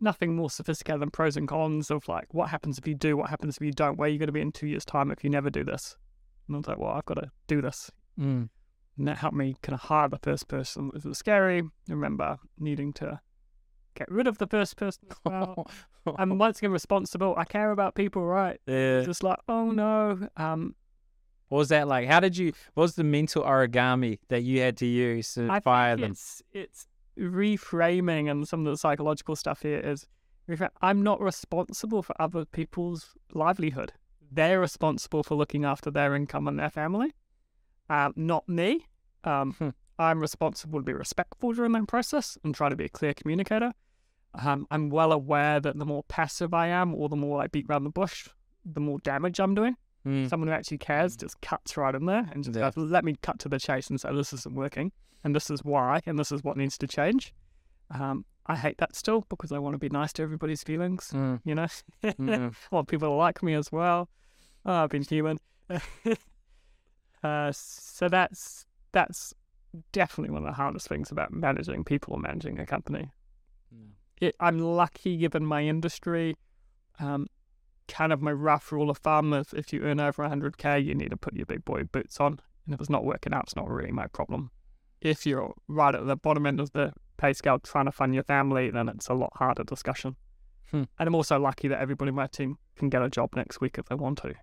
nothing 0.00 0.34
more 0.36 0.50
sophisticated 0.50 1.00
than 1.02 1.10
pros 1.10 1.36
and 1.36 1.46
cons 1.48 1.90
of 1.90 2.08
like, 2.08 2.32
what 2.32 2.48
happens 2.50 2.78
if 2.78 2.86
you 2.86 2.94
do? 2.94 3.16
What 3.16 3.30
happens 3.30 3.56
if 3.56 3.62
you 3.62 3.72
don't? 3.72 3.96
Where 3.98 4.08
you're 4.08 4.14
you 4.14 4.18
going 4.18 4.28
to 4.28 4.32
be 4.32 4.40
in 4.40 4.52
two 4.52 4.66
years' 4.66 4.84
time 4.84 5.10
if 5.10 5.22
you 5.24 5.30
never 5.30 5.50
do 5.50 5.64
this? 5.64 5.96
And 6.46 6.56
I 6.56 6.58
was 6.58 6.66
like, 6.68 6.78
Well, 6.78 6.92
I've 6.92 7.04
got 7.06 7.14
to 7.14 7.30
do 7.46 7.60
this. 7.60 7.90
Mm. 8.18 8.48
And 8.98 9.08
that 9.08 9.18
helped 9.18 9.36
me 9.36 9.56
kind 9.62 9.74
of 9.74 9.80
hire 9.80 10.08
the 10.08 10.18
first 10.18 10.48
person. 10.48 10.90
It 10.94 11.04
was 11.04 11.18
scary. 11.18 11.60
I 11.62 11.92
remember 11.92 12.38
needing 12.58 12.92
to 12.94 13.20
get 13.94 14.10
rid 14.10 14.26
of 14.26 14.38
the 14.38 14.46
first 14.46 14.76
person 14.76 15.04
as 15.10 15.16
well. 15.24 15.66
I'm 16.18 16.38
once 16.38 16.58
again 16.58 16.70
responsible. 16.72 17.34
I 17.36 17.44
care 17.44 17.70
about 17.70 17.94
people, 17.94 18.24
right? 18.24 18.60
yeah. 18.66 19.02
Just 19.02 19.22
like, 19.22 19.38
oh 19.48 19.70
no. 19.70 20.28
Um, 20.36 20.74
What 21.48 21.58
was 21.58 21.68
that 21.68 21.88
like? 21.88 22.08
How 22.08 22.20
did 22.20 22.36
you? 22.36 22.52
What 22.74 22.82
was 22.82 22.94
the 22.94 23.04
mental 23.04 23.42
origami 23.44 24.18
that 24.28 24.42
you 24.42 24.60
had 24.60 24.76
to 24.78 24.86
use 24.86 25.34
to 25.34 25.48
I 25.50 25.60
fire 25.60 25.94
think 25.96 26.02
them? 26.02 26.10
it's 26.12 26.42
it's 26.52 26.86
reframing, 27.18 28.30
and 28.30 28.46
some 28.46 28.66
of 28.66 28.72
the 28.72 28.76
psychological 28.76 29.36
stuff 29.36 29.62
here 29.62 29.80
is, 29.80 30.06
I'm 30.82 31.02
not 31.02 31.20
responsible 31.20 32.02
for 32.02 32.20
other 32.20 32.44
people's 32.44 33.14
livelihood. 33.32 33.92
They're 34.32 34.60
responsible 34.60 35.22
for 35.22 35.34
looking 35.34 35.64
after 35.64 35.90
their 35.90 36.14
income 36.14 36.48
and 36.48 36.58
their 36.58 36.70
family, 36.70 37.14
um, 37.88 38.12
not 38.16 38.48
me. 38.48 38.86
Um, 39.24 39.52
Hmm. 39.52 39.68
I'm 39.98 40.20
responsible 40.20 40.78
to 40.78 40.84
be 40.84 40.94
respectful 40.94 41.52
during 41.52 41.72
that 41.72 41.86
process 41.86 42.38
and 42.42 42.54
try 42.54 42.70
to 42.70 42.76
be 42.76 42.86
a 42.86 42.88
clear 42.88 43.12
communicator. 43.12 43.74
Um, 44.34 44.66
I'm 44.70 44.88
well 44.88 45.12
aware 45.12 45.60
that 45.60 45.78
the 45.78 45.84
more 45.84 46.04
passive 46.04 46.54
I 46.54 46.68
am, 46.68 46.94
or 46.94 47.08
the 47.08 47.16
more 47.16 47.42
I 47.42 47.48
beat 47.48 47.66
around 47.68 47.84
the 47.84 47.90
bush, 47.90 48.28
the 48.64 48.80
more 48.80 48.98
damage 49.00 49.38
I'm 49.38 49.54
doing. 49.54 49.76
Mm. 50.06 50.28
Someone 50.30 50.48
who 50.48 50.54
actually 50.54 50.78
cares 50.78 51.16
just 51.16 51.40
cuts 51.42 51.76
right 51.76 51.94
in 51.94 52.06
there 52.06 52.28
and 52.32 52.42
just 52.42 52.56
Yeah. 52.58 52.70
goes, 52.74 52.90
let 52.90 53.04
me 53.04 53.16
cut 53.22 53.38
to 53.40 53.48
the 53.48 53.58
chase 53.58 53.90
and 53.90 54.00
say, 54.00 54.12
this 54.14 54.32
isn't 54.32 54.54
working, 54.54 54.92
and 55.22 55.34
this 55.36 55.50
is 55.50 55.62
why, 55.64 56.00
and 56.06 56.18
this 56.18 56.32
is 56.32 56.42
what 56.42 56.56
needs 56.56 56.78
to 56.78 56.86
change. 56.86 57.34
Um, 57.90 58.24
I 58.46 58.56
hate 58.56 58.78
that 58.78 58.96
still 58.96 59.26
because 59.28 59.52
I 59.52 59.58
want 59.58 59.74
to 59.74 59.78
be 59.78 59.90
nice 59.90 60.12
to 60.14 60.22
everybody's 60.22 60.62
feelings, 60.62 61.10
Mm. 61.12 61.40
you 61.44 61.54
know? 61.54 61.66
Mm. 62.02 62.54
I 62.72 62.74
want 62.74 62.88
people 62.88 63.08
to 63.08 63.14
like 63.14 63.42
me 63.42 63.52
as 63.54 63.70
well. 63.70 64.08
Oh, 64.64 64.72
I've 64.84 64.90
been 64.90 65.02
human. 65.02 65.38
uh, 67.22 67.52
so 67.52 68.08
that's 68.08 68.66
that's 68.92 69.34
definitely 69.92 70.32
one 70.32 70.42
of 70.42 70.48
the 70.48 70.54
hardest 70.54 70.88
things 70.88 71.10
about 71.12 71.32
managing 71.32 71.84
people 71.84 72.14
or 72.14 72.20
managing 72.20 72.58
a 72.58 72.66
company. 72.66 73.10
It, 74.20 74.34
I'm 74.38 74.58
lucky 74.58 75.16
given 75.16 75.46
my 75.46 75.62
industry. 75.64 76.36
Um, 76.98 77.26
kind 77.90 78.12
of 78.12 78.22
my 78.22 78.32
rough 78.32 78.72
rule 78.72 78.88
of 78.88 78.98
thumb 78.98 79.32
is 79.34 79.52
if 79.52 79.72
you 79.72 79.82
earn 79.82 80.00
over 80.00 80.22
100k, 80.22 80.82
you 80.84 80.94
need 80.94 81.10
to 81.10 81.16
put 81.16 81.34
your 81.34 81.46
big 81.46 81.64
boy 81.64 81.84
boots 81.84 82.18
on. 82.20 82.40
And 82.64 82.74
if 82.74 82.80
it's 82.80 82.90
not 82.90 83.04
working 83.04 83.34
out, 83.34 83.44
it's 83.44 83.56
not 83.56 83.68
really 83.68 83.92
my 83.92 84.06
problem. 84.06 84.50
If 85.00 85.26
you're 85.26 85.54
right 85.68 85.94
at 85.94 86.06
the 86.06 86.16
bottom 86.16 86.46
end 86.46 86.60
of 86.60 86.72
the 86.72 86.92
pay 87.16 87.32
scale 87.32 87.58
trying 87.58 87.86
to 87.86 87.92
fund 87.92 88.14
your 88.14 88.22
family, 88.24 88.70
then 88.70 88.88
it's 88.88 89.08
a 89.08 89.14
lot 89.14 89.32
harder 89.36 89.64
discussion. 89.64 90.16
Hmm. 90.70 90.84
And 90.98 91.06
I'm 91.08 91.14
also 91.14 91.38
lucky 91.38 91.68
that 91.68 91.80
everybody 91.80 92.10
in 92.10 92.14
my 92.14 92.26
team 92.28 92.56
can 92.76 92.88
get 92.88 93.02
a 93.02 93.10
job 93.10 93.30
next 93.34 93.60
week 93.60 93.76
if 93.78 93.86
they 93.86 93.94
want 93.96 94.18
to. 94.18 94.34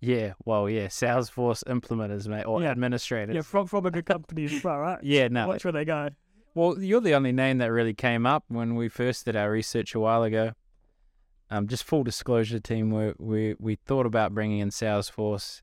Yeah, 0.00 0.32
well, 0.44 0.68
yeah, 0.68 0.86
Salesforce 0.86 1.62
implementers, 1.64 2.26
mate, 2.26 2.44
or 2.44 2.60
Yeah. 2.62 2.70
administrators. 2.70 3.34
Yeah, 3.36 3.42
from, 3.42 3.66
from 3.68 3.86
a 3.86 3.90
good 3.90 4.06
company 4.06 4.44
as 4.46 4.64
well, 4.64 4.78
right? 4.78 4.98
Yeah, 5.02 5.28
no. 5.28 5.46
Watch 5.46 5.64
where 5.64 5.72
they 5.72 5.84
go. 5.84 6.08
Well, 6.54 6.80
you're 6.82 7.00
the 7.00 7.14
only 7.14 7.32
name 7.32 7.58
that 7.58 7.70
really 7.70 7.94
came 7.94 8.26
up 8.26 8.44
when 8.48 8.74
we 8.74 8.88
first 8.88 9.24
did 9.24 9.36
our 9.36 9.50
research 9.50 9.94
a 9.94 10.00
while 10.00 10.22
ago. 10.24 10.52
Um, 11.52 11.68
just 11.68 11.84
full 11.84 12.02
disclosure, 12.02 12.58
team, 12.58 12.90
we 12.90 13.12
we 13.18 13.54
we 13.58 13.74
thought 13.74 14.06
about 14.06 14.32
bringing 14.32 14.60
in 14.60 14.70
Salesforce, 14.70 15.60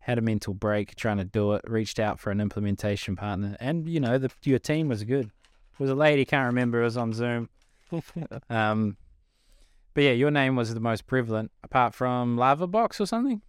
had 0.00 0.18
a 0.18 0.20
mental 0.20 0.52
break 0.52 0.94
trying 0.96 1.16
to 1.16 1.24
do 1.24 1.54
it, 1.54 1.62
reached 1.66 1.98
out 1.98 2.20
for 2.20 2.30
an 2.30 2.42
implementation 2.42 3.16
partner, 3.16 3.56
and 3.58 3.88
you 3.88 4.00
know 4.00 4.18
the 4.18 4.30
your 4.44 4.58
team 4.58 4.88
was 4.88 5.02
good. 5.02 5.24
It 5.24 5.80
was 5.80 5.88
a 5.88 5.94
lady, 5.94 6.26
can't 6.26 6.44
remember, 6.44 6.82
it 6.82 6.84
was 6.84 6.98
on 6.98 7.14
Zoom. 7.14 7.48
Um, 8.50 8.98
but 9.94 10.04
yeah, 10.04 10.12
your 10.12 10.30
name 10.30 10.56
was 10.56 10.74
the 10.74 10.80
most 10.80 11.06
prevalent, 11.06 11.50
apart 11.64 11.94
from 11.94 12.36
Lava 12.36 12.66
Box 12.66 13.00
or 13.00 13.06
something, 13.06 13.40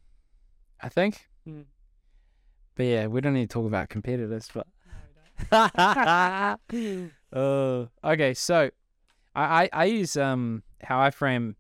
I 0.80 0.88
think. 0.88 1.28
Hmm. 1.44 1.64
But 2.76 2.84
yeah, 2.86 3.08
we 3.08 3.20
don't 3.20 3.34
need 3.34 3.50
to 3.50 3.54
talk 3.54 3.68
about 3.68 3.90
competitors, 3.90 4.50
but. 4.54 4.66
uh, 7.34 7.86
okay, 8.04 8.34
so 8.34 8.72
I, 9.36 9.64
I, 9.64 9.70
I 9.74 9.86
use 9.86 10.16
um 10.16 10.64
how 10.82 11.00
I 11.00 11.12
frame 11.12 11.56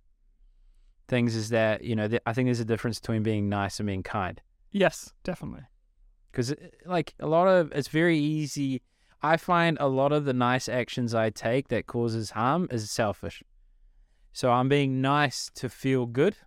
things 1.11 1.35
is 1.35 1.49
that 1.49 1.83
you 1.83 1.95
know 1.95 2.07
th- 2.07 2.23
I 2.25 2.33
think 2.33 2.47
there's 2.47 2.61
a 2.61 2.65
difference 2.65 2.99
between 2.99 3.21
being 3.21 3.49
nice 3.49 3.79
and 3.79 3.85
being 3.85 4.01
kind 4.01 4.41
yes, 4.71 5.13
definitely. 5.23 5.65
because 6.31 6.53
uh, 6.53 6.55
like 6.85 7.13
a 7.19 7.27
lot 7.27 7.47
of 7.47 7.71
it's 7.73 7.89
very 7.89 8.17
easy. 8.17 8.81
I 9.21 9.37
find 9.37 9.77
a 9.79 9.87
lot 9.87 10.11
of 10.11 10.25
the 10.25 10.33
nice 10.33 10.67
actions 10.67 11.13
I 11.13 11.29
take 11.29 11.67
that 11.67 11.85
causes 11.85 12.31
harm 12.31 12.67
is 12.71 12.89
selfish. 12.89 13.43
So 14.33 14.49
I'm 14.51 14.69
being 14.69 15.01
nice 15.01 15.51
to 15.55 15.69
feel 15.69 16.05
good. 16.07 16.37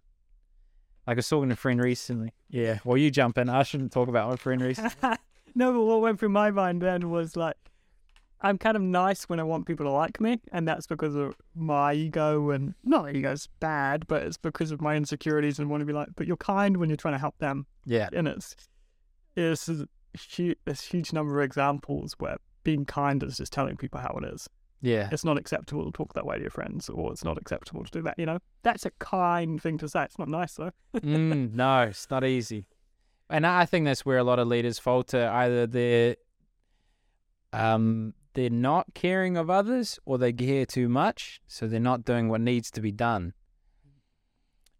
Like 1.06 1.16
I 1.16 1.18
was 1.18 1.28
talking 1.28 1.50
to 1.50 1.52
a 1.52 1.56
friend 1.56 1.80
recently. 1.80 2.32
Yeah, 2.48 2.78
well 2.84 2.96
you 2.96 3.10
jump 3.10 3.38
in. 3.38 3.48
I 3.48 3.62
shouldn't 3.62 3.92
talk 3.92 4.08
about 4.08 4.30
my 4.30 4.36
friend 4.36 4.60
recently. 4.62 5.16
no, 5.54 5.72
but 5.72 5.84
what 5.84 6.00
went 6.00 6.18
through 6.18 6.30
my 6.30 6.50
mind 6.50 6.80
then 6.82 7.10
was 7.10 7.36
like, 7.36 7.56
I'm 8.44 8.58
kind 8.58 8.76
of 8.76 8.82
nice 8.82 9.24
when 9.24 9.40
I 9.40 9.42
want 9.42 9.66
people 9.66 9.86
to 9.86 9.90
like 9.90 10.20
me, 10.20 10.38
and 10.52 10.68
that's 10.68 10.86
because 10.86 11.14
of 11.14 11.34
my 11.54 11.94
ego 11.94 12.50
and 12.50 12.74
not 12.84 13.06
that 13.06 13.16
ego's 13.16 13.48
bad, 13.58 14.06
but 14.06 14.22
it's 14.22 14.36
because 14.36 14.70
of 14.70 14.80
my 14.82 14.94
insecurities 14.96 15.58
and 15.58 15.70
want 15.70 15.80
to 15.80 15.86
be 15.86 15.94
like. 15.94 16.08
But 16.14 16.26
you're 16.26 16.36
kind 16.36 16.76
when 16.76 16.90
you're 16.90 16.96
trying 16.98 17.14
to 17.14 17.18
help 17.18 17.38
them, 17.38 17.66
yeah, 17.86 18.10
and 18.12 18.28
it's 18.28 18.54
it's 19.34 19.68
a 19.68 19.88
huge, 20.16 20.58
this 20.66 20.82
huge 20.82 21.12
number 21.12 21.40
of 21.40 21.44
examples 21.44 22.14
where 22.18 22.36
being 22.62 22.84
kind 22.84 23.22
is 23.22 23.38
just 23.38 23.52
telling 23.52 23.76
people 23.76 23.98
how 24.00 24.18
it 24.22 24.32
is. 24.32 24.48
yeah, 24.82 25.08
It's 25.10 25.24
not 25.24 25.38
acceptable 25.38 25.84
to 25.86 25.90
talk 25.90 26.12
that 26.12 26.26
way 26.26 26.36
to 26.36 26.42
your 26.42 26.50
friends, 26.50 26.88
or 26.90 27.12
it's 27.12 27.24
not 27.24 27.38
acceptable 27.38 27.82
to 27.84 27.90
do 27.90 28.02
that. 28.02 28.18
You 28.18 28.26
know, 28.26 28.38
that's 28.62 28.84
a 28.84 28.90
kind 28.98 29.60
thing 29.60 29.78
to 29.78 29.88
say. 29.88 30.04
It's 30.04 30.18
not 30.18 30.28
nice 30.28 30.54
though. 30.54 30.72
mm, 30.96 31.52
no, 31.54 31.82
it's 31.82 32.10
not 32.10 32.24
easy. 32.24 32.66
And 33.30 33.46
I 33.46 33.64
think 33.64 33.86
that's 33.86 34.04
where 34.04 34.18
a 34.18 34.24
lot 34.24 34.38
of 34.38 34.48
leaders 34.48 34.78
falter. 34.78 35.26
Either 35.28 35.66
they're 35.66 36.16
um 37.54 38.12
they're 38.34 38.50
not 38.50 38.94
caring 38.94 39.36
of 39.36 39.48
others 39.48 39.98
or 40.04 40.18
they 40.18 40.32
care 40.32 40.66
too 40.66 40.88
much, 40.88 41.40
so 41.46 41.66
they're 41.66 41.80
not 41.80 42.04
doing 42.04 42.28
what 42.28 42.40
needs 42.40 42.70
to 42.72 42.80
be 42.80 42.92
done. 42.92 43.32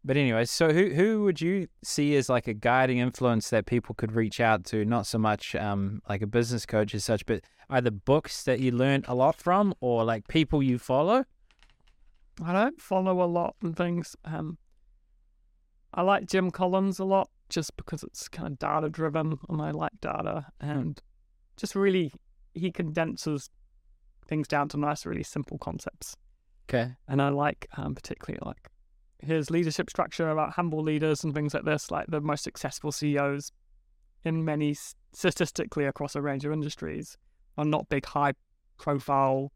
But 0.05 0.19
anyway, 0.19 0.45
so 0.45 0.71
who 0.73 0.91
who 0.91 1.23
would 1.23 1.41
you 1.41 1.69
see 1.83 2.15
as 2.17 2.29
like 2.29 2.47
a 2.47 2.53
guiding 2.53 2.99
influence 2.99 3.49
that 3.49 3.65
people 3.65 3.95
could 3.95 4.13
reach 4.13 4.39
out 4.39 4.65
to? 4.67 4.85
Not 4.85 5.07
so 5.07 5.19
much 5.19 5.55
um 5.55 6.03
like 6.09 6.21
a 6.21 6.27
business 6.27 6.67
coach 6.67 6.95
as 6.95 7.05
such, 7.05 7.25
but 7.25 7.41
either 7.71 7.91
books 7.91 8.43
that 8.45 8.61
you 8.61 8.71
learned 8.71 9.07
a 9.09 9.15
lot 9.15 9.37
from 9.37 9.75
or 9.81 10.05
like 10.05 10.29
people 10.29 10.63
you 10.63 10.79
follow. 10.79 11.25
I 12.45 12.53
don't 12.53 12.81
follow 12.81 13.23
a 13.23 13.25
lot 13.25 13.57
and 13.63 13.75
things. 13.75 14.15
Um, 14.25 14.59
I 15.95 16.03
like 16.03 16.27
Jim 16.27 16.51
Collins 16.51 16.99
a 16.99 17.05
lot 17.05 17.31
just 17.49 17.77
because 17.77 18.03
it's 18.03 18.29
kind 18.29 18.53
of 18.53 18.59
data 18.59 18.91
driven 18.91 19.39
and 19.49 19.63
I 19.63 19.71
like 19.71 19.93
data 20.01 20.47
and 20.61 21.01
just 21.57 21.75
really 21.75 22.13
he 22.55 22.71
condenses 22.71 23.51
things 24.27 24.49
down 24.49 24.69
to 24.71 24.77
nice, 24.79 25.05
really 25.05 25.23
simple 25.23 25.59
concepts. 25.59 26.17
Okay. 26.69 26.93
And 27.09 27.21
I 27.21 27.29
like 27.29 27.67
um, 27.77 27.95
particularly 27.95 28.41
like 28.45 28.71
his 29.19 29.51
leadership 29.51 29.91
structure 29.91 30.31
about 30.31 30.53
humble 30.53 30.83
leaders 30.83 31.25
and 31.25 31.35
things 31.35 31.53
like 31.55 31.65
this, 31.65 31.91
like 31.91 32.07
the 32.09 32.21
most 32.21 32.43
successful 32.45 32.91
CEOs 32.93 33.53
in 34.25 34.45
many 34.45 34.75
statistically 35.13 35.85
across 35.85 36.15
a 36.15 36.23
range 36.23 36.45
of 36.45 36.53
industries 36.53 37.17
are 37.59 37.65
not 37.65 37.89
big, 37.89 38.07
high 38.07 38.33
profile, 38.79 39.53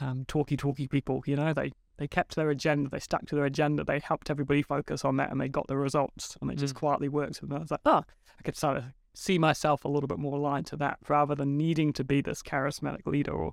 um, 0.00 0.24
talky 0.26 0.56
talky 0.56 0.88
people. 0.88 1.22
You 1.26 1.36
know, 1.36 1.52
they 1.54 1.72
they 1.98 2.08
kept 2.08 2.34
their 2.34 2.48
agenda, 2.50 2.88
they 2.88 2.98
stuck 2.98 3.26
to 3.26 3.34
their 3.34 3.44
agenda, 3.44 3.84
they 3.84 3.98
helped 4.00 4.30
everybody 4.30 4.62
focus 4.62 5.04
on 5.04 5.16
that, 5.18 5.30
and 5.30 5.38
they 5.40 5.48
got 5.48 5.66
the 5.68 5.76
results, 5.76 6.36
and 6.40 6.56
just 6.56 6.74
Mm. 6.74 6.78
quietly 6.78 7.08
worked. 7.10 7.42
And 7.42 7.52
I 7.52 7.58
was 7.58 7.70
like, 7.70 7.80
oh, 7.84 8.02
I 8.38 8.42
could 8.42 8.56
sort 8.56 8.78
of 8.78 8.84
see 9.14 9.38
myself 9.38 9.84
a 9.84 9.88
little 9.88 10.06
bit 10.06 10.18
more 10.18 10.36
aligned 10.36 10.66
to 10.66 10.76
that, 10.76 10.98
rather 11.08 11.34
than 11.34 11.56
needing 11.56 11.92
to 11.94 12.04
be 12.04 12.20
this 12.20 12.42
charismatic 12.42 13.06
leader 13.06 13.32
or 13.32 13.52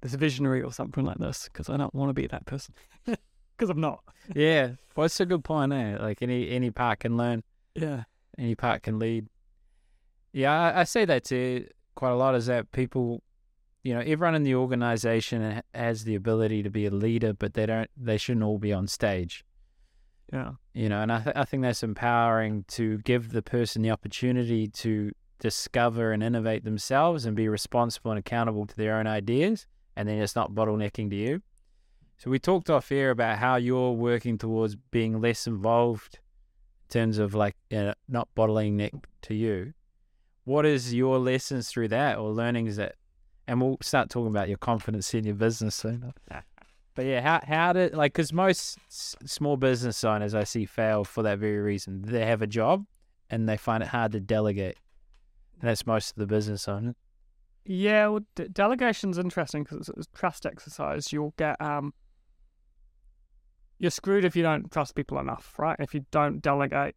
this 0.00 0.14
visionary 0.14 0.62
or 0.62 0.72
something 0.72 1.04
like 1.04 1.18
this, 1.18 1.48
because 1.52 1.68
I 1.68 1.76
don't 1.76 1.94
want 1.94 2.10
to 2.10 2.14
be 2.14 2.26
that 2.26 2.46
person, 2.46 2.74
because 3.06 3.70
I'm 3.70 3.80
not. 3.80 4.00
Yeah. 4.34 4.70
Well, 4.96 5.04
it's 5.04 5.20
a 5.20 5.26
good 5.26 5.44
point, 5.44 5.70
eh? 5.74 5.98
Like 6.00 6.22
any 6.22 6.48
any 6.48 6.70
part 6.70 7.00
can 7.00 7.16
learn. 7.18 7.42
Yeah. 7.74 8.04
any 8.38 8.54
part 8.54 8.82
can 8.82 8.98
lead. 8.98 9.26
Yeah, 10.32 10.50
I, 10.50 10.80
I 10.80 10.84
say 10.84 11.04
that 11.04 11.24
to 11.24 11.66
quite 11.94 12.10
a 12.10 12.16
lot 12.16 12.34
is 12.34 12.46
that 12.46 12.72
people, 12.72 13.22
you 13.82 13.92
know, 13.92 14.00
everyone 14.00 14.34
in 14.34 14.42
the 14.44 14.54
organization 14.54 15.62
has 15.74 16.04
the 16.04 16.14
ability 16.14 16.62
to 16.62 16.70
be 16.70 16.86
a 16.86 16.90
leader, 16.90 17.34
but 17.34 17.52
they 17.54 17.66
don't, 17.66 17.90
they 17.96 18.16
shouldn't 18.16 18.44
all 18.44 18.58
be 18.58 18.72
on 18.72 18.86
stage, 18.88 19.44
Yeah. 20.32 20.52
you 20.72 20.88
know, 20.88 21.00
and 21.02 21.12
I, 21.12 21.20
th- 21.20 21.36
I 21.36 21.44
think 21.44 21.62
that's 21.62 21.82
empowering 21.82 22.64
to 22.68 22.98
give 22.98 23.32
the 23.32 23.42
person 23.42 23.82
the 23.82 23.90
opportunity 23.90 24.66
to 24.68 25.12
discover 25.38 26.12
and 26.12 26.22
innovate 26.22 26.64
themselves 26.64 27.26
and 27.26 27.36
be 27.36 27.48
responsible 27.48 28.10
and 28.10 28.18
accountable 28.18 28.66
to 28.66 28.76
their 28.76 28.96
own 28.96 29.06
ideas, 29.06 29.66
and 29.96 30.08
then 30.08 30.20
it's 30.20 30.34
not 30.34 30.52
bottlenecking 30.52 31.10
to 31.10 31.16
you. 31.16 31.42
So 32.16 32.30
we 32.30 32.38
talked 32.38 32.70
off 32.70 32.90
air 32.90 33.10
about 33.10 33.38
how 33.38 33.56
you're 33.56 33.92
working 33.92 34.38
towards 34.38 34.76
being 34.76 35.20
less 35.20 35.46
involved 35.46 36.18
in 36.84 36.92
terms 36.92 37.18
of 37.18 37.34
like 37.34 37.56
you 37.70 37.78
know, 37.78 37.94
not 38.08 38.28
bottling 38.34 38.76
neck 38.76 38.94
to 39.22 39.34
you. 39.34 39.74
What 40.44 40.64
is 40.66 40.94
your 40.94 41.18
lessons 41.18 41.68
through 41.68 41.88
that 41.88 42.18
or 42.18 42.30
learnings 42.30 42.76
that, 42.76 42.96
and 43.46 43.60
we'll 43.60 43.78
start 43.82 44.10
talking 44.10 44.28
about 44.28 44.48
your 44.48 44.58
confidence 44.58 45.12
in 45.14 45.24
your 45.24 45.34
business 45.34 45.74
soon. 45.74 46.12
But 46.94 47.06
yeah, 47.06 47.20
how 47.20 47.40
how 47.46 47.72
did 47.72 47.94
like 47.94 48.12
because 48.12 48.32
most 48.32 48.78
s- 48.88 49.16
small 49.26 49.56
business 49.56 50.04
owners 50.04 50.34
I 50.34 50.44
see 50.44 50.64
fail 50.64 51.04
for 51.04 51.22
that 51.24 51.38
very 51.38 51.58
reason. 51.58 52.02
They 52.02 52.24
have 52.24 52.40
a 52.42 52.46
job 52.46 52.86
and 53.30 53.48
they 53.48 53.56
find 53.56 53.82
it 53.82 53.88
hard 53.88 54.12
to 54.12 54.20
delegate, 54.20 54.76
and 55.60 55.68
that's 55.68 55.86
most 55.86 56.10
of 56.10 56.16
the 56.16 56.26
business 56.26 56.68
owners. 56.68 56.94
Yeah, 57.64 58.08
well, 58.08 58.20
d- 58.36 58.48
delegation's 58.52 59.18
interesting 59.18 59.64
because 59.64 59.88
it's 59.88 60.06
a 60.06 60.16
trust 60.16 60.46
exercise. 60.46 61.12
You'll 61.12 61.34
get 61.36 61.60
um, 61.60 61.94
you're 63.78 63.90
screwed 63.90 64.24
if 64.24 64.36
you 64.36 64.42
don't 64.42 64.70
trust 64.70 64.94
people 64.94 65.18
enough, 65.18 65.54
right? 65.58 65.76
If 65.80 65.94
you 65.94 66.04
don't 66.10 66.40
delegate, 66.40 66.94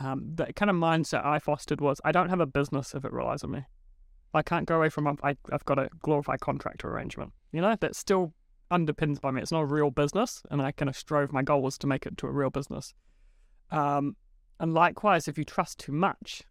um, 0.00 0.32
the 0.34 0.52
kind 0.52 0.70
of 0.70 0.76
mindset 0.76 1.24
I 1.24 1.38
fostered 1.38 1.80
was 1.80 2.00
I 2.04 2.12
don't 2.12 2.28
have 2.28 2.40
a 2.40 2.46
business 2.46 2.94
if 2.94 3.04
it 3.04 3.12
relies 3.12 3.42
on 3.42 3.52
me. 3.52 3.64
I 4.34 4.42
can't 4.42 4.66
go 4.66 4.76
away 4.76 4.90
from 4.90 5.06
a- 5.06 5.16
I, 5.22 5.30
I've 5.30 5.38
I've 5.50 5.64
got 5.64 5.78
a 5.78 5.88
glorified 6.02 6.40
contractor 6.40 6.88
arrangement. 6.90 7.32
You 7.52 7.62
know 7.62 7.74
that's 7.80 7.98
still 7.98 8.34
underpins 8.70 9.20
by 9.20 9.30
me. 9.30 9.42
It's 9.42 9.52
not 9.52 9.62
a 9.62 9.66
real 9.66 9.90
business, 9.90 10.42
and 10.50 10.62
I 10.62 10.72
kind 10.72 10.88
of 10.88 10.96
strove 10.96 11.32
my 11.32 11.42
goal 11.42 11.62
was 11.62 11.78
to 11.78 11.86
make 11.86 12.06
it 12.06 12.16
to 12.18 12.26
a 12.26 12.30
real 12.30 12.50
business. 12.50 12.94
Um, 13.70 14.16
and 14.58 14.74
likewise, 14.74 15.28
if 15.28 15.38
you 15.38 15.44
trust 15.44 15.78
too 15.78 15.92
much, 15.92 16.42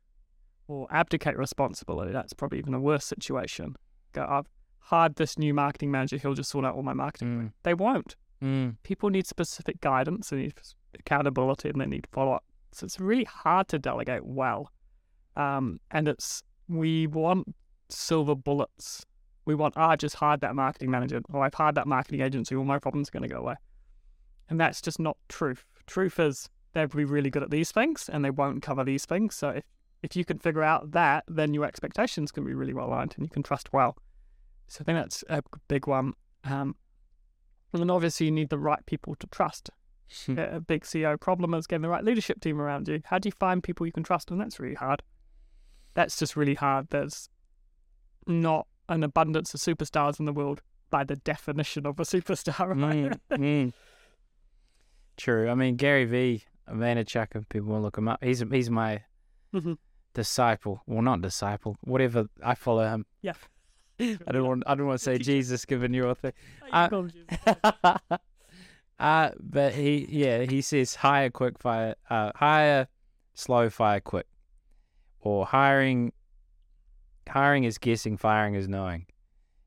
or 0.67 0.87
abdicate 0.91 1.37
responsibility, 1.37 2.11
that's 2.11 2.33
probably 2.33 2.59
even 2.59 2.73
a 2.73 2.79
worse 2.79 3.05
situation. 3.05 3.75
Go, 4.13 4.25
I've 4.27 4.45
hired 4.79 5.15
this 5.15 5.37
new 5.37 5.53
marketing 5.53 5.91
manager, 5.91 6.17
he'll 6.17 6.33
just 6.33 6.49
sort 6.49 6.65
out 6.65 6.75
all 6.75 6.83
my 6.83 6.93
marketing. 6.93 7.27
Mm. 7.27 7.51
They 7.63 7.73
won't. 7.73 8.15
Mm. 8.41 8.77
People 8.83 9.09
need 9.09 9.27
specific 9.27 9.81
guidance, 9.81 10.29
they 10.29 10.37
need 10.37 10.53
accountability, 10.97 11.69
and 11.69 11.81
they 11.81 11.85
need 11.85 12.07
follow 12.11 12.33
up. 12.33 12.43
So 12.71 12.85
it's 12.85 12.99
really 12.99 13.25
hard 13.25 13.67
to 13.69 13.79
delegate 13.79 14.25
well. 14.25 14.71
Um, 15.35 15.79
and 15.91 16.07
it's, 16.07 16.43
we 16.67 17.07
want 17.07 17.55
silver 17.89 18.35
bullets. 18.35 19.05
We 19.49 19.55
want, 19.55 19.73
ah, 19.77 19.89
I 19.89 19.95
just 19.95 20.13
hired 20.13 20.41
that 20.41 20.53
marketing 20.53 20.91
manager, 20.91 21.21
or 21.33 21.43
I've 21.43 21.55
hired 21.55 21.73
that 21.73 21.87
marketing 21.87 22.21
agency, 22.21 22.55
all 22.55 22.65
my 22.65 22.77
problems 22.77 23.09
are 23.09 23.11
going 23.13 23.27
to 23.27 23.33
go 23.33 23.39
away. 23.39 23.55
And 24.47 24.59
that's 24.59 24.79
just 24.79 24.99
not 24.99 25.17
truth. 25.27 25.65
Truth 25.87 26.19
is, 26.19 26.47
they'll 26.73 26.85
be 26.85 27.03
really 27.03 27.31
good 27.31 27.41
at 27.41 27.49
these 27.49 27.71
things 27.71 28.07
and 28.13 28.23
they 28.23 28.29
won't 28.29 28.61
cover 28.61 28.83
these 28.83 29.05
things. 29.05 29.33
So 29.33 29.49
if, 29.49 29.63
if 30.03 30.15
you 30.15 30.23
can 30.23 30.37
figure 30.37 30.61
out 30.61 30.91
that, 30.91 31.23
then 31.27 31.55
your 31.55 31.65
expectations 31.65 32.31
can 32.31 32.45
be 32.45 32.53
really 32.53 32.75
well 32.75 32.89
aligned 32.89 33.15
and 33.17 33.25
you 33.25 33.29
can 33.31 33.41
trust 33.41 33.73
well. 33.73 33.97
So 34.67 34.81
I 34.81 34.83
think 34.83 34.99
that's 34.99 35.23
a 35.29 35.41
big 35.67 35.87
one. 35.87 36.13
Um, 36.43 36.75
and 37.73 37.81
then 37.81 37.89
obviously 37.89 38.27
you 38.27 38.31
need 38.31 38.49
the 38.49 38.59
right 38.59 38.85
people 38.85 39.15
to 39.15 39.25
trust. 39.31 39.71
Hmm. 40.27 40.37
a 40.37 40.59
big 40.59 40.83
CEO 40.83 41.19
problem 41.19 41.55
is 41.55 41.65
getting 41.65 41.81
the 41.81 41.89
right 41.89 42.03
leadership 42.03 42.39
team 42.39 42.61
around 42.61 42.87
you. 42.87 43.01
How 43.05 43.17
do 43.17 43.29
you 43.29 43.33
find 43.33 43.63
people 43.63 43.87
you 43.87 43.91
can 43.91 44.03
trust? 44.03 44.29
And 44.29 44.39
that's 44.39 44.59
really 44.59 44.75
hard. 44.75 45.01
That's 45.95 46.19
just 46.19 46.35
really 46.35 46.53
hard. 46.53 46.89
There's 46.91 47.29
not 48.27 48.67
an 48.89 49.03
abundance 49.03 49.53
of 49.53 49.59
superstars 49.61 50.19
in 50.19 50.25
the 50.25 50.33
world 50.33 50.61
by 50.89 51.03
the 51.03 51.15
definition 51.17 51.85
of 51.85 51.99
a 51.99 52.03
superstar. 52.03 52.69
Right? 52.75 53.13
Mm, 53.31 53.39
mm. 53.39 53.73
True. 55.17 55.49
I 55.49 55.53
mean, 55.55 55.75
Gary 55.75 56.05
V. 56.05 56.43
Vaynerchuk, 56.69 57.35
if 57.35 57.49
people 57.49 57.69
want 57.69 57.81
to 57.81 57.83
look 57.85 57.97
him 57.97 58.07
up, 58.07 58.23
he's 58.23 58.43
he's 58.51 58.69
my 58.69 59.03
Mhm. 59.53 59.77
disciple. 60.13 60.81
Well, 60.85 61.01
not 61.01 61.21
disciple. 61.21 61.77
Whatever. 61.81 62.27
I 62.43 62.53
follow 62.55 62.87
him. 62.87 63.05
Yeah. 63.21 63.33
I 63.99 64.31
don't 64.31 64.47
want. 64.47 64.63
I 64.67 64.75
don't 64.75 64.85
want 64.87 64.99
to 64.99 65.03
say 65.03 65.17
Jesus 65.31 65.65
giving 65.65 65.93
you 65.93 66.07
a 66.09 66.15
thing. 66.15 66.33
I 66.71 66.85
Uh, 66.85 67.97
uh, 68.99 69.31
but 69.39 69.73
he, 69.73 70.05
yeah, 70.09 70.43
he 70.43 70.61
says 70.61 70.95
hire 70.95 71.29
quick 71.29 71.57
fire, 71.57 71.95
uh, 72.09 72.31
hire 72.35 72.87
slow 73.33 73.69
fire 73.69 73.99
quick, 74.01 74.27
or 75.21 75.45
hiring, 75.45 76.11
hiring 77.29 77.63
is 77.63 77.77
guessing, 77.77 78.17
firing 78.17 78.55
is 78.55 78.67
knowing. 78.67 79.05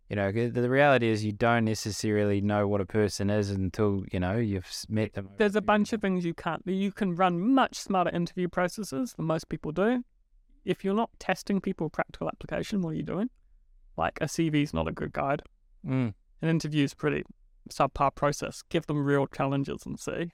You 0.08 0.16
know, 0.16 0.30
the 0.30 0.68
reality 0.68 1.08
is 1.08 1.24
you 1.24 1.32
don't 1.32 1.64
necessarily 1.64 2.42
know 2.42 2.68
what 2.68 2.82
a 2.82 2.84
person 2.84 3.30
is 3.30 3.50
until 3.50 4.04
you 4.12 4.20
know 4.20 4.36
you've 4.36 4.70
met 4.90 5.14
them. 5.14 5.30
There's 5.38 5.56
a 5.56 5.62
bunch 5.62 5.94
of 5.94 6.02
things 6.02 6.24
you 6.24 6.34
can't. 6.34 6.62
You 6.66 6.92
can 6.92 7.14
run 7.14 7.40
much 7.54 7.76
smarter 7.76 8.10
interview 8.14 8.48
processes 8.48 9.14
than 9.14 9.24
most 9.24 9.48
people 9.48 9.72
do. 9.72 10.04
If 10.66 10.84
you're 10.84 10.94
not 10.94 11.10
testing 11.18 11.62
people 11.62 11.88
practical 11.88 12.28
application, 12.28 12.82
what 12.82 12.90
are 12.90 12.96
you 12.96 13.02
doing? 13.02 13.30
Like 13.96 14.18
a 14.20 14.26
CV 14.26 14.62
is 14.62 14.74
not 14.74 14.86
a 14.86 14.92
good 14.92 15.12
guide. 15.14 15.42
Mm, 15.86 16.12
An 16.42 16.48
interview 16.48 16.84
is 16.84 16.92
pretty 16.92 17.24
subpar 17.70 18.14
process. 18.14 18.62
Give 18.68 18.86
them 18.86 19.02
real 19.02 19.26
challenges 19.26 19.86
and 19.86 19.98
see. 19.98 20.30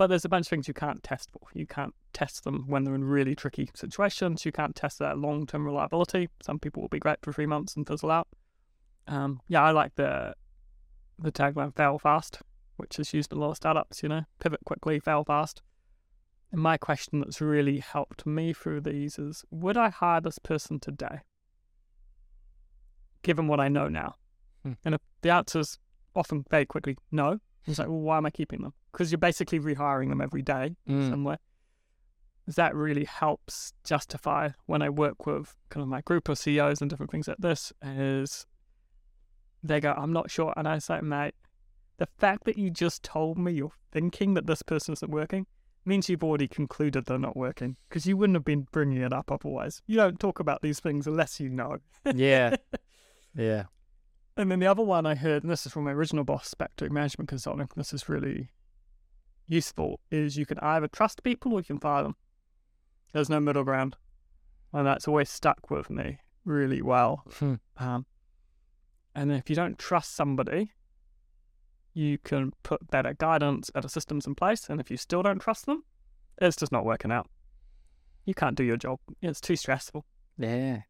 How 0.00 0.04
it 0.04 0.08
works. 0.08 0.08
But 0.08 0.08
there's 0.08 0.24
a 0.24 0.28
bunch 0.28 0.46
of 0.46 0.50
things 0.50 0.68
you 0.68 0.74
can't 0.74 1.02
test 1.02 1.30
for. 1.30 1.40
You 1.54 1.66
can't 1.66 1.94
test 2.12 2.44
them 2.44 2.64
when 2.66 2.84
they're 2.84 2.94
in 2.94 3.04
really 3.04 3.34
tricky 3.34 3.70
situations. 3.74 4.44
You 4.44 4.52
can't 4.52 4.74
test 4.74 4.98
their 4.98 5.14
long-term 5.14 5.64
reliability. 5.64 6.28
Some 6.42 6.58
people 6.58 6.82
will 6.82 6.88
be 6.88 6.98
great 6.98 7.18
for 7.22 7.32
three 7.32 7.46
months 7.46 7.76
and 7.76 7.86
fizzle 7.86 8.10
out. 8.10 8.28
Um, 9.06 9.40
yeah, 9.48 9.62
I 9.62 9.72
like 9.72 9.94
the 9.96 10.34
the 11.18 11.32
tagline 11.32 11.74
"fail 11.74 11.98
fast," 11.98 12.42
which 12.76 12.98
is 12.98 13.12
used 13.12 13.32
in 13.32 13.38
a 13.38 13.40
lot 13.40 13.50
of 13.50 13.56
startups. 13.56 14.02
You 14.02 14.08
know, 14.08 14.22
pivot 14.38 14.60
quickly, 14.64 15.00
fail 15.00 15.24
fast. 15.24 15.62
And 16.52 16.60
my 16.60 16.76
question 16.76 17.20
that's 17.20 17.40
really 17.40 17.78
helped 17.78 18.26
me 18.26 18.52
through 18.52 18.82
these 18.82 19.18
is: 19.18 19.44
Would 19.50 19.76
I 19.76 19.90
hire 19.90 20.20
this 20.20 20.38
person 20.38 20.80
today, 20.80 21.20
given 23.22 23.48
what 23.48 23.60
I 23.60 23.68
know 23.68 23.88
now? 23.88 24.14
Hmm. 24.62 24.72
And 24.84 24.94
if 24.94 25.00
the 25.22 25.30
answer 25.30 25.60
is 25.60 25.78
often 26.14 26.44
very 26.50 26.66
quickly 26.66 26.96
no, 27.10 27.40
it's 27.66 27.78
like, 27.78 27.88
well, 27.88 28.00
why 28.00 28.16
am 28.16 28.26
I 28.26 28.30
keeping 28.30 28.62
them? 28.62 28.74
Because 28.92 29.10
you're 29.10 29.18
basically 29.18 29.60
rehiring 29.60 30.08
them 30.08 30.20
every 30.20 30.42
day 30.42 30.74
mm, 30.88 31.10
somewhere. 31.10 31.38
That 32.46 32.74
really 32.74 33.04
helps 33.04 33.72
justify 33.84 34.50
when 34.66 34.82
I 34.82 34.88
work 34.88 35.26
with 35.26 35.54
kind 35.68 35.82
of 35.82 35.88
my 35.88 36.00
group 36.00 36.28
of 36.28 36.38
CEOs 36.38 36.80
and 36.80 36.90
different 36.90 37.12
things 37.12 37.28
like 37.28 37.36
this 37.38 37.72
is 37.82 38.46
they 39.62 39.80
go, 39.80 39.92
I'm 39.96 40.12
not 40.12 40.30
sure. 40.30 40.52
And 40.56 40.66
I 40.66 40.78
say, 40.78 41.00
mate, 41.00 41.34
the 41.98 42.08
fact 42.18 42.44
that 42.44 42.58
you 42.58 42.70
just 42.70 43.02
told 43.02 43.38
me 43.38 43.52
you're 43.52 43.72
thinking 43.92 44.34
that 44.34 44.46
this 44.46 44.62
person 44.62 44.94
isn't 44.94 45.10
working 45.10 45.46
means 45.84 46.08
you've 46.08 46.24
already 46.24 46.48
concluded 46.48 47.04
they're 47.04 47.18
not 47.18 47.36
working 47.36 47.76
because 47.88 48.06
you 48.06 48.16
wouldn't 48.16 48.36
have 48.36 48.44
been 48.44 48.66
bringing 48.72 49.02
it 49.02 49.12
up 49.12 49.30
otherwise. 49.30 49.82
You 49.86 49.96
don't 49.96 50.18
talk 50.18 50.40
about 50.40 50.62
these 50.62 50.80
things 50.80 51.06
unless 51.06 51.40
you 51.40 51.48
know. 51.48 51.78
yeah, 52.14 52.56
yeah. 53.34 53.64
And 54.36 54.50
then 54.50 54.60
the 54.60 54.66
other 54.66 54.82
one 54.82 55.06
I 55.06 55.14
heard, 55.14 55.42
and 55.42 55.50
this 55.50 55.66
is 55.66 55.72
from 55.72 55.84
my 55.84 55.92
original 55.92 56.24
boss 56.24 56.54
back 56.54 56.74
to 56.76 56.88
management 56.88 57.28
consulting, 57.28 57.68
this 57.76 57.92
is 57.92 58.08
really 58.08 58.50
useful, 59.50 60.00
is 60.10 60.36
you 60.36 60.46
can 60.46 60.58
either 60.60 60.88
trust 60.88 61.22
people 61.22 61.52
or 61.52 61.60
you 61.60 61.64
can 61.64 61.80
fire 61.80 62.04
them. 62.04 62.16
There's 63.12 63.28
no 63.28 63.40
middle 63.40 63.64
ground. 63.64 63.96
And 64.72 64.86
that's 64.86 65.08
always 65.08 65.28
stuck 65.28 65.70
with 65.70 65.90
me 65.90 66.18
really 66.44 66.80
well. 66.80 67.24
Hmm. 67.38 67.54
Um, 67.76 68.06
and 69.14 69.32
if 69.32 69.50
you 69.50 69.56
don't 69.56 69.78
trust 69.78 70.14
somebody, 70.14 70.72
you 71.92 72.18
can 72.18 72.52
put 72.62 72.88
better 72.90 73.14
guidance, 73.14 73.70
better 73.70 73.88
systems 73.88 74.26
in 74.26 74.36
place. 74.36 74.70
And 74.70 74.80
if 74.80 74.90
you 74.90 74.96
still 74.96 75.22
don't 75.22 75.40
trust 75.40 75.66
them, 75.66 75.82
it's 76.40 76.56
just 76.56 76.70
not 76.70 76.84
working 76.84 77.10
out. 77.10 77.28
You 78.24 78.34
can't 78.34 78.56
do 78.56 78.62
your 78.62 78.76
job. 78.76 79.00
It's 79.20 79.40
too 79.40 79.56
stressful. 79.56 80.06
Yeah. 80.38 80.82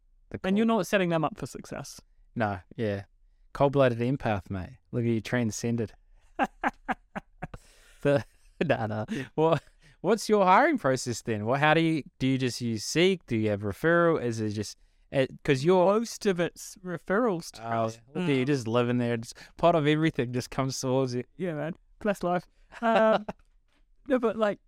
And 0.45 0.59
you're 0.59 0.67
not 0.67 0.87
setting 0.87 1.09
them 1.09 1.25
up 1.25 1.39
for 1.39 1.47
success. 1.47 2.01
No, 2.37 2.59
yeah. 2.77 3.05
Cold 3.53 3.73
blooded 3.73 3.99
empath, 3.99 4.51
mate. 4.51 4.77
Look 4.93 5.03
at 5.03 5.11
you 5.11 5.21
transcended. 5.21 5.93
the 8.03 8.25
no. 8.67 9.07
What 9.35 9.63
what's 10.01 10.29
your 10.29 10.45
hiring 10.45 10.79
process 10.79 11.23
then? 11.23 11.47
What 11.47 11.61
how 11.61 11.75
do 11.75 11.81
you 11.81 12.03
do 12.19 12.27
you 12.27 12.39
just 12.39 12.61
use 12.61 12.85
Seek? 12.85 13.27
Do 13.27 13.37
you 13.37 13.51
have 13.51 13.61
referral? 13.63 14.23
Is 14.23 14.41
it 14.41 14.51
just 14.51 14.77
because 15.11 15.65
you're 15.65 15.87
Most 15.87 16.25
of 16.27 16.39
it's 16.39 16.77
referrals. 16.85 17.51
to 17.53 17.65
oh, 17.67 17.85
us. 17.87 17.99
look 18.15 18.29
you 18.29 18.41
Um, 18.41 18.47
just 18.47 18.69
living 18.69 18.99
there, 18.99 19.17
just 19.17 19.37
pot 19.57 19.75
of 19.75 19.87
everything 19.87 20.33
just 20.33 20.51
comes 20.51 20.81
towards 20.81 21.15
you. 21.15 21.25
yeah, 21.37 21.55
man. 21.55 21.75
Bless 22.01 22.23
life. 22.23 22.47
Um, 22.81 23.27
no, 24.09 24.19
but 24.19 24.37
like 24.37 24.61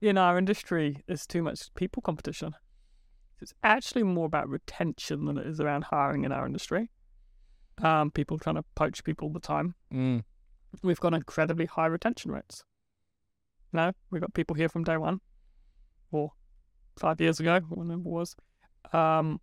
in 0.00 0.16
our 0.16 0.38
industry, 0.38 1.02
there's 1.06 1.26
too 1.26 1.42
much 1.42 1.72
people 1.74 2.00
competition. 2.00 2.54
It's 3.42 3.52
actually 3.62 4.02
more 4.02 4.26
about 4.26 4.48
retention 4.48 5.26
than 5.26 5.36
it 5.38 5.46
is 5.46 5.60
around 5.60 5.84
hiring 5.84 6.24
in 6.24 6.32
our 6.32 6.46
industry. 6.46 6.90
Um, 7.82 8.10
people 8.10 8.38
trying 8.38 8.56
to 8.56 8.64
poach 8.74 9.04
people 9.04 9.28
all 9.28 9.32
the 9.32 9.40
time. 9.40 9.74
Mm. 9.92 10.22
We've 10.82 11.00
got 11.00 11.14
incredibly 11.14 11.66
high 11.66 11.86
retention 11.86 12.30
rates. 12.32 12.64
No, 13.72 13.92
we've 14.10 14.20
got 14.20 14.34
people 14.34 14.56
here 14.56 14.68
from 14.68 14.84
day 14.84 14.96
one, 14.96 15.20
or 16.10 16.32
five 16.98 17.20
years 17.20 17.40
ago, 17.40 17.60
whenever 17.68 18.00
it 18.00 18.04
was. 18.04 18.34
Um, 18.92 19.40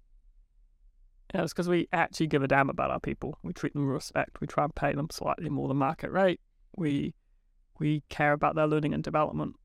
and 1.32 1.44
it's 1.44 1.54
because 1.54 1.68
we 1.70 1.88
actually 1.92 2.28
give 2.28 2.44
a 2.44 2.48
damn 2.48 2.70
about 2.70 2.92
our 2.92 3.00
people. 3.00 3.38
We 3.44 3.54
treat 3.54 3.74
them 3.74 3.86
with 3.86 3.94
respect. 3.94 4.40
We 4.40 4.48
try 4.48 4.64
and 4.64 4.76
pay 4.76 4.94
them 4.94 5.08
slightly 5.12 5.50
more 5.50 5.68
than 5.68 5.78
market 5.78 6.12
rate. 6.12 6.40
We 6.76 7.14
we 7.80 8.04
care 8.10 8.34
about 8.34 8.56
their 8.56 8.68
learning 8.68 8.94
and 8.94 9.04
development. 9.04 9.56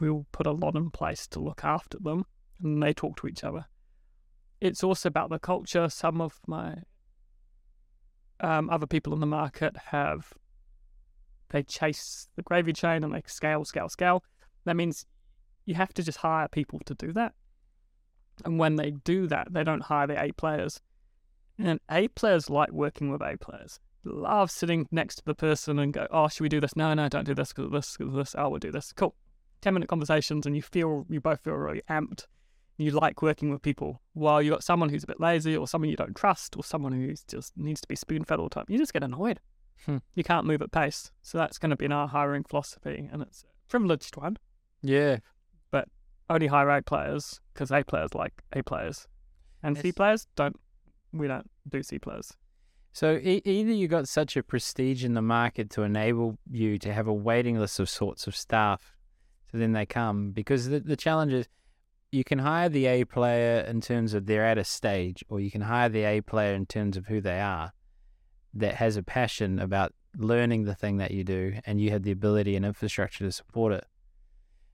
We'll 0.00 0.26
put 0.32 0.46
a 0.46 0.52
lot 0.52 0.74
in 0.74 0.90
place 0.90 1.26
to 1.28 1.40
look 1.40 1.64
after 1.64 1.98
them, 2.00 2.24
and 2.62 2.82
they 2.82 2.92
talk 2.92 3.16
to 3.20 3.26
each 3.26 3.44
other. 3.44 3.66
It's 4.60 4.82
also 4.82 5.08
about 5.08 5.30
the 5.30 5.38
culture. 5.38 5.88
Some 5.88 6.20
of 6.20 6.40
my 6.46 6.76
um, 8.40 8.70
other 8.70 8.86
people 8.86 9.12
in 9.12 9.20
the 9.20 9.26
market 9.26 9.76
have 9.90 10.32
they 11.56 11.62
chase 11.62 12.28
the 12.36 12.42
gravy 12.42 12.74
train 12.74 13.02
and 13.02 13.14
they 13.14 13.22
scale, 13.26 13.64
scale, 13.64 13.88
scale. 13.88 14.22
That 14.66 14.76
means 14.76 15.06
you 15.64 15.74
have 15.74 15.94
to 15.94 16.02
just 16.02 16.18
hire 16.18 16.48
people 16.48 16.80
to 16.84 16.94
do 16.94 17.12
that. 17.14 17.32
And 18.44 18.58
when 18.58 18.76
they 18.76 18.90
do 18.90 19.26
that, 19.28 19.48
they 19.54 19.64
don't 19.64 19.84
hire 19.84 20.06
the 20.06 20.22
A 20.22 20.32
players. 20.32 20.82
And 21.58 21.80
A 21.90 22.08
players 22.08 22.50
like 22.50 22.70
working 22.72 23.10
with 23.10 23.22
A 23.22 23.38
players. 23.38 23.80
Love 24.04 24.50
sitting 24.50 24.86
next 24.90 25.16
to 25.16 25.24
the 25.24 25.34
person 25.34 25.78
and 25.78 25.94
go, 25.94 26.06
"Oh, 26.10 26.28
should 26.28 26.42
we 26.42 26.50
do 26.50 26.60
this? 26.60 26.76
No, 26.76 26.92
no, 26.92 27.08
don't 27.08 27.24
do 27.24 27.34
this 27.34 27.54
because 27.54 27.72
this, 27.72 27.96
because 27.96 28.14
this. 28.14 28.34
Oh, 28.36 28.50
we'll 28.50 28.60
do 28.60 28.70
this. 28.70 28.92
Cool." 28.92 29.14
Ten 29.62 29.72
minute 29.72 29.88
conversations, 29.88 30.44
and 30.44 30.54
you 30.54 30.60
feel 30.60 31.06
you 31.08 31.20
both 31.22 31.40
feel 31.42 31.54
really 31.54 31.82
amped. 31.88 32.26
You 32.76 32.90
like 32.90 33.22
working 33.22 33.50
with 33.50 33.62
people. 33.62 34.02
While 34.12 34.42
you've 34.42 34.52
got 34.52 34.62
someone 34.62 34.90
who's 34.90 35.04
a 35.04 35.08
bit 35.08 35.18
lazy, 35.18 35.56
or 35.56 35.66
someone 35.66 35.88
you 35.88 35.96
don't 35.96 36.14
trust, 36.14 36.54
or 36.56 36.62
someone 36.62 36.92
who 36.92 37.14
just 37.26 37.56
needs 37.56 37.80
to 37.80 37.88
be 37.88 37.96
spoon 37.96 38.24
fed 38.24 38.38
all 38.38 38.50
the 38.50 38.54
time, 38.54 38.66
you 38.68 38.76
just 38.76 38.92
get 38.92 39.02
annoyed. 39.02 39.40
Hmm. 39.84 39.98
You 40.14 40.24
can't 40.24 40.46
move 40.46 40.62
at 40.62 40.72
pace. 40.72 41.10
So 41.22 41.38
that's 41.38 41.58
going 41.58 41.70
to 41.70 41.76
be 41.76 41.84
in 41.84 41.92
our 41.92 42.08
hiring 42.08 42.44
philosophy, 42.44 43.08
and 43.12 43.22
it's 43.22 43.42
a 43.42 43.70
privileged 43.70 44.16
one. 44.16 44.38
Yeah. 44.82 45.18
But 45.70 45.88
only 46.30 46.46
hire 46.46 46.70
A 46.70 46.82
players 46.82 47.40
because 47.52 47.70
A 47.70 47.82
players 47.84 48.14
like 48.14 48.42
A 48.52 48.62
players, 48.62 49.06
and 49.62 49.76
C 49.76 49.92
players 49.92 50.26
don't. 50.36 50.56
We 51.12 51.28
don't 51.28 51.50
do 51.68 51.82
C 51.82 51.98
players. 51.98 52.36
So 52.92 53.16
e- 53.22 53.42
either 53.44 53.72
you 53.72 53.88
got 53.88 54.08
such 54.08 54.36
a 54.36 54.42
prestige 54.42 55.04
in 55.04 55.12
the 55.12 55.22
market 55.22 55.68
to 55.70 55.82
enable 55.82 56.38
you 56.50 56.78
to 56.78 56.92
have 56.94 57.06
a 57.06 57.12
waiting 57.12 57.58
list 57.58 57.78
of 57.78 57.90
sorts 57.90 58.26
of 58.26 58.34
staff, 58.34 58.96
so 59.50 59.58
then 59.58 59.72
they 59.72 59.84
come. 59.84 60.30
Because 60.30 60.68
the, 60.68 60.80
the 60.80 60.96
challenge 60.96 61.32
is, 61.32 61.46
you 62.10 62.24
can 62.24 62.38
hire 62.38 62.70
the 62.70 62.86
A 62.86 63.04
player 63.04 63.60
in 63.60 63.80
terms 63.82 64.14
of 64.14 64.24
they're 64.24 64.46
at 64.46 64.56
a 64.56 64.64
stage, 64.64 65.22
or 65.28 65.40
you 65.40 65.50
can 65.50 65.60
hire 65.60 65.90
the 65.90 66.04
A 66.04 66.22
player 66.22 66.54
in 66.54 66.64
terms 66.64 66.96
of 66.96 67.06
who 67.06 67.20
they 67.20 67.40
are, 67.40 67.72
that 68.60 68.74
has 68.76 68.96
a 68.96 69.02
passion 69.02 69.58
about 69.58 69.92
learning 70.16 70.64
the 70.64 70.74
thing 70.74 70.96
that 70.98 71.10
you 71.10 71.24
do, 71.24 71.54
and 71.66 71.80
you 71.80 71.90
have 71.90 72.02
the 72.02 72.10
ability 72.12 72.56
and 72.56 72.64
infrastructure 72.64 73.24
to 73.24 73.32
support 73.32 73.72
it. 73.72 73.84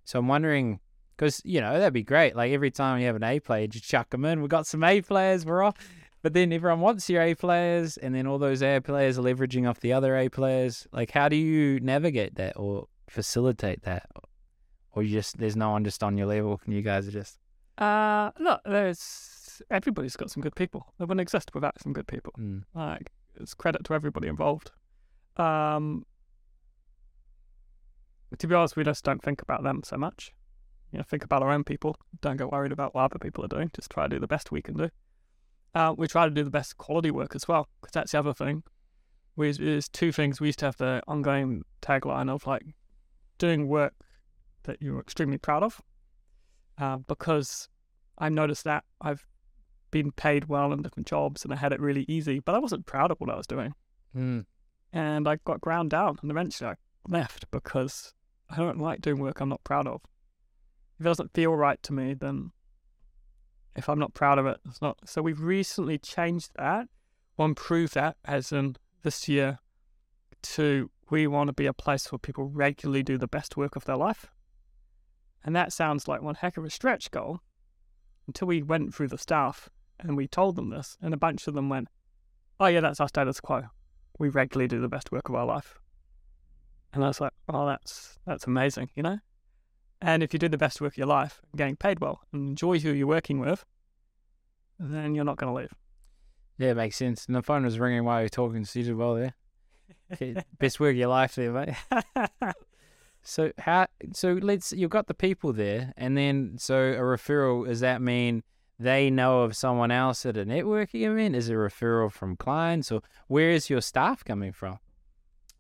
So 0.05 0.19
I'm 0.19 0.29
wondering, 0.29 0.81
because 1.17 1.41
you 1.45 1.61
know 1.61 1.79
that'd 1.79 1.93
be 1.93 2.03
great. 2.03 2.35
Like 2.37 2.53
every 2.53 2.71
time 2.71 3.01
you 3.01 3.07
have 3.07 3.17
an 3.17 3.25
A 3.25 3.41
player, 3.41 3.67
just 3.67 3.85
chuck 3.85 4.11
them 4.11 4.25
in. 4.25 4.41
We've 4.41 4.49
got 4.51 4.67
some 4.67 4.83
A 4.85 5.01
players. 5.01 5.45
We're 5.47 5.63
off. 5.63 5.77
But 6.23 6.35
then 6.35 6.53
everyone 6.53 6.81
wants 6.81 7.11
your 7.11 7.21
A 7.23 7.35
players, 7.35 7.97
and 7.97 8.15
then 8.15 8.27
all 8.29 8.39
those 8.39 8.63
A 8.63 8.81
players 8.81 9.19
are 9.19 9.23
leveraging 9.23 9.69
off 9.69 9.81
the 9.81 9.93
other 9.93 10.17
A 10.17 10.29
players. 10.29 10.87
Like, 10.93 11.11
how 11.11 11.29
do 11.29 11.35
you 11.37 11.81
navigate 11.81 12.37
that 12.37 12.57
or 12.57 12.87
facilitate 13.09 13.83
that? 13.83 14.07
or 14.95 15.03
you 15.03 15.11
just 15.11 15.39
there's 15.39 15.57
no 15.57 15.71
one 15.71 15.83
just 15.85 16.03
on 16.03 16.19
your 16.19 16.27
level, 16.27 16.61
and 16.65 16.75
you 16.75 16.83
guys 16.83 17.09
are 17.09 17.13
just 17.13 17.39
Uh, 17.79 18.31
look, 18.39 18.61
there's 18.65 19.63
everybody's 19.71 20.17
got 20.17 20.31
some 20.31 20.43
good 20.43 20.55
people. 20.55 20.93
They 20.99 21.05
wouldn't 21.07 21.21
exist 21.21 21.51
without 21.55 21.81
some 21.81 21.93
good 21.95 22.07
people. 22.07 22.33
mm, 22.39 22.63
Like 22.75 23.11
it's 23.41 23.55
credit 23.55 23.85
to 23.85 23.95
everybody 23.95 24.29
involved. 24.29 24.71
Um, 25.37 26.05
to 28.39 28.47
be 28.47 28.55
honest, 28.55 28.77
we 28.77 28.85
just 28.85 29.05
don't 29.05 29.23
think 29.23 29.43
about 29.43 29.63
them 29.63 29.83
so 29.85 29.97
much. 29.97 30.33
You 30.91 30.99
know, 30.99 31.05
think 31.05 31.25
about 31.25 31.43
our 31.43 31.51
own 31.51 31.65
people. 31.65 31.97
Don't 32.21 32.37
get 32.37 32.51
worried 32.51 32.73
about 32.73 32.95
what 32.95 33.05
other 33.05 33.19
people 33.19 33.45
are 33.45 33.49
doing. 33.49 33.71
Just 33.75 33.91
try 33.91 34.05
to 34.05 34.17
do 34.17 34.21
the 34.21 34.27
best 34.27 34.53
we 34.53 34.63
can 34.63 34.77
do. 34.77 34.91
Uh, 35.75 35.95
we 35.97 36.07
try 36.07 36.27
to 36.27 36.31
do 36.31 36.45
the 36.45 36.51
best 36.51 36.77
quality 36.77 37.11
work 37.11 37.35
as 37.35 37.49
well, 37.49 37.67
because 37.81 37.93
that's 37.93 38.13
the 38.13 38.19
other 38.19 38.35
thing. 38.35 38.63
We, 39.37 39.51
there's 39.53 39.89
two 39.89 40.13
things. 40.13 40.41
We 40.41 40.49
used 40.49 40.59
to 40.59 40.67
have 40.67 40.77
the 40.77 41.03
ongoing 41.09 41.63
tagline 41.81 42.29
of 42.29 42.47
like 42.47 42.63
doing 43.39 43.69
work 43.69 43.95
that 44.65 44.83
you're 44.83 45.01
extremely 45.01 45.39
proud 45.39 45.63
of, 45.63 45.81
uh, 46.79 46.99
because 46.99 47.69
I 48.19 48.29
noticed 48.29 48.65
that 48.65 48.85
I've 49.01 49.27
been 49.93 50.11
paid 50.11 50.47
well 50.47 50.73
in 50.73 50.83
different 50.83 51.07
jobs 51.07 51.45
and 51.45 51.53
I 51.53 51.57
had 51.57 51.73
it 51.73 51.81
really 51.81 52.05
easy, 52.09 52.41
but 52.41 52.57
I 52.57 52.59
wasn't 52.59 52.87
proud 52.87 53.13
of 53.13 53.21
what 53.21 53.31
I 53.31 53.37
was 53.37 53.47
doing. 53.47 53.75
mm, 54.17 54.45
And 54.93 55.29
I 55.29 55.37
got 55.45 55.61
ground 55.61 55.91
down 55.91 56.19
and 56.21 56.31
eventually 56.33 56.71
I 56.71 56.75
left 57.09 57.49
because 57.53 58.13
I 58.51 58.57
don't 58.57 58.81
like 58.81 59.01
doing 59.01 59.21
work 59.21 59.41
I'm 59.41 59.49
not 59.49 59.63
proud 59.63 59.87
of. 59.87 60.01
If 60.99 61.07
it 61.07 61.09
doesn't 61.09 61.33
feel 61.33 61.55
right 61.55 61.81
to 61.85 61.93
me, 61.93 62.15
then 62.15 62.51
if 63.77 63.89
I'm 63.89 63.99
not 63.99 64.15
proud 64.15 64.39
of 64.39 64.47
it, 64.47 64.59
it's 64.67 64.83
not. 64.83 64.99
So 65.05 65.23
we've 65.23 65.41
recently 65.41 65.99
changed 65.99 66.51
that 66.57 66.89
or 67.37 67.47
improved 67.47 67.95
that 67.95 68.17
as 68.25 68.53
in 68.53 68.77
this 69.03 69.29
year 69.29 69.59
to 70.43 70.91
we 71.11 71.27
want 71.27 71.49
to 71.49 71.53
be 71.53 71.67
a 71.67 71.73
place 71.73 72.11
where 72.11 72.19
people 72.19 72.45
regularly 72.45 73.03
do 73.03 73.19
the 73.19 73.29
best 73.29 73.57
work 73.57 73.77
of 73.77 73.85
their 73.85 73.97
life. 73.97 74.27
And 75.45 75.55
that 75.55 75.73
sounds 75.73 76.09
like 76.09 76.23
one 76.23 76.37
heck 76.37 76.57
of 76.57 76.65
a 76.65 76.71
stretch 76.71 77.11
goal 77.11 77.41
until 78.27 78.49
we 78.49 78.63
went 78.63 78.95
through 78.95 79.09
the 79.09 79.19
staff 79.19 79.69
and 80.01 80.17
we 80.17 80.27
told 80.27 80.57
them 80.57 80.71
this, 80.71 80.97
and 81.01 81.15
a 81.15 81.17
bunch 81.19 81.47
of 81.47 81.55
them 81.55 81.69
went, 81.69 81.89
Oh, 82.61 82.67
yeah, 82.67 82.81
that's 82.81 83.01
our 83.01 83.09
status 83.09 83.41
quo. 83.41 83.65
We 84.19 84.29
regularly 84.29 84.69
do 84.69 84.81
the 84.81 84.89
best 84.89 85.11
work 85.11 85.29
of 85.29 85.35
our 85.35 85.47
life. 85.47 85.79
And 86.93 87.03
I 87.05 87.09
was 87.09 87.21
like, 87.21 87.33
Oh, 87.49 87.67
that's 87.67 88.19
that's 88.27 88.47
amazing, 88.47 88.91
you 88.95 89.03
know? 89.03 89.19
And 90.01 90.23
if 90.23 90.33
you 90.33 90.39
do 90.39 90.49
the 90.49 90.59
best 90.59 90.81
work 90.81 90.95
of 90.95 90.99
your 90.99 91.07
life, 91.07 91.41
getting 91.57 91.77
paid 91.77 92.01
well, 92.01 92.21
and 92.33 92.51
enjoy 92.51 92.79
who 92.81 92.91
you're 92.93 93.07
working 93.07 93.39
with, 93.39 93.65
then 94.79 95.15
you're 95.15 95.25
not 95.25 95.37
going 95.37 95.53
to 95.55 95.61
leave. 95.61 95.73
yeah, 96.59 96.71
it 96.71 96.77
makes 96.77 96.97
sense. 96.97 97.27
And 97.27 97.37
the 97.37 97.43
phone 97.43 97.65
was 97.65 97.79
ringing 97.79 98.05
while 98.05 98.19
you 98.21 98.25
were 98.25 98.29
talking, 98.29 98.65
so 98.65 98.79
you 98.81 98.85
did 98.87 98.97
well 98.97 99.15
there. 99.15 99.35
Okay, 100.13 100.35
Best 100.59 100.79
work 100.81 100.91
of 100.91 100.97
your 100.97 101.09
life 101.09 101.35
there, 101.37 101.53
mate. 101.53 101.75
So 103.23 103.53
how? 103.59 103.87
So 104.13 104.33
let's. 104.43 104.73
You've 104.73 104.91
got 104.91 105.07
the 105.07 105.15
people 105.15 105.53
there, 105.53 105.93
and 105.97 106.17
then 106.17 106.57
so 106.59 106.75
a 106.75 106.97
referral. 106.99 107.67
Does 107.67 107.79
that 107.81 108.03
mean 108.03 108.43
they 108.83 109.11
know 109.11 109.43
of 109.43 109.57
someone 109.57 109.91
else 109.91 110.27
at 110.27 110.37
a 110.37 110.45
networking 110.45 111.03
event? 111.11 111.37
Is 111.37 111.49
it 111.49 111.55
a 111.55 111.57
referral 111.57 112.11
from 112.13 112.37
clients, 112.37 112.93
or 112.93 113.03
where 113.29 113.51
is 113.51 113.71
your 113.71 113.81
staff 113.81 114.25
coming 114.25 114.53
from? 114.53 114.79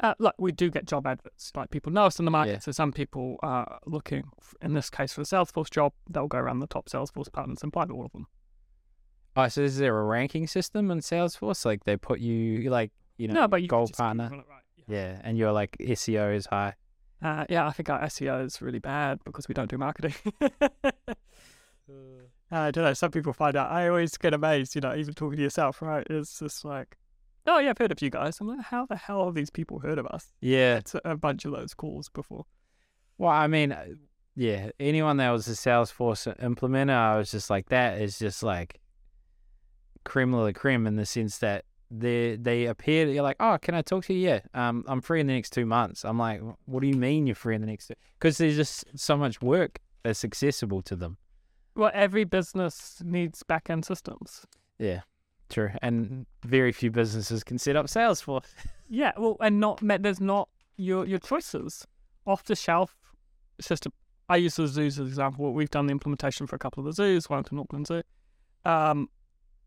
Uh, 0.00 0.14
look, 0.18 0.34
we 0.38 0.50
do 0.50 0.68
get 0.68 0.84
job 0.84 1.06
adverts. 1.06 1.52
Like 1.54 1.70
people 1.70 1.92
know 1.92 2.06
us 2.06 2.18
in 2.18 2.24
the 2.24 2.30
market. 2.30 2.52
Yeah. 2.52 2.58
So 2.58 2.72
some 2.72 2.92
people 2.92 3.36
are 3.42 3.78
looking, 3.86 4.24
in 4.60 4.74
this 4.74 4.90
case, 4.90 5.12
for 5.12 5.20
a 5.20 5.24
Salesforce 5.24 5.70
job. 5.70 5.92
They'll 6.10 6.26
go 6.26 6.38
around 6.38 6.58
the 6.58 6.66
top 6.66 6.88
Salesforce 6.88 7.32
partners 7.32 7.58
and 7.62 7.70
apply 7.70 7.86
to 7.86 7.92
all 7.92 8.06
of 8.06 8.12
them. 8.12 8.26
Oh, 9.36 9.48
so 9.48 9.62
is 9.62 9.78
there 9.78 9.96
a 9.98 10.04
ranking 10.04 10.46
system 10.46 10.90
in 10.90 10.98
Salesforce? 10.98 11.64
Like 11.64 11.84
they 11.84 11.96
put 11.96 12.20
you 12.20 12.68
like 12.68 12.90
you 13.16 13.28
know 13.28 13.34
no, 13.34 13.48
but 13.48 13.62
you 13.62 13.68
gold 13.68 13.92
partner. 13.92 14.28
right. 14.30 14.44
Yeah. 14.76 14.96
Yeah, 14.96 15.20
and 15.22 15.38
you're 15.38 15.52
like 15.52 15.76
SEO 15.78 16.34
is 16.34 16.46
high. 16.46 16.74
Uh, 17.22 17.44
yeah, 17.48 17.66
I 17.66 17.70
think 17.70 17.88
our 17.88 18.00
SEO 18.02 18.44
is 18.44 18.60
really 18.60 18.80
bad 18.80 19.20
because 19.24 19.46
we 19.46 19.54
don't 19.54 19.70
do 19.70 19.78
marketing. 19.78 20.14
I 22.52 22.70
don't 22.70 22.84
know. 22.84 22.92
Some 22.92 23.10
people 23.10 23.32
find 23.32 23.56
out. 23.56 23.70
I 23.70 23.88
always 23.88 24.16
get 24.18 24.34
amazed, 24.34 24.74
you 24.74 24.82
know, 24.82 24.94
even 24.94 25.14
talking 25.14 25.38
to 25.38 25.42
yourself, 25.42 25.80
right? 25.80 26.06
It's 26.10 26.38
just 26.38 26.64
like, 26.64 26.98
oh, 27.46 27.58
yeah, 27.58 27.70
I've 27.70 27.78
heard 27.78 27.92
of 27.92 28.02
you 28.02 28.10
guys. 28.10 28.38
I'm 28.40 28.46
like, 28.46 28.60
how 28.60 28.84
the 28.84 28.96
hell 28.96 29.24
have 29.24 29.34
these 29.34 29.48
people 29.48 29.78
heard 29.78 29.98
of 29.98 30.06
us? 30.06 30.32
Yeah. 30.40 30.76
It's 30.76 30.94
a, 31.04 31.16
bunch 31.16 31.46
of 31.46 31.52
those 31.52 31.72
calls 31.72 32.10
before. 32.10 32.44
Well, 33.16 33.30
I 33.30 33.46
mean, 33.46 33.72
uh, 33.72 33.86
yeah. 34.36 34.70
Anyone 34.78 35.16
that 35.16 35.30
was 35.30 35.48
a 35.48 35.52
Salesforce 35.52 36.36
implementer, 36.38 36.90
I 36.90 37.16
was 37.16 37.30
just 37.30 37.48
like, 37.48 37.70
that 37.70 38.00
is 38.00 38.18
just 38.18 38.42
like 38.42 38.80
creme 40.04 40.32
la 40.32 40.52
creme 40.52 40.86
in 40.86 40.96
the 40.96 41.06
sense 41.06 41.38
that 41.38 41.64
they 41.90 42.36
they 42.36 42.66
appear. 42.66 43.06
You're 43.06 43.22
like, 43.22 43.36
oh, 43.40 43.58
can 43.60 43.74
I 43.74 43.82
talk 43.82 44.04
to 44.06 44.14
you? 44.14 44.28
Yeah. 44.28 44.40
Um, 44.52 44.84
I'm 44.88 45.00
free 45.00 45.20
in 45.20 45.26
the 45.26 45.34
next 45.34 45.50
two 45.50 45.66
months. 45.66 46.04
I'm 46.04 46.18
like, 46.18 46.40
what 46.66 46.80
do 46.80 46.86
you 46.86 46.94
mean 46.96 47.26
you're 47.26 47.36
free 47.36 47.54
in 47.54 47.60
the 47.60 47.66
next? 47.66 47.90
Because 48.18 48.38
there's 48.38 48.56
just 48.56 48.84
so 48.98 49.16
much 49.16 49.40
work 49.40 49.78
that's 50.02 50.24
accessible 50.24 50.82
to 50.82 50.96
them. 50.96 51.16
Well, 51.74 51.90
every 51.94 52.24
business 52.24 53.02
needs 53.04 53.42
back 53.42 53.70
end 53.70 53.84
systems. 53.84 54.46
Yeah. 54.78 55.00
True. 55.48 55.70
And 55.82 56.26
very 56.44 56.72
few 56.72 56.90
businesses 56.90 57.44
can 57.44 57.58
set 57.58 57.76
up 57.76 57.86
Salesforce. 57.86 58.44
Yeah, 58.94 59.12
well, 59.16 59.38
and 59.40 59.58
not 59.58 59.80
there's 59.82 60.20
not 60.20 60.50
your 60.76 61.06
your 61.06 61.18
choices 61.18 61.86
off 62.26 62.44
the 62.44 62.54
shelf 62.54 62.94
system. 63.58 63.90
I 64.28 64.36
use 64.36 64.56
the 64.56 64.66
zoos 64.66 64.98
as 64.98 64.98
an 64.98 65.06
example. 65.06 65.50
We've 65.54 65.70
done 65.70 65.86
the 65.86 65.92
implementation 65.92 66.46
for 66.46 66.56
a 66.56 66.58
couple 66.58 66.82
of 66.82 66.84
the 66.84 66.92
zoos, 66.92 67.30
Wellington 67.30 67.58
Auckland 67.58 67.86
Zoo. 67.86 68.02
Um, 68.66 69.08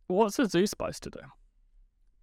what's 0.05 0.37
a 0.37 0.47
zoo 0.47 0.67
supposed 0.67 1.01
to 1.03 1.09
do? 1.09 1.21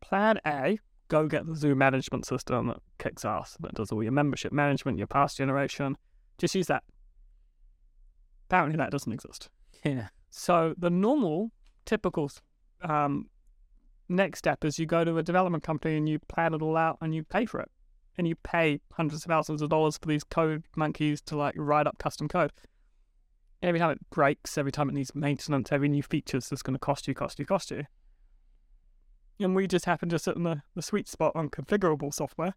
Plan 0.01 0.39
A: 0.47 0.79
go 1.09 1.27
get 1.27 1.45
the 1.45 1.57
zoo 1.57 1.75
management 1.75 2.25
system 2.25 2.69
that 2.69 2.79
kicks 2.99 3.25
ass, 3.25 3.57
that 3.59 3.75
does 3.75 3.91
all 3.91 4.05
your 4.05 4.13
membership 4.13 4.53
management, 4.53 4.97
your 4.97 5.09
pass 5.09 5.35
generation. 5.35 5.97
Just 6.39 6.55
use 6.55 6.69
that. 6.69 6.85
Apparently, 8.49 8.77
that 8.77 8.93
doesn't 8.93 9.13
exist. 9.13 9.51
Yeah. 9.85 10.09
So 10.31 10.75
the 10.79 10.91
normal, 10.91 11.51
typical 11.85 12.31
um, 12.83 13.29
next 14.09 14.39
step 14.39 14.65
is 14.65 14.79
you 14.79 14.87
go 14.87 15.05
to 15.05 15.19
a 15.19 15.23
development 15.23 15.63
company 15.63 15.97
and 15.97 16.09
you 16.09 16.19
plan 16.21 16.55
it 16.55 16.63
all 16.63 16.77
out 16.77 16.99
and 17.01 17.15
you 17.15 17.23
pay 17.23 17.47
for 17.47 17.61
it, 17.61 17.71
and 18.17 18.27
you 18.27 18.35
pay 18.37 18.81
hundreds 18.93 19.25
of 19.25 19.29
thousands 19.29 19.63
of 19.63 19.69
dollars 19.71 19.99
for 19.99 20.09
these 20.09 20.25
code 20.25 20.65
monkeys 20.77 21.21
to 21.23 21.37
like 21.37 21.55
write 21.57 21.87
up 21.87 21.99
custom 21.99 22.29
code. 22.29 22.53
Every 23.63 23.79
time 23.79 23.91
it 23.91 24.11
breaks, 24.11 24.59
every 24.59 24.73
time 24.73 24.89
it 24.89 24.95
needs 24.95 25.15
maintenance, 25.15 25.71
every 25.71 25.89
new 25.89 26.03
feature 26.03 26.39
is 26.39 26.49
going 26.63 26.75
to 26.75 26.81
cost 26.81 27.07
you, 27.07 27.15
cost 27.15 27.39
you, 27.39 27.47
cost 27.47 27.71
you. 27.71 27.85
And 29.39 29.55
we 29.55 29.67
just 29.67 29.85
happen 29.85 30.09
to 30.09 30.19
sit 30.19 30.37
in 30.37 30.43
the, 30.43 30.63
the 30.75 30.83
sweet 30.83 31.09
spot 31.09 31.33
on 31.35 31.49
configurable 31.49 32.13
software. 32.13 32.55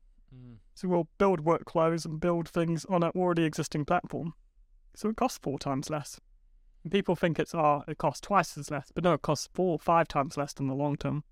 So 0.74 0.88
we'll 0.88 1.08
build 1.18 1.46
workflows 1.46 2.06
and 2.06 2.20
build 2.20 2.50
things 2.50 2.86
on 2.86 3.04
an 3.04 3.12
already 3.16 3.44
existing 3.44 3.86
platform. 3.86 4.34
So 4.96 5.10
it 5.10 5.16
costs 5.16 5.40
four 5.42 5.58
times 5.60 5.90
less. 5.90 6.20
And 6.86 6.92
people 6.92 7.16
think 7.16 7.40
it's 7.40 7.56
oh, 7.56 7.84
it 7.88 7.98
costs 7.98 8.22
twice 8.22 8.56
as 8.60 8.70
less, 8.70 8.92
but 8.94 9.04
no, 9.04 9.14
it 9.14 9.24
costs 9.24 9.50
four 9.56 9.72
or 9.72 9.80
five 9.80 10.08
times 10.08 10.38
less 10.38 10.54
in 10.60 10.68
the 10.68 10.76
long 10.76 10.98
term. 10.98 11.24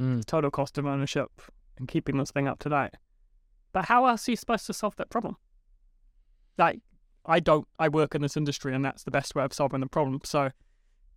Mm. 0.00 0.20
The 0.20 0.24
total 0.24 0.50
cost 0.50 0.78
of 0.78 0.86
ownership 0.86 1.30
and 1.76 1.86
keeping 1.86 2.16
this 2.16 2.30
thing 2.30 2.48
up 2.48 2.58
to 2.60 2.70
date. 2.70 2.92
But 3.74 3.84
how 3.84 4.06
else 4.06 4.26
are 4.26 4.30
you 4.30 4.38
supposed 4.38 4.64
to 4.68 4.72
solve 4.72 4.96
that 4.96 5.10
problem? 5.10 5.36
Like, 6.56 6.80
I 7.26 7.40
don't. 7.40 7.68
I 7.78 7.90
work 7.90 8.14
in 8.14 8.22
this 8.22 8.38
industry, 8.38 8.74
and 8.74 8.82
that's 8.82 9.02
the 9.02 9.10
best 9.10 9.34
way 9.34 9.44
of 9.44 9.52
solving 9.52 9.80
the 9.80 9.86
problem. 9.86 10.22
So 10.24 10.52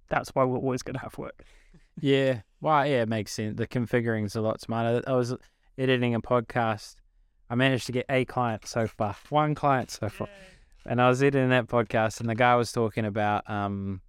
that's 0.09 0.31
why 0.31 0.43
we're 0.43 0.57
always 0.57 0.83
going 0.83 0.95
to 0.95 1.01
have 1.01 1.17
work. 1.17 1.45
Yeah. 2.01 2.43
Well, 2.61 2.87
yeah, 2.87 3.01
it 3.01 3.09
makes 3.09 3.33
sense. 3.33 3.57
The 3.57 3.67
configuring 3.67 4.25
is 4.25 4.33
a 4.33 4.39
lot 4.39 4.61
smarter. 4.61 5.01
I 5.05 5.15
was 5.15 5.35
editing 5.77 6.15
a 6.15 6.21
podcast. 6.21 6.95
I 7.49 7.55
managed 7.55 7.87
to 7.87 7.91
get 7.91 8.05
a 8.09 8.23
client 8.23 8.65
so 8.65 8.87
far, 8.87 9.17
one 9.27 9.53
client 9.53 9.91
so 9.91 10.07
far. 10.07 10.29
And 10.85 11.01
I 11.01 11.09
was 11.09 11.21
editing 11.21 11.49
that 11.49 11.67
podcast, 11.67 12.19
and 12.19 12.29
the 12.29 12.35
guy 12.35 12.55
was 12.55 12.71
talking 12.71 13.05
about 13.05 13.49
um, 13.49 14.01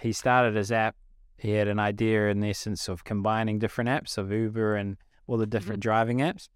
he 0.00 0.12
started 0.12 0.54
his 0.54 0.70
app. 0.70 0.96
He 1.36 1.52
had 1.52 1.68
an 1.68 1.78
idea, 1.78 2.28
in 2.28 2.40
the 2.40 2.50
essence, 2.50 2.88
of 2.88 3.04
combining 3.04 3.58
different 3.58 3.90
apps 3.90 4.16
of 4.16 4.30
Uber 4.30 4.76
and 4.76 4.96
all 5.26 5.36
the 5.36 5.46
different 5.46 5.80
driving 5.80 6.18
apps. 6.18 6.48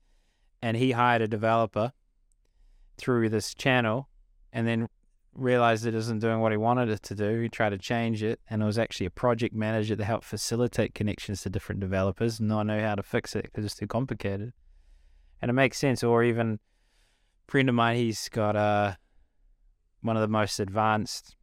And 0.63 0.77
he 0.77 0.93
hired 0.93 1.23
a 1.23 1.29
developer 1.29 1.93
through 2.97 3.29
this 3.29 3.55
channel, 3.55 4.09
and 4.53 4.67
then 4.67 4.89
realized 5.35 5.87
it 5.87 5.95
isn't 5.95 6.19
doing 6.19 6.41
what 6.41 6.53
he 6.53 6.59
wanted 6.59 6.89
it 6.89 7.03
to 7.05 7.15
do. 7.15 7.41
He 7.41 7.49
tried 7.49 7.71
to 7.71 7.79
change 7.79 8.23
it, 8.23 8.41
and 8.51 8.63
it 8.63 8.67
was 8.67 8.79
actually 8.79 9.07
a 9.07 9.11
project 9.11 9.55
manager 9.55 9.97
to 9.97 10.05
help 10.05 10.25
facilitate 10.25 10.95
connections 10.95 11.43
to 11.43 11.51
different 11.51 11.81
developers. 11.81 12.41
And 12.41 12.53
I 12.53 12.63
know 12.65 12.81
how 12.81 12.97
to 12.97 13.03
fix 13.03 13.37
it 13.37 13.45
because 13.45 13.65
it's 13.65 13.77
too 13.77 13.87
complicated. 13.87 14.53
And 15.41 15.49
it 15.49 15.55
makes 15.55 15.79
sense. 15.79 16.03
Or 16.03 16.25
even 16.25 16.59
a 17.49 17.51
friend 17.51 17.69
of 17.69 17.75
mine, 17.75 17.97
he's 17.97 18.29
got 18.29 18.57
uh, 18.57 18.95
one 20.03 20.17
of 20.17 20.21
the 20.21 20.29
most 20.29 20.61
advanced 20.61 21.37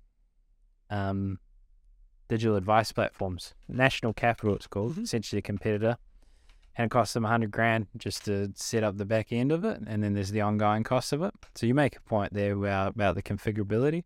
um, 0.89 1.39
digital 2.27 2.55
advice 2.55 2.91
platforms, 2.91 3.53
National 3.67 4.13
Capital, 4.13 4.55
it's 4.55 4.67
called, 4.67 4.95
Mhm. 4.95 5.03
essentially 5.03 5.39
a 5.39 5.41
competitor. 5.41 5.97
And 6.77 6.87
it 6.87 6.91
costs 6.91 7.13
them 7.13 7.23
a 7.23 7.29
hundred 7.29 7.51
grand 7.51 7.87
just 7.95 8.25
to 8.25 8.51
set 8.55 8.83
up 8.83 8.97
the 8.97 9.05
back 9.05 9.31
end 9.31 9.51
of 9.51 9.63
it, 9.63 9.81
and 9.87 10.03
then 10.03 10.13
there's 10.13 10.31
the 10.31 10.41
ongoing 10.41 10.83
cost 10.83 11.13
of 11.13 11.21
it. 11.21 11.33
So 11.55 11.65
you 11.65 11.73
make 11.73 11.95
a 11.95 12.01
point 12.01 12.33
there 12.33 12.53
about, 12.53 13.15
the 13.15 13.23
configurability. 13.23 14.03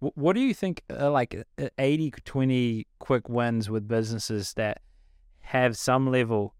Wh- 0.00 0.16
What 0.16 0.32
do 0.34 0.40
you 0.40 0.54
think, 0.54 0.82
uh, 0.90 1.10
like 1.10 1.34
uh, 1.34 1.68
80 1.78 2.10
20 2.24 2.86
quick 2.98 3.28
wins 3.28 3.68
with 3.68 3.86
businesses 3.86 4.54
that 4.54 4.80
have 5.40 5.76
some 5.76 6.10
level 6.10 6.54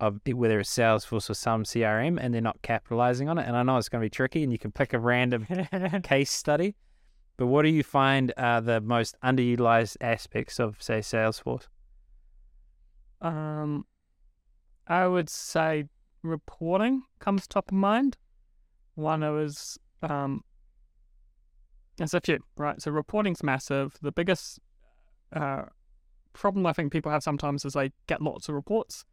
of 0.00 0.20
whether 0.26 0.60
it's 0.60 0.74
Salesforce 0.74 1.28
or 1.28 1.34
some 1.34 1.64
CRM 1.64 2.18
and 2.20 2.32
they're 2.32 2.40
not 2.40 2.62
capitalizing 2.62 3.28
on 3.28 3.38
it? 3.38 3.46
And 3.46 3.56
I 3.56 3.62
know 3.62 3.76
it's 3.76 3.88
going 3.88 4.00
to 4.00 4.06
be 4.06 4.10
tricky 4.10 4.42
and 4.42 4.52
you 4.52 4.58
can 4.58 4.72
pick 4.72 4.92
a 4.92 4.98
random 4.98 5.46
case 6.02 6.30
study, 6.30 6.74
But 7.36 7.46
what 7.46 7.62
do 7.62 7.68
you 7.68 7.82
find 7.82 8.32
are 8.36 8.60
the 8.60 8.80
most 8.80 9.16
underutilized 9.22 9.96
aspects 10.00 10.58
of, 10.58 10.82
say, 10.82 10.98
Salesforce? 10.98 11.66
Um, 13.20 13.86
I 14.86 15.06
would 15.06 15.28
say 15.28 15.84
reporting 16.22 17.02
comes 17.18 17.46
top 17.46 17.70
of 17.70 17.76
mind. 17.76 18.16
One 18.94 19.20
was 19.20 19.78
um, 20.02 20.42
there's 21.98 22.14
a 22.14 22.20
few, 22.20 22.38
right? 22.56 22.80
So 22.80 22.90
reporting's 22.90 23.42
massive. 23.42 23.96
The 24.00 24.12
biggest 24.12 24.60
uh, 25.32 25.64
problem 26.32 26.64
I 26.66 26.72
think 26.72 26.92
people 26.92 27.12
have 27.12 27.22
sometimes 27.22 27.64
is 27.64 27.74
they 27.74 27.90
get 28.06 28.22
lots 28.22 28.48
of 28.48 28.54
reports. 28.54 29.04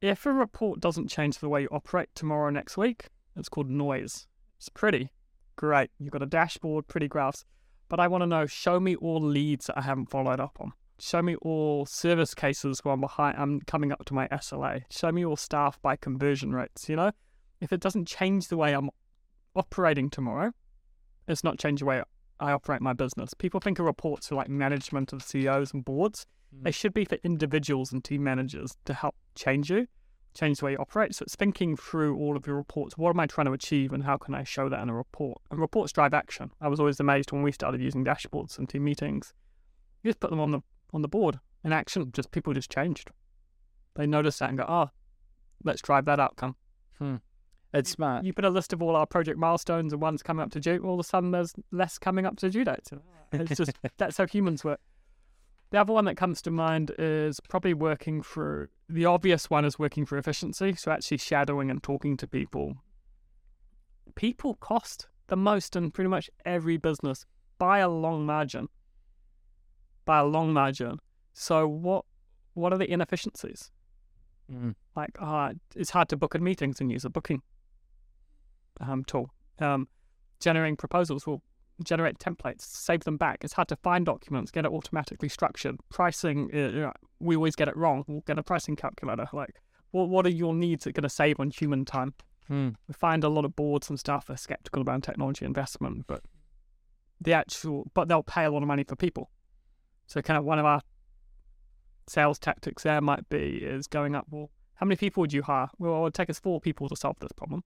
If 0.00 0.26
a 0.26 0.32
report 0.32 0.80
doesn't 0.80 1.08
change 1.08 1.38
the 1.38 1.48
way 1.48 1.62
you 1.62 1.68
operate 1.70 2.10
tomorrow 2.14 2.48
or 2.48 2.50
next 2.50 2.76
week, 2.76 3.08
it's 3.34 3.48
called 3.48 3.70
noise. 3.70 4.26
It's 4.58 4.68
pretty 4.68 5.10
great. 5.56 5.90
You've 5.98 6.12
got 6.12 6.22
a 6.22 6.26
dashboard, 6.26 6.86
pretty 6.86 7.08
graphs, 7.08 7.44
but 7.88 7.98
I 7.98 8.08
want 8.08 8.22
to 8.22 8.26
know 8.26 8.46
show 8.46 8.78
me 8.78 8.96
all 8.96 9.20
leads 9.20 9.66
that 9.66 9.78
I 9.78 9.82
haven't 9.82 10.10
followed 10.10 10.40
up 10.40 10.58
on. 10.60 10.72
Show 10.98 11.22
me 11.22 11.36
all 11.36 11.86
service 11.86 12.34
cases 12.34 12.80
where 12.82 12.94
I'm 12.94 13.00
behind. 13.00 13.36
I'm 13.38 13.60
coming 13.60 13.92
up 13.92 14.04
to 14.06 14.14
my 14.14 14.28
SLA. 14.28 14.82
Show 14.90 15.12
me 15.12 15.24
all 15.24 15.36
staff 15.36 15.80
by 15.82 15.96
conversion 15.96 16.52
rates. 16.52 16.88
You 16.88 16.96
know, 16.96 17.12
if 17.60 17.72
it 17.72 17.80
doesn't 17.80 18.06
change 18.06 18.48
the 18.48 18.56
way 18.56 18.72
I'm 18.72 18.90
operating 19.54 20.08
tomorrow, 20.08 20.52
it's 21.28 21.44
not 21.44 21.58
changing 21.58 21.84
the 21.84 21.90
way 21.90 22.02
I 22.40 22.52
operate 22.52 22.80
my 22.80 22.92
business. 22.92 23.34
People 23.34 23.60
think 23.60 23.78
of 23.78 23.86
reports 23.86 24.28
for 24.28 24.36
like 24.36 24.48
management 24.48 25.12
of 25.12 25.22
CEOs 25.22 25.72
and 25.72 25.84
boards. 25.84 26.26
Mm. 26.54 26.64
They 26.64 26.70
should 26.70 26.94
be 26.94 27.04
for 27.04 27.18
individuals 27.22 27.92
and 27.92 28.04
team 28.04 28.24
managers 28.24 28.76
to 28.84 28.94
help 28.94 29.14
change 29.34 29.70
you, 29.70 29.86
change 30.34 30.58
the 30.58 30.66
way 30.66 30.72
you 30.72 30.78
operate. 30.78 31.14
So 31.14 31.22
it's 31.22 31.36
thinking 31.36 31.76
through 31.76 32.16
all 32.16 32.36
of 32.36 32.46
your 32.46 32.56
reports. 32.56 32.96
What 32.96 33.10
am 33.10 33.20
I 33.20 33.26
trying 33.26 33.46
to 33.46 33.52
achieve 33.52 33.92
and 33.92 34.04
how 34.04 34.16
can 34.16 34.34
I 34.34 34.44
show 34.44 34.68
that 34.68 34.80
in 34.82 34.88
a 34.88 34.94
report? 34.94 35.38
And 35.50 35.60
reports 35.60 35.92
drive 35.92 36.14
action. 36.14 36.50
I 36.60 36.68
was 36.68 36.80
always 36.80 37.00
amazed 37.00 37.32
when 37.32 37.42
we 37.42 37.52
started 37.52 37.80
using 37.80 38.04
dashboards 38.04 38.58
and 38.58 38.68
team 38.68 38.84
meetings. 38.84 39.32
You 40.02 40.10
just 40.10 40.20
put 40.20 40.30
them 40.30 40.40
on 40.40 40.50
the 40.52 40.60
on 40.92 41.02
the 41.02 41.08
board 41.08 41.40
in 41.64 41.72
action. 41.72 42.10
Just 42.12 42.30
people 42.30 42.52
just 42.52 42.70
changed. 42.70 43.10
They 43.96 44.06
noticed 44.06 44.38
that 44.38 44.50
and 44.50 44.58
go, 44.58 44.64
oh, 44.68 44.90
let's 45.64 45.82
drive 45.82 46.04
that 46.04 46.20
outcome. 46.20 46.54
Hmm. 46.98 47.16
It's 47.72 47.90
smart. 47.90 48.24
You 48.24 48.32
put 48.32 48.44
a 48.44 48.50
list 48.50 48.72
of 48.72 48.82
all 48.82 48.96
our 48.96 49.06
project 49.06 49.38
milestones 49.38 49.92
and 49.92 50.00
one's 50.00 50.22
coming 50.22 50.42
up 50.42 50.50
to 50.52 50.60
due. 50.60 50.78
All 50.84 50.94
of 50.94 51.00
a 51.00 51.04
sudden, 51.04 51.32
there's 51.32 51.52
less 51.72 51.98
coming 51.98 52.24
up 52.24 52.36
to 52.38 52.50
due 52.50 52.64
dates. 52.64 52.90
It's 53.32 53.56
just 53.56 53.72
that's 53.98 54.16
how 54.16 54.26
humans 54.26 54.64
work. 54.64 54.80
The 55.70 55.80
other 55.80 55.92
one 55.92 56.04
that 56.04 56.16
comes 56.16 56.40
to 56.42 56.50
mind 56.50 56.92
is 56.98 57.40
probably 57.40 57.74
working 57.74 58.22
through 58.22 58.68
the 58.88 59.04
obvious 59.04 59.50
one 59.50 59.64
is 59.64 59.78
working 59.78 60.06
for 60.06 60.16
efficiency. 60.16 60.74
So 60.74 60.92
actually 60.92 61.18
shadowing 61.18 61.70
and 61.70 61.82
talking 61.82 62.16
to 62.18 62.26
people. 62.26 62.76
People 64.14 64.54
cost 64.54 65.08
the 65.26 65.36
most 65.36 65.74
in 65.74 65.90
pretty 65.90 66.08
much 66.08 66.30
every 66.44 66.76
business 66.76 67.26
by 67.58 67.78
a 67.78 67.88
long 67.88 68.24
margin 68.24 68.68
by 70.06 70.20
a 70.20 70.24
long 70.24 70.54
margin. 70.54 70.98
So 71.34 71.68
what 71.68 72.06
what 72.54 72.72
are 72.72 72.78
the 72.78 72.90
inefficiencies? 72.90 73.70
Mm. 74.50 74.74
Like, 74.94 75.10
uh, 75.18 75.52
it's 75.74 75.90
hard 75.90 76.08
to 76.08 76.16
book 76.16 76.34
in 76.34 76.42
meetings 76.42 76.80
and 76.80 76.90
use 76.90 77.04
a 77.04 77.10
booking 77.10 77.42
um, 78.80 79.04
tool. 79.04 79.30
Um, 79.58 79.88
generating 80.40 80.76
proposals 80.76 81.26
will 81.26 81.42
generate 81.84 82.18
templates, 82.18 82.62
save 82.62 83.04
them 83.04 83.16
back. 83.16 83.44
It's 83.44 83.52
hard 83.52 83.68
to 83.68 83.76
find 83.76 84.06
documents, 84.06 84.50
get 84.50 84.64
it 84.64 84.72
automatically 84.72 85.28
structured. 85.28 85.76
Pricing, 85.90 86.50
uh, 86.52 86.56
you 86.56 86.80
know, 86.80 86.92
we 87.20 87.36
always 87.36 87.56
get 87.56 87.68
it 87.68 87.76
wrong. 87.76 88.04
We'll 88.06 88.22
get 88.26 88.38
a 88.38 88.42
pricing 88.42 88.76
calculator. 88.76 89.26
Like, 89.32 89.54
well, 89.92 90.06
what 90.06 90.26
are 90.26 90.30
your 90.30 90.54
needs 90.54 90.84
that 90.84 90.90
are 90.90 90.92
going 90.92 91.02
to 91.02 91.08
save 91.08 91.40
on 91.40 91.50
human 91.50 91.84
time? 91.84 92.14
Hmm. 92.48 92.70
We 92.88 92.94
find 92.94 93.24
a 93.24 93.28
lot 93.28 93.44
of 93.44 93.56
boards 93.56 93.90
and 93.90 93.98
stuff 93.98 94.30
are 94.30 94.36
skeptical 94.36 94.82
about 94.82 95.02
technology 95.02 95.44
investment, 95.44 96.06
but 96.06 96.22
the 97.20 97.32
actual, 97.32 97.90
but 97.94 98.08
they'll 98.08 98.22
pay 98.22 98.44
a 98.44 98.50
lot 98.50 98.62
of 98.62 98.68
money 98.68 98.84
for 98.84 98.96
people. 98.96 99.30
So 100.06 100.22
kind 100.22 100.38
of 100.38 100.44
one 100.44 100.58
of 100.58 100.64
our 100.64 100.80
sales 102.08 102.38
tactics 102.38 102.84
there 102.84 103.00
might 103.00 103.28
be 103.28 103.56
is 103.56 103.86
going 103.86 104.14
up, 104.14 104.26
well, 104.30 104.50
how 104.74 104.86
many 104.86 104.96
people 104.96 105.22
would 105.22 105.32
you 105.32 105.42
hire? 105.42 105.68
Well, 105.78 105.96
it 105.96 106.02
would 106.02 106.14
take 106.14 106.30
us 106.30 106.38
four 106.38 106.60
people 106.60 106.88
to 106.88 106.96
solve 106.96 107.16
this 107.20 107.32
problem. 107.32 107.64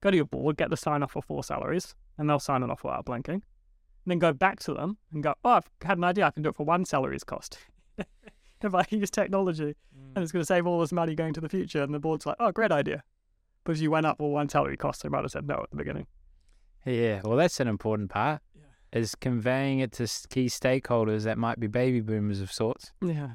Go 0.00 0.10
to 0.10 0.16
your 0.16 0.26
board, 0.26 0.56
get 0.56 0.70
the 0.70 0.76
sign 0.76 1.02
off 1.02 1.12
for 1.12 1.22
four 1.22 1.42
salaries, 1.42 1.94
and 2.18 2.28
they'll 2.28 2.38
sign 2.38 2.62
it 2.62 2.70
off 2.70 2.84
without 2.84 3.04
blinking. 3.04 3.34
And 3.34 3.42
then 4.06 4.18
go 4.18 4.32
back 4.32 4.60
to 4.60 4.74
them 4.74 4.98
and 5.12 5.22
go, 5.22 5.34
oh, 5.44 5.50
I've 5.50 5.70
had 5.82 5.98
an 5.98 6.04
idea. 6.04 6.26
I 6.26 6.30
can 6.30 6.42
do 6.42 6.50
it 6.50 6.56
for 6.56 6.64
one 6.64 6.84
salary's 6.84 7.24
cost. 7.24 7.58
if 8.62 8.74
I 8.74 8.84
use 8.90 9.10
technology 9.10 9.74
mm. 9.96 10.12
and 10.14 10.22
it's 10.22 10.32
going 10.32 10.42
to 10.42 10.46
save 10.46 10.66
all 10.66 10.80
this 10.80 10.92
money 10.92 11.14
going 11.14 11.34
to 11.34 11.40
the 11.40 11.48
future. 11.48 11.82
And 11.82 11.94
the 11.94 11.98
board's 11.98 12.26
like, 12.26 12.36
oh, 12.40 12.52
great 12.52 12.72
idea. 12.72 13.02
But 13.64 13.76
if 13.76 13.82
you 13.82 13.90
went 13.90 14.06
up 14.06 14.18
for 14.18 14.32
one 14.32 14.48
salary 14.48 14.76
cost, 14.76 15.02
they 15.02 15.08
might 15.08 15.22
have 15.22 15.30
said 15.30 15.46
no 15.46 15.56
at 15.62 15.70
the 15.70 15.76
beginning. 15.76 16.06
Yeah, 16.84 17.20
well, 17.22 17.36
that's 17.36 17.60
an 17.60 17.68
important 17.68 18.10
part 18.10 18.40
is 18.92 19.14
conveying 19.14 19.80
it 19.80 19.92
to 19.92 20.08
key 20.30 20.46
stakeholders 20.46 21.24
that 21.24 21.38
might 21.38 21.60
be 21.60 21.66
baby 21.66 22.00
boomers 22.00 22.40
of 22.40 22.50
sorts. 22.50 22.92
Yeah. 23.02 23.34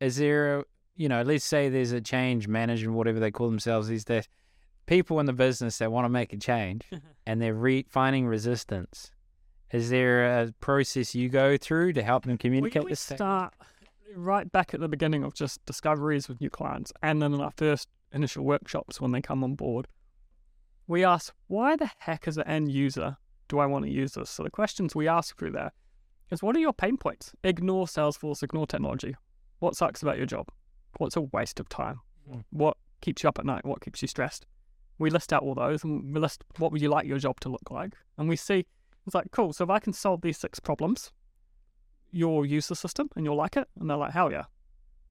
Is 0.00 0.16
there, 0.16 0.60
a, 0.60 0.64
you 0.96 1.08
know, 1.08 1.22
let's 1.22 1.44
say 1.44 1.68
there's 1.68 1.92
a 1.92 2.00
change 2.00 2.48
management, 2.48 2.96
whatever 2.96 3.18
they 3.18 3.30
call 3.30 3.48
themselves 3.48 3.88
these 3.88 4.04
days, 4.04 4.28
people 4.86 5.20
in 5.20 5.26
the 5.26 5.32
business 5.32 5.78
that 5.78 5.90
want 5.90 6.04
to 6.04 6.08
make 6.08 6.32
a 6.32 6.36
change 6.36 6.82
and 7.26 7.40
they're 7.40 7.54
re- 7.54 7.86
finding 7.88 8.26
resistance. 8.26 9.10
Is 9.72 9.90
there 9.90 10.40
a 10.40 10.52
process 10.60 11.14
you 11.14 11.28
go 11.28 11.56
through 11.56 11.94
to 11.94 12.02
help 12.02 12.24
them 12.24 12.38
communicate 12.38 12.84
we 12.84 12.90
this? 12.90 13.00
start 13.00 13.54
right 14.14 14.50
back 14.52 14.72
at 14.72 14.80
the 14.80 14.88
beginning 14.88 15.24
of 15.24 15.34
just 15.34 15.64
discoveries 15.66 16.28
with 16.28 16.40
new 16.40 16.50
clients 16.50 16.92
and 17.02 17.20
then 17.20 17.34
in 17.34 17.40
our 17.40 17.52
first 17.56 17.88
initial 18.12 18.44
workshops 18.44 19.00
when 19.00 19.10
they 19.10 19.20
come 19.20 19.42
on 19.42 19.54
board. 19.54 19.88
We 20.86 21.04
ask, 21.04 21.34
why 21.48 21.76
the 21.76 21.90
heck 21.98 22.28
is 22.28 22.36
an 22.36 22.46
end 22.46 22.70
user 22.70 23.16
do 23.48 23.58
I 23.58 23.66
want 23.66 23.84
to 23.84 23.90
use 23.90 24.14
this? 24.14 24.30
So 24.30 24.42
the 24.42 24.50
questions 24.50 24.94
we 24.94 25.08
ask 25.08 25.38
through 25.38 25.52
there 25.52 25.72
is 26.30 26.42
what 26.42 26.56
are 26.56 26.60
your 26.60 26.72
pain 26.72 26.96
points? 26.96 27.32
Ignore 27.42 27.86
Salesforce, 27.86 28.42
ignore 28.42 28.66
technology. 28.66 29.14
What 29.58 29.76
sucks 29.76 30.02
about 30.02 30.16
your 30.16 30.26
job? 30.26 30.48
What's 30.98 31.16
a 31.16 31.22
waste 31.22 31.60
of 31.60 31.68
time? 31.68 32.00
Mm. 32.30 32.44
What 32.50 32.76
keeps 33.00 33.22
you 33.22 33.28
up 33.28 33.38
at 33.38 33.44
night? 33.44 33.64
What 33.64 33.80
keeps 33.80 34.02
you 34.02 34.08
stressed? 34.08 34.46
We 34.98 35.10
list 35.10 35.32
out 35.32 35.42
all 35.42 35.54
those 35.54 35.82
and 35.84 36.14
we 36.14 36.20
list 36.20 36.44
what 36.58 36.72
would 36.72 36.80
you 36.80 36.88
like 36.88 37.06
your 37.06 37.18
job 37.18 37.40
to 37.40 37.48
look 37.48 37.70
like. 37.70 37.94
And 38.16 38.28
we 38.28 38.36
see 38.36 38.66
it's 39.06 39.14
like, 39.14 39.30
cool, 39.32 39.52
so 39.52 39.64
if 39.64 39.70
I 39.70 39.78
can 39.78 39.92
solve 39.92 40.22
these 40.22 40.38
six 40.38 40.58
problems, 40.58 41.12
you'll 42.10 42.46
use 42.46 42.68
the 42.68 42.76
system 42.76 43.10
and 43.16 43.24
you'll 43.24 43.36
like 43.36 43.56
it. 43.56 43.68
And 43.78 43.90
they're 43.90 43.96
like, 43.96 44.12
hell 44.12 44.32
yeah. 44.32 44.44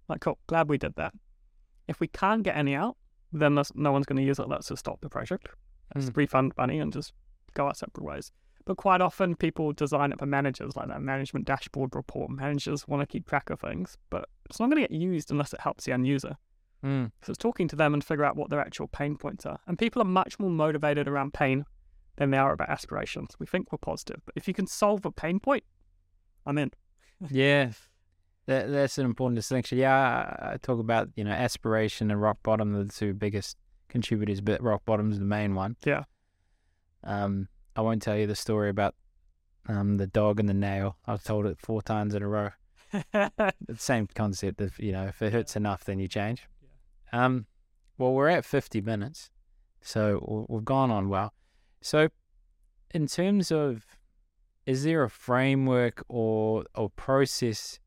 Like, 0.07 0.21
cool, 0.21 0.39
glad 0.47 0.69
we 0.69 0.77
did 0.77 0.95
that. 0.95 1.13
If 1.87 1.99
we 1.99 2.07
can't 2.07 2.43
get 2.43 2.55
any 2.55 2.75
out, 2.75 2.97
then 3.31 3.59
no 3.75 3.91
one's 3.91 4.05
going 4.05 4.17
to 4.17 4.23
use 4.23 4.39
it. 4.39 4.47
Let's 4.47 4.69
just 4.69 4.79
stop 4.79 5.01
the 5.01 5.09
project. 5.09 5.49
Let's 5.93 6.09
mm. 6.09 6.17
refund 6.17 6.53
money 6.57 6.79
and 6.79 6.91
just 6.91 7.13
go 7.53 7.67
our 7.67 7.75
separate 7.75 8.03
ways. 8.03 8.31
But 8.65 8.77
quite 8.77 9.01
often, 9.01 9.35
people 9.35 9.73
design 9.73 10.11
it 10.11 10.19
for 10.19 10.25
managers, 10.25 10.75
like 10.75 10.87
that 10.87 11.01
management 11.01 11.45
dashboard 11.45 11.95
report. 11.95 12.31
Managers 12.31 12.87
want 12.87 13.01
to 13.01 13.07
keep 13.07 13.27
track 13.27 13.49
of 13.49 13.59
things, 13.59 13.97
but 14.09 14.29
it's 14.45 14.59
not 14.59 14.69
going 14.69 14.81
to 14.81 14.87
get 14.87 14.97
used 14.97 15.31
unless 15.31 15.53
it 15.53 15.59
helps 15.59 15.83
the 15.83 15.91
end 15.91 16.07
user. 16.07 16.37
Mm. 16.83 17.11
So 17.21 17.31
it's 17.31 17.37
talking 17.37 17.67
to 17.69 17.75
them 17.75 17.93
and 17.93 18.03
figure 18.03 18.25
out 18.25 18.35
what 18.35 18.49
their 18.49 18.59
actual 18.59 18.87
pain 18.87 19.15
points 19.15 19.45
are. 19.45 19.59
And 19.67 19.77
people 19.77 20.01
are 20.01 20.05
much 20.05 20.37
more 20.39 20.49
motivated 20.49 21.07
around 21.07 21.33
pain 21.33 21.65
than 22.17 22.31
they 22.31 22.37
are 22.37 22.53
about 22.53 22.69
aspirations. 22.69 23.31
We 23.39 23.45
think 23.45 23.71
we're 23.71 23.77
positive, 23.77 24.21
but 24.25 24.33
if 24.35 24.47
you 24.47 24.53
can 24.53 24.67
solve 24.67 25.05
a 25.05 25.11
pain 25.11 25.39
point, 25.39 25.63
I'm 26.45 26.57
in. 26.57 26.71
yeah, 27.29 27.71
that, 28.45 28.69
that's 28.69 28.97
an 28.97 29.05
important 29.05 29.35
distinction. 29.35 29.77
Yeah, 29.77 29.95
I, 29.95 30.53
I, 30.53 30.57
talk 30.57 30.79
about 30.79 31.09
you 31.15 31.23
know 31.23 31.31
aspiration 31.31 32.11
and 32.11 32.21
rock 32.21 32.37
bottom 32.43 32.75
are 32.75 32.83
the 32.83 32.91
two 32.91 33.13
biggest 33.13 33.57
contributors, 33.87 34.41
but 34.41 34.61
rock 34.61 34.83
bottom 34.85 35.11
is 35.11 35.19
the 35.19 35.25
main 35.25 35.55
one. 35.55 35.77
Yeah. 35.85 36.03
Um, 37.03 37.47
I 37.75 37.81
won't 37.81 38.01
tell 38.01 38.17
you 38.17 38.27
the 38.27 38.35
story 38.35 38.69
about 38.69 38.95
um, 39.67 39.97
the 39.97 40.07
dog 40.07 40.39
and 40.39 40.49
the 40.49 40.53
nail. 40.53 40.97
I've 41.05 41.23
told 41.23 41.45
it 41.45 41.57
four 41.59 41.81
times 41.81 42.13
in 42.13 42.21
a 42.21 42.27
row. 42.27 42.49
the 42.91 43.53
same 43.77 44.07
concept 44.13 44.61
of 44.61 44.77
you 44.79 44.91
know 44.91 45.05
if 45.05 45.21
it 45.21 45.31
hurts 45.31 45.55
enough, 45.55 45.85
then 45.85 45.99
you 45.99 46.07
change. 46.07 46.47
Um, 47.13 47.45
well, 47.99 48.11
we're 48.11 48.27
at 48.27 48.43
fifty 48.43 48.81
minutes, 48.81 49.29
so 49.81 50.47
we've 50.49 50.65
gone 50.65 50.89
on 50.89 51.09
well. 51.09 51.31
So, 51.79 52.09
in 52.91 53.05
terms 53.05 53.51
of, 53.51 53.85
is 54.65 54.83
there 54.83 55.03
a 55.03 55.09
framework 55.11 56.03
or 56.09 56.65
or 56.73 56.89
process 56.89 57.79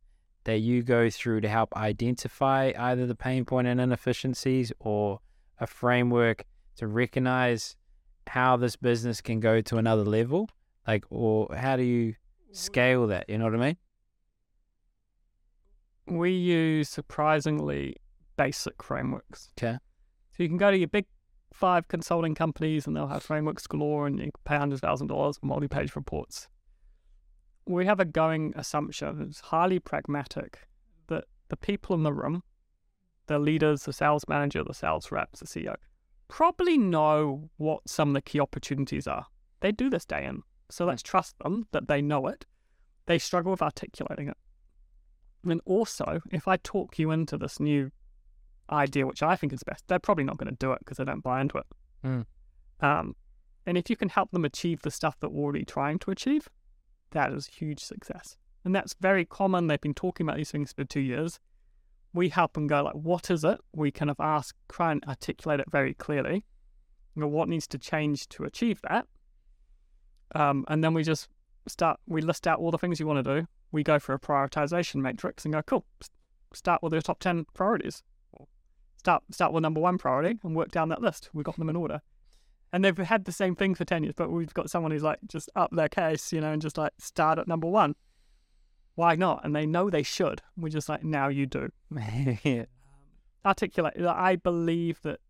that 0.44 0.58
you 0.58 0.84
go 0.84 1.10
through 1.10 1.40
to 1.40 1.48
help 1.48 1.76
identify 1.76 2.72
either 2.78 3.04
the 3.04 3.16
pain 3.16 3.44
point 3.44 3.66
and 3.66 3.80
inefficiencies, 3.80 4.72
or 4.78 5.18
a 5.58 5.66
framework 5.66 6.44
to 6.76 6.86
recognize 6.86 7.74
how 8.28 8.56
this 8.56 8.76
business 8.76 9.20
can 9.20 9.40
go 9.40 9.60
to 9.60 9.76
another 9.76 10.04
level? 10.04 10.48
Like, 10.86 11.04
or 11.10 11.52
how 11.52 11.76
do 11.76 11.82
you 11.82 12.14
scale 12.52 13.08
that? 13.08 13.28
You 13.28 13.38
know 13.38 13.46
what 13.46 13.54
I 13.54 13.58
mean? 13.58 13.76
We 16.06 16.30
use 16.30 16.88
surprisingly 16.88 17.96
basic 18.37 18.82
frameworks. 18.82 19.51
Okay. 19.59 19.78
So 20.32 20.43
you 20.43 20.49
can 20.49 20.59
go 20.59 20.70
to 20.70 20.76
your 20.76 20.89
big 20.89 21.07
five 21.53 21.89
consulting 21.89 22.34
companies 22.34 22.87
and 22.87 22.95
they'll 22.95 23.07
have 23.07 23.22
frameworks 23.22 23.66
galore 23.66 24.07
and 24.07 24.18
you 24.18 24.24
can 24.24 24.32
pay 24.45 24.57
$100,000 24.57 25.41
for 25.41 25.47
multi 25.47 25.68
page 25.68 25.97
reports. 25.97 26.49
We 27.66 27.87
have 27.87 27.99
a 27.99 28.05
going 28.05 28.53
assumption, 28.57 29.26
it's 29.28 29.41
highly 29.41 29.80
pragmatic, 29.80 30.68
that 31.09 31.24
the 31.49 31.57
people 31.57 31.97
in 31.97 32.05
the 32.05 32.12
room, 32.12 32.43
the 33.26 33.39
leaders, 33.39 33.82
the 33.82 33.93
sales 33.93 34.24
manager, 34.28 34.62
the 34.62 34.74
sales 34.74 35.11
reps, 35.11 35.41
the 35.41 35.47
CEO, 35.47 35.74
probably 36.28 36.78
know 36.78 37.51
what 37.57 37.89
some 37.89 38.09
of 38.09 38.14
the 38.14 38.22
key 38.22 38.39
opportunities 38.39 39.07
are. 39.07 39.26
They 39.61 39.72
do 39.72 39.91
this 39.91 40.05
day 40.05 40.24
in, 40.24 40.43
So 40.70 40.84
let's 40.84 41.03
trust 41.03 41.39
them 41.39 41.66
that 41.72 41.89
they 41.89 42.03
know 42.03 42.26
it. 42.26 42.45
They 43.07 43.18
struggle 43.18 43.53
with 43.53 43.62
articulating 43.62 44.28
it. 44.28 44.37
And 45.45 45.61
also, 45.64 46.20
if 46.30 46.49
I 46.49 46.57
talk 46.57 46.99
you 46.99 47.11
into 47.11 47.39
this 47.39 47.61
new 47.61 47.91
idea, 48.70 49.06
which 49.06 49.22
I 49.22 49.36
think 49.36 49.52
is 49.52 49.62
best, 49.62 49.84
they're 49.88 49.98
probably 49.98 50.24
not 50.24 50.38
going 50.38 50.50
to 50.50 50.56
do 50.56 50.72
it 50.72 50.80
because 50.80 50.96
they 50.96 51.04
don't 51.04 51.22
buy 51.22 51.40
into 51.40 51.58
it. 51.58 51.66
Mm. 52.04 52.26
Um, 52.80 53.16
and 53.66 53.78
if 53.78 53.90
you 53.90 53.96
can 53.96 54.08
help 54.08 54.30
them 54.30 54.44
achieve 54.44 54.82
the 54.82 54.90
stuff 54.90 55.18
that 55.20 55.32
we're 55.32 55.42
already 55.42 55.64
trying 55.64 55.98
to 56.00 56.10
achieve, 56.10 56.48
that 57.12 57.32
is 57.32 57.46
huge 57.46 57.80
success. 57.80 58.36
And 58.64 58.74
that's 58.74 58.94
very 59.00 59.24
common. 59.24 59.66
They've 59.66 59.80
been 59.80 59.94
talking 59.94 60.26
about 60.26 60.36
these 60.36 60.50
things 60.50 60.72
for 60.72 60.84
two 60.84 61.00
years. 61.00 61.38
We 62.12 62.28
help 62.28 62.54
them 62.54 62.66
go 62.66 62.82
like, 62.82 62.94
what 62.94 63.30
is 63.30 63.44
it? 63.44 63.58
We 63.72 63.90
kind 63.90 64.10
of 64.10 64.18
ask, 64.18 64.54
try 64.68 64.92
and 64.92 65.04
articulate 65.04 65.60
it 65.60 65.70
very 65.70 65.94
clearly. 65.94 66.44
You 67.14 67.22
know, 67.22 67.28
what 67.28 67.48
needs 67.48 67.66
to 67.68 67.78
change 67.78 68.28
to 68.30 68.44
achieve 68.44 68.80
that? 68.88 69.06
Um, 70.34 70.64
and 70.68 70.82
then 70.82 70.94
we 70.94 71.02
just 71.02 71.28
start. 71.68 72.00
We 72.06 72.20
list 72.20 72.46
out 72.46 72.58
all 72.58 72.70
the 72.70 72.78
things 72.78 72.98
you 72.98 73.06
want 73.06 73.24
to 73.24 73.40
do. 73.40 73.46
We 73.70 73.82
go 73.82 73.98
for 73.98 74.14
a 74.14 74.18
prioritization 74.18 74.96
matrix 74.96 75.44
and 75.44 75.54
go, 75.54 75.62
cool. 75.62 75.84
Start 76.52 76.82
with 76.82 76.92
your 76.92 77.02
top 77.02 77.20
ten 77.20 77.46
priorities. 77.54 78.02
Start 79.07 79.22
start 79.30 79.52
with 79.52 79.62
number 79.62 79.78
one 79.78 79.98
priority 79.98 80.36
and 80.42 80.57
work 80.57 80.72
down 80.72 80.88
that 80.88 81.00
list. 81.00 81.30
We've 81.32 81.44
got 81.44 81.57
them 81.57 81.68
in 81.68 81.76
order. 81.76 82.00
And 82.72 82.84
they've 82.84 82.98
had 82.98 83.24
the 83.24 83.30
same 83.30 83.54
thing 83.54 83.76
for 83.76 83.84
10 83.84 84.02
years 84.02 84.16
but 84.16 84.32
we've 84.32 84.52
got 84.52 84.68
someone 84.68 84.90
who's 84.90 85.04
like 85.04 85.20
just 85.28 85.48
up 85.54 85.70
their 85.70 85.88
case 85.88 86.32
you 86.32 86.40
know 86.40 86.50
and 86.50 86.61
just 86.61 86.76
like 86.76 86.90
start 86.98 87.38
at 87.38 87.46
number 87.46 87.68
one. 87.68 87.94
Why 88.96 89.14
not? 89.14 89.44
And 89.44 89.54
they 89.54 89.64
know 89.64 89.90
they 89.90 90.02
should. 90.02 90.42
We're 90.57 90.70
just 90.70 90.88
like 90.88 91.04
now 91.04 91.28
you 91.28 91.46
do. 91.46 91.68
Yeah. 92.42 92.64
articulate 93.44 93.94
i 93.96 94.34
believe 94.34 95.00
that 95.02 95.20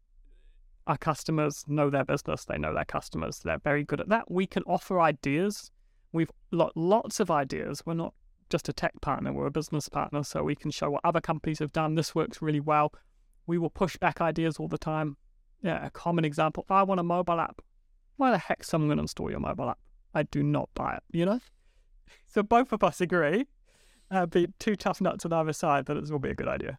our 0.86 0.96
customers 0.96 1.62
know 1.68 1.90
their 1.90 2.06
business. 2.06 2.46
They 2.46 2.56
know 2.56 2.72
their 2.72 2.86
customers. 2.86 3.40
They're 3.40 3.58
very 3.58 3.84
good 3.84 4.00
at 4.00 4.08
that. 4.08 4.30
We 4.30 4.46
can 4.46 4.62
offer 4.62 5.02
ideas. 5.02 5.70
We've 6.12 6.30
got 6.50 6.74
lots 6.78 7.20
of 7.20 7.30
ideas. 7.30 7.82
We're 7.84 7.92
not 7.92 8.14
just 8.48 8.70
a 8.70 8.72
tech 8.72 8.98
partner. 9.02 9.34
We're 9.34 9.48
a 9.48 9.50
business 9.50 9.90
partner. 9.90 10.24
So 10.24 10.44
we 10.44 10.54
can 10.54 10.70
show 10.70 10.88
what 10.88 11.04
other 11.04 11.20
companies 11.20 11.58
have 11.58 11.72
done. 11.72 11.94
This 11.94 12.14
works 12.14 12.40
really 12.40 12.60
well 12.60 12.90
we 13.46 13.58
will 13.58 13.70
push 13.70 13.96
back 13.96 14.20
ideas 14.20 14.58
all 14.58 14.68
the 14.68 14.78
time 14.78 15.16
yeah, 15.62 15.84
a 15.84 15.90
common 15.90 16.24
example. 16.24 16.64
I 16.70 16.82
want 16.82 17.00
a 17.00 17.02
mobile 17.02 17.40
app. 17.40 17.60
Why 18.16 18.30
the 18.30 18.38
heck 18.38 18.64
someone 18.64 18.88
going 18.88 18.98
to 18.98 19.02
install 19.02 19.30
your 19.30 19.40
mobile 19.40 19.70
app? 19.70 19.78
I 20.14 20.22
do 20.22 20.42
not 20.42 20.70
buy 20.74 20.94
it, 20.94 21.02
you 21.12 21.24
know? 21.24 21.40
So 22.28 22.42
both 22.42 22.72
of 22.72 22.84
us 22.84 23.00
agree. 23.00 23.46
Uh, 24.10 24.26
be 24.26 24.46
two 24.60 24.76
tough 24.76 25.00
nuts 25.00 25.24
on 25.24 25.32
either 25.32 25.52
side, 25.52 25.86
but 25.86 25.96
it 25.96 26.08
will 26.08 26.18
be 26.18 26.28
a 26.28 26.34
good 26.34 26.46
idea. 26.46 26.78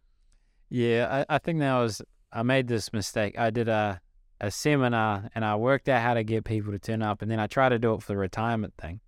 Yeah, 0.70 1.24
I, 1.28 1.34
I 1.34 1.38
think 1.38 1.58
that 1.58 1.76
was 1.78 2.00
I 2.32 2.42
made 2.42 2.68
this 2.68 2.92
mistake. 2.92 3.38
I 3.38 3.50
did 3.50 3.68
a 3.68 4.00
a 4.40 4.50
seminar 4.50 5.28
and 5.34 5.44
I 5.44 5.56
worked 5.56 5.88
out 5.88 6.00
how 6.00 6.14
to 6.14 6.22
get 6.22 6.44
people 6.44 6.72
to 6.72 6.78
turn 6.78 7.02
up, 7.02 7.20
and 7.20 7.30
then 7.30 7.40
I 7.40 7.46
tried 7.46 7.70
to 7.70 7.78
do 7.78 7.92
it 7.94 8.02
for 8.02 8.12
the 8.12 8.16
retirement 8.16 8.74
thing. 8.80 9.00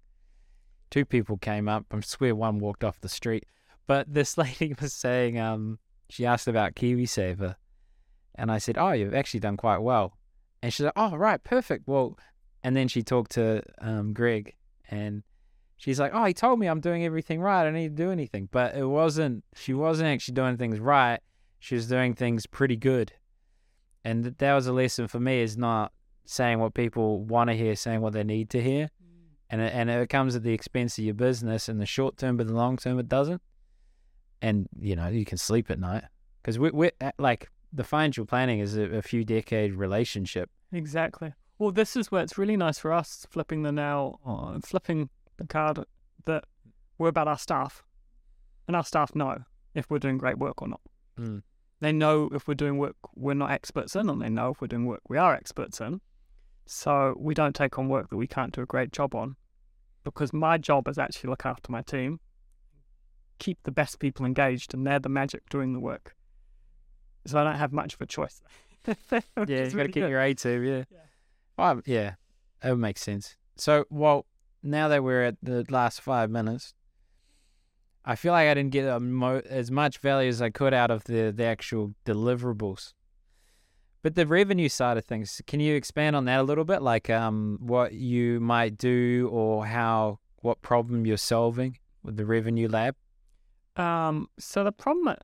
Two 0.90 1.04
people 1.04 1.38
came 1.38 1.68
up. 1.68 1.86
I 1.90 2.00
swear 2.00 2.34
one 2.34 2.58
walked 2.58 2.84
off 2.84 3.00
the 3.00 3.08
street, 3.08 3.46
but 3.86 4.12
this 4.12 4.36
lady 4.44 4.74
was 4.78 4.92
saying, 4.92 5.38
um, 5.38 5.78
she 6.10 6.26
asked 6.26 6.48
about 6.48 6.74
KiwiSaver, 6.74 7.54
and 8.34 8.50
I 8.50 8.58
said, 8.58 8.78
Oh, 8.78 8.92
you've 8.92 9.14
actually 9.14 9.40
done 9.40 9.56
quite 9.56 9.78
well. 9.78 10.16
And 10.62 10.72
she's 10.72 10.84
like, 10.84 10.94
Oh, 10.96 11.16
right, 11.16 11.42
perfect. 11.42 11.86
Well, 11.86 12.18
and 12.62 12.76
then 12.76 12.88
she 12.88 13.02
talked 13.02 13.32
to 13.32 13.62
um, 13.80 14.12
Greg 14.12 14.54
and 14.90 15.22
she's 15.76 16.00
like, 16.00 16.12
Oh, 16.14 16.24
he 16.24 16.34
told 16.34 16.58
me 16.58 16.66
I'm 16.66 16.80
doing 16.80 17.04
everything 17.04 17.40
right. 17.40 17.60
I 17.60 17.64
don't 17.64 17.74
need 17.74 17.96
to 17.96 18.02
do 18.02 18.10
anything. 18.10 18.48
But 18.50 18.74
it 18.74 18.86
wasn't, 18.86 19.44
she 19.54 19.74
wasn't 19.74 20.08
actually 20.08 20.34
doing 20.34 20.56
things 20.56 20.80
right. 20.80 21.20
She 21.58 21.74
was 21.74 21.86
doing 21.86 22.14
things 22.14 22.46
pretty 22.46 22.76
good. 22.76 23.12
And 24.04 24.24
that 24.24 24.54
was 24.54 24.66
a 24.66 24.72
lesson 24.72 25.08
for 25.08 25.20
me 25.20 25.40
is 25.40 25.58
not 25.58 25.92
saying 26.24 26.58
what 26.58 26.74
people 26.74 27.22
want 27.22 27.50
to 27.50 27.56
hear, 27.56 27.76
saying 27.76 28.00
what 28.00 28.14
they 28.14 28.24
need 28.24 28.50
to 28.50 28.62
hear. 28.62 28.90
And 29.50 29.60
it, 29.60 29.74
and 29.74 29.90
it 29.90 30.08
comes 30.08 30.36
at 30.36 30.42
the 30.44 30.52
expense 30.52 30.96
of 30.96 31.04
your 31.04 31.14
business 31.14 31.68
in 31.68 31.78
the 31.78 31.86
short 31.86 32.16
term, 32.16 32.36
but 32.36 32.46
the 32.46 32.54
long 32.54 32.76
term, 32.76 32.98
it 32.98 33.08
doesn't. 33.08 33.42
And, 34.42 34.68
you 34.80 34.96
know, 34.96 35.08
you 35.08 35.24
can 35.24 35.38
sleep 35.38 35.70
at 35.70 35.78
night. 35.78 36.04
Because 36.42 36.58
we, 36.58 36.70
we're 36.70 36.92
like, 37.18 37.50
the 37.72 37.84
financial 37.84 38.24
planning 38.24 38.60
is 38.60 38.76
a, 38.76 38.82
a 38.96 39.02
few 39.02 39.24
decade 39.24 39.74
relationship. 39.74 40.50
Exactly. 40.72 41.34
Well, 41.58 41.70
this 41.72 41.94
is 41.94 42.10
where 42.10 42.22
it's 42.22 42.38
really 42.38 42.56
nice 42.56 42.78
for 42.78 42.92
us 42.92 43.26
flipping 43.28 43.62
the 43.62 43.72
nail 43.72 44.18
uh, 44.24 44.58
flipping 44.60 45.10
the 45.36 45.46
card 45.46 45.80
that 46.24 46.44
we're 46.96 47.08
about 47.08 47.28
our 47.28 47.36
staff, 47.36 47.82
and 48.66 48.74
our 48.74 48.84
staff 48.84 49.14
know 49.14 49.44
if 49.74 49.90
we're 49.90 49.98
doing 49.98 50.16
great 50.16 50.38
work 50.38 50.62
or 50.62 50.68
not. 50.68 50.80
Mm. 51.18 51.42
They 51.80 51.92
know 51.92 52.30
if 52.32 52.48
we're 52.48 52.54
doing 52.54 52.78
work 52.78 52.96
we're 53.14 53.34
not 53.34 53.50
experts 53.50 53.94
in, 53.94 54.08
and 54.08 54.22
they 54.22 54.30
know 54.30 54.50
if 54.50 54.62
we're 54.62 54.68
doing 54.68 54.86
work 54.86 55.02
we 55.08 55.18
are 55.18 55.34
experts 55.34 55.80
in. 55.80 56.00
So 56.66 57.14
we 57.18 57.34
don't 57.34 57.54
take 57.54 57.78
on 57.78 57.88
work 57.88 58.08
that 58.08 58.16
we 58.16 58.26
can't 58.26 58.54
do 58.54 58.62
a 58.62 58.66
great 58.66 58.92
job 58.92 59.14
on, 59.14 59.36
because 60.02 60.32
my 60.32 60.56
job 60.56 60.88
is 60.88 60.98
actually 60.98 61.28
look 61.28 61.44
after 61.44 61.70
my 61.70 61.82
team, 61.82 62.20
keep 63.40 63.58
the 63.64 63.72
best 63.72 63.98
people 63.98 64.24
engaged, 64.24 64.72
and 64.72 64.86
they're 64.86 65.00
the 65.00 65.08
magic 65.08 65.48
doing 65.50 65.72
the 65.72 65.80
work 65.80 66.14
so 67.26 67.38
I 67.38 67.44
don't 67.44 67.56
have 67.56 67.72
much 67.72 67.94
of 67.94 68.00
a 68.00 68.06
choice. 68.06 68.42
yeah, 68.86 68.94
you've 69.36 69.76
got 69.76 69.82
to 69.82 69.88
keep 69.88 70.02
good. 70.02 70.10
your 70.10 70.20
A 70.20 70.34
to, 70.34 70.60
yeah. 70.60 70.84
Yeah. 70.90 70.98
Well, 71.56 71.82
yeah, 71.84 72.14
that 72.62 72.76
makes 72.76 73.02
sense. 73.02 73.36
So, 73.56 73.84
well, 73.90 74.26
now 74.62 74.88
that 74.88 75.04
we're 75.04 75.24
at 75.24 75.36
the 75.42 75.66
last 75.68 76.00
five 76.00 76.30
minutes, 76.30 76.74
I 78.04 78.16
feel 78.16 78.32
like 78.32 78.48
I 78.48 78.54
didn't 78.54 78.72
get 78.72 79.00
mo- 79.00 79.42
as 79.48 79.70
much 79.70 79.98
value 79.98 80.28
as 80.28 80.40
I 80.40 80.50
could 80.50 80.72
out 80.72 80.90
of 80.90 81.04
the, 81.04 81.32
the 81.34 81.44
actual 81.44 81.94
deliverables. 82.06 82.94
But 84.02 84.14
the 84.14 84.26
revenue 84.26 84.70
side 84.70 84.96
of 84.96 85.04
things, 85.04 85.42
can 85.46 85.60
you 85.60 85.74
expand 85.74 86.16
on 86.16 86.24
that 86.24 86.40
a 86.40 86.42
little 86.42 86.64
bit? 86.64 86.80
Like 86.80 87.10
um, 87.10 87.58
what 87.60 87.92
you 87.92 88.40
might 88.40 88.78
do 88.78 89.28
or 89.30 89.66
how, 89.66 90.20
what 90.36 90.62
problem 90.62 91.04
you're 91.04 91.18
solving 91.18 91.76
with 92.02 92.16
the 92.16 92.24
revenue 92.24 92.66
lab? 92.66 92.96
Um, 93.76 94.28
so 94.38 94.64
the 94.64 94.72
problem 94.72 95.16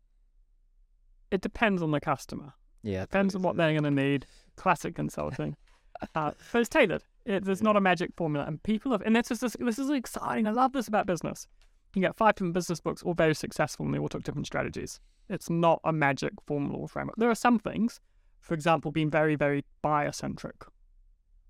it 1.31 1.41
depends 1.41 1.83
on 1.83 1.91
the 1.91 2.01
customer. 2.01 2.55
Yeah, 2.83 3.03
depends 3.03 3.35
on 3.35 3.43
what 3.43 3.57
they're 3.57 3.73
going 3.73 3.83
to 3.83 3.91
need. 3.91 4.27
Classic 4.57 4.95
consulting, 4.95 5.57
uh, 6.15 6.33
but 6.53 6.61
it's 6.61 6.69
tailored. 6.69 7.03
It, 7.25 7.45
there's 7.45 7.63
not 7.63 7.77
a 7.77 7.81
magic 7.81 8.11
formula, 8.17 8.47
and 8.47 8.63
people 8.63 8.93
have, 8.93 9.03
and 9.03 9.17
this 9.17 9.31
is 9.31 9.41
this 9.41 9.79
is 9.79 9.91
exciting. 9.91 10.47
I 10.47 10.51
love 10.51 10.73
this 10.73 10.89
about 10.89 11.07
business. 11.07 11.47
You 11.95 12.03
get 12.03 12.17
five 12.17 12.35
different 12.35 12.55
business 12.55 12.81
books, 12.81 13.03
all 13.03 13.15
very 13.15 13.35
successful, 13.35 13.87
and 13.87 13.95
they 13.95 13.99
all 13.99 14.09
took 14.09 14.23
different 14.23 14.47
strategies. 14.47 15.01
It's 15.29 15.51
not 15.51 15.81
a 15.85 15.93
magic 15.93 16.33
formula 16.47 16.79
or 16.79 16.89
framework. 16.89 17.17
There 17.17 17.31
are 17.31 17.35
some 17.35 17.59
things, 17.59 18.01
for 18.41 18.55
example, 18.55 18.93
being 18.93 19.11
very 19.11 19.35
very 19.35 19.65
buyer 19.83 20.13
centric. 20.13 20.65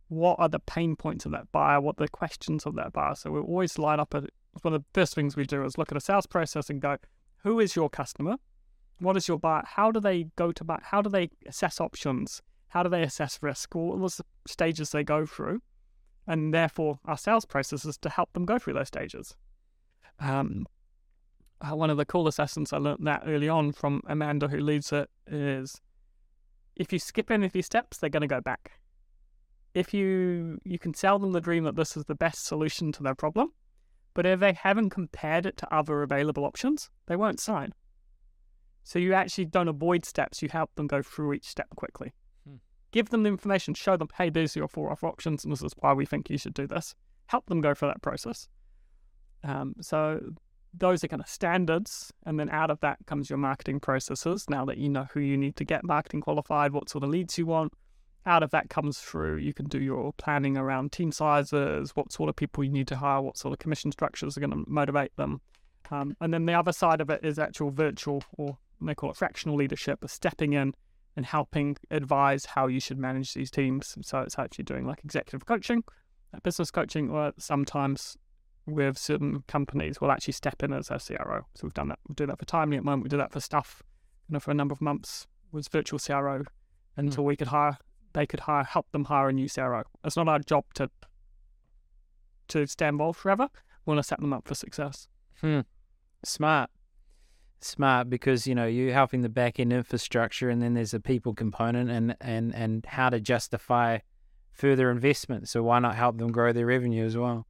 What 0.09 0.37
are 0.39 0.49
the 0.49 0.61
pain 0.61 0.95
points 0.97 1.27
of 1.27 1.33
that 1.33 1.51
buyer? 1.53 1.81
What 1.81 1.97
are 1.99 2.05
the 2.05 2.11
questions 2.11 2.65
of 2.65 2.77
that 2.77 2.93
buyer? 2.93 3.15
So 3.15 3.31
we 3.31 3.41
always 3.41 3.79
line 3.79 4.01
up. 4.01 4.15
A, 4.15 4.27
one 4.65 4.75
of 4.75 4.83
the 4.83 4.87
first 4.93 5.15
things 5.15 5.37
we 5.37 5.45
do 5.45 5.65
is 5.65 5.79
look 5.79 5.91
at 5.91 5.99
a 5.99 6.01
sales 6.01 6.27
process 6.27 6.71
and 6.71 6.81
go, 6.81 6.97
who 7.43 7.61
is 7.61 7.77
your 7.77 7.89
customer? 7.89 8.37
What 8.99 9.17
is 9.17 9.29
your 9.29 9.39
buyer? 9.39 9.63
How 9.65 9.91
do 9.91 10.01
they 10.01 10.29
go 10.37 10.53
to 10.53 10.65
buy? 10.65 10.81
How 10.83 11.03
do 11.03 11.11
they 11.11 11.31
assess 11.47 11.81
options? 11.81 12.43
How 12.69 12.83
do 12.83 12.89
they 12.89 13.03
assess 13.03 13.39
risk? 13.43 13.77
All 13.77 13.97
the 13.99 14.25
stages 14.47 14.91
they 14.91 15.05
go 15.05 15.27
through, 15.27 15.61
and 16.27 16.53
therefore 16.53 16.99
our 17.05 17.19
sales 17.19 17.45
process 17.45 17.85
is 17.85 17.99
to 17.99 18.09
help 18.09 18.33
them 18.33 18.45
go 18.45 18.59
through 18.59 18.75
those 18.75 18.89
stages. 18.89 19.37
Um, 20.19 20.67
uh, 21.61 21.77
one 21.77 21.91
of 21.91 21.97
the 21.97 22.05
coolest 22.05 22.39
lessons 22.39 22.73
I 22.73 22.79
learned 22.79 23.07
that 23.07 23.23
early 23.27 23.49
on 23.49 23.73
from 23.73 24.03
Amanda, 24.07 24.49
who 24.49 24.59
leads 24.59 24.93
it, 24.93 25.09
is 25.27 25.81
if 26.75 26.93
you 26.93 26.99
skip 26.99 27.31
any 27.31 27.47
of 27.47 27.53
these 27.53 27.67
steps, 27.67 27.99
they're 27.99 28.11
going 28.11 28.23
to 28.23 28.27
go 28.27 28.41
back. 28.41 28.73
If 29.75 29.93
you 29.93 30.59
you 30.65 30.79
can 30.79 30.95
sell 30.95 31.19
them 31.19 31.33
the 31.33 31.41
dream 31.41 31.65
that 31.65 31.77
this 31.77 31.97
is 31.97 32.05
the 32.07 32.15
best 32.15 32.47
solution 32.47 32.93
to 32.93 33.03
their 33.03 33.15
problem, 33.15 33.53
but 34.17 34.25
if 34.25 34.41
they 34.41 34.55
haven't 34.55 34.89
compared 34.89 35.45
it 35.45 35.59
to 35.59 35.75
other 35.75 36.03
available 36.03 36.47
options, 36.47 36.89
they 37.07 37.17
won't 37.17 37.39
sign. 37.39 37.75
So 38.83 38.99
you 38.99 39.13
actually 39.13 39.45
don't 39.45 39.69
avoid 39.69 40.07
steps, 40.07 40.41
you 40.41 40.49
help 40.49 40.75
them 40.75 40.87
go 40.87 41.03
through 41.03 41.35
each 41.35 41.47
step 41.47 41.69
quickly. 41.77 42.15
Hmm. 42.49 42.57
Give 42.93 43.11
them 43.11 43.25
the 43.25 43.29
information, 43.29 43.75
show 43.75 43.99
them, 43.99 44.09
hey, 44.17 44.31
these 44.31 44.57
are 44.57 44.61
your 44.61 44.69
four 44.69 44.91
offer 44.91 45.07
options, 45.07 45.45
and 45.45 45.53
this 45.53 45.63
is 45.63 45.75
why 45.81 45.93
we 45.93 46.07
think 46.07 46.31
you 46.31 46.39
should 46.39 46.55
do 46.55 46.67
this. 46.67 46.95
Help 47.27 47.45
them 47.47 47.61
go 47.61 47.75
through 47.75 47.89
that 47.89 48.01
process. 48.01 48.49
Um, 49.45 49.75
so 49.83 50.19
those 50.73 51.05
are 51.05 51.09
kind 51.09 51.21
of 51.21 51.29
standards, 51.29 52.11
and 52.25 52.41
then 52.41 52.49
out 52.49 52.71
of 52.71 52.81
that 52.81 52.97
comes 53.07 53.29
your 53.29 53.39
marketing 53.39 53.81
processes. 53.81 54.47
Now 54.49 54.65
that 54.65 54.79
you 54.79 54.89
know 54.89 55.09
who 55.13 55.21
you 55.21 55.37
need 55.37 55.57
to 55.57 55.65
get 55.65 55.85
marketing 55.85 56.23
qualified, 56.23 56.73
what 56.73 56.89
sort 56.89 57.05
of 57.05 57.11
leads 57.11 57.37
you 57.37 57.45
want, 57.45 57.75
out 58.27 58.43
of 58.43 58.51
that 58.51 58.69
comes 58.69 58.99
through. 58.99 59.37
You 59.39 59.55
can 59.55 59.67
do 59.67 59.81
your 59.81 60.13
planning 60.15 60.57
around 60.57 60.93
team 60.93 61.13
sizes, 61.13 61.95
what 61.95 62.13
sort 62.13 62.29
of 62.29 62.37
people 62.37 62.65
you 62.65 62.71
need 62.71 62.89
to 62.89 62.97
hire, 62.97 63.23
what 63.23 63.37
sort 63.37 63.53
of 63.53 63.59
commission 63.59 63.93
structures 63.93 64.37
are 64.37 64.41
going 64.41 64.51
to 64.51 64.65
motivate 64.67 65.15
them. 65.17 65.41
Um, 65.91 66.17
and 66.21 66.35
then 66.35 66.47
the 66.47 66.55
other 66.55 66.73
side 66.73 67.01
of 67.01 67.11
it 67.11 67.21
is 67.25 67.39
actual 67.39 67.71
virtual 67.71 68.23
or 68.37 68.59
they 68.81 68.95
call 68.95 69.11
it 69.11 69.17
fractional 69.17 69.57
leadership, 69.57 70.03
of 70.05 70.11
stepping 70.11 70.53
in 70.53 70.75
and 71.17 71.25
helping 71.25 71.77
advise 71.91 72.45
how 72.45 72.67
you 72.67 72.81
should 72.81 72.99
manage 72.99 73.33
these 73.33 73.51
teams. 73.51 73.97
So 74.03 74.21
it's 74.21 74.39
actually 74.39 74.65
doing 74.65 74.87
like 74.87 75.03
executive 75.03 75.47
coaching, 75.47 75.83
business 76.43 76.71
coaching, 76.71 77.11
or 77.11 77.33
sometimes 77.39 78.17
with 78.67 78.99
certain 78.99 79.45
companies 79.47 80.01
we'll 80.01 80.11
actually 80.11 80.33
step 80.33 80.63
in 80.63 80.73
as 80.73 80.91
a 80.91 80.99
CRO. 80.99 81.43
So 81.55 81.63
we've 81.63 81.75
done 81.75 81.89
that. 81.89 82.01
We 82.09 82.15
do 82.15 82.27
that 82.27 82.39
for 82.39 82.45
Timely 82.45 82.77
at 82.77 82.81
the 82.81 82.85
moment. 82.85 83.05
We 83.05 83.09
do 83.09 83.17
that 83.17 83.33
for 83.33 83.41
stuff, 83.41 83.83
you 84.29 84.35
know, 84.35 84.41
for 84.41 84.51
a 84.51 84.55
number 84.55 84.73
of 84.73 84.81
months 84.81 85.27
was 85.53 85.69
virtual 85.69 85.99
CRO 85.99 86.43
until 86.97 87.23
mm. 87.23 87.27
we 87.29 87.37
could 87.37 87.49
hire, 87.49 87.79
they 88.17 88.27
could 88.27 88.41
hire, 88.41 88.65
help 88.65 88.91
them 88.93 89.05
hire 89.05 89.29
a 89.29 89.33
new 89.33 89.47
CRO. 89.47 89.83
It's 90.03 90.17
not 90.17 90.27
our 90.27 90.39
job 90.39 90.65
to 90.75 90.91
to 92.49 92.67
stay 92.67 92.89
involved 92.89 93.19
forever. 93.19 93.49
We 93.85 93.91
want 93.91 93.99
to 93.99 94.09
set 94.09 94.21
them 94.21 94.33
up 94.33 94.49
for 94.49 94.55
success. 94.55 95.07
Hmm. 95.41 95.61
Smart. 96.25 96.71
Smart 97.61 98.09
because 98.09 98.47
you 98.47 98.55
know 98.55 98.67
you're 98.67 98.95
helping 98.95 99.21
the 99.21 99.29
back 99.29 99.61
end 99.61 99.73
infrastructure, 99.73 100.49
and 100.49 100.63
then 100.63 100.73
there's 100.73 100.95
a 100.95 101.01
people 101.01 101.35
component, 101.35 101.91
and 101.91 102.17
and 102.23 102.55
and 102.55 102.87
how 102.87 103.11
to 103.11 103.21
justify 103.21 103.99
further 104.53 104.91
investment. 104.91 105.49
So 105.49 105.63
why 105.63 105.79
not 105.79 105.95
help 105.95 106.17
them 106.17 106.33
grow 106.33 106.53
their 106.53 106.67
revenue 106.67 107.05
as 107.05 107.19
well? 107.19 107.47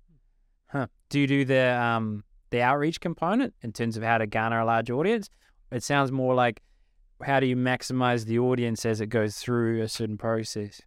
Huh. 0.67 0.89
Do 1.11 1.21
you 1.21 1.29
do 1.29 1.45
the 1.45 1.81
um 1.81 2.25
the 2.51 2.63
outreach 2.63 3.01
component 3.01 3.55
in 3.63 3.73
terms 3.73 3.97
of 3.97 4.03
how 4.03 4.19
to 4.19 4.27
garner 4.27 4.59
a 4.59 4.65
large 4.65 4.91
audience? 4.91 5.31
It 5.71 5.85
sounds 5.85 6.11
more 6.11 6.35
like 6.35 6.61
how 7.23 7.41
do 7.41 7.47
you 7.47 7.57
maximize 7.57 8.27
the 8.27 8.39
audience 8.39 8.85
as 8.85 9.01
it 9.01 9.07
goes 9.07 9.37
through 9.37 9.83
a 9.83 9.89
certain 9.89 10.19
process? 10.19 10.81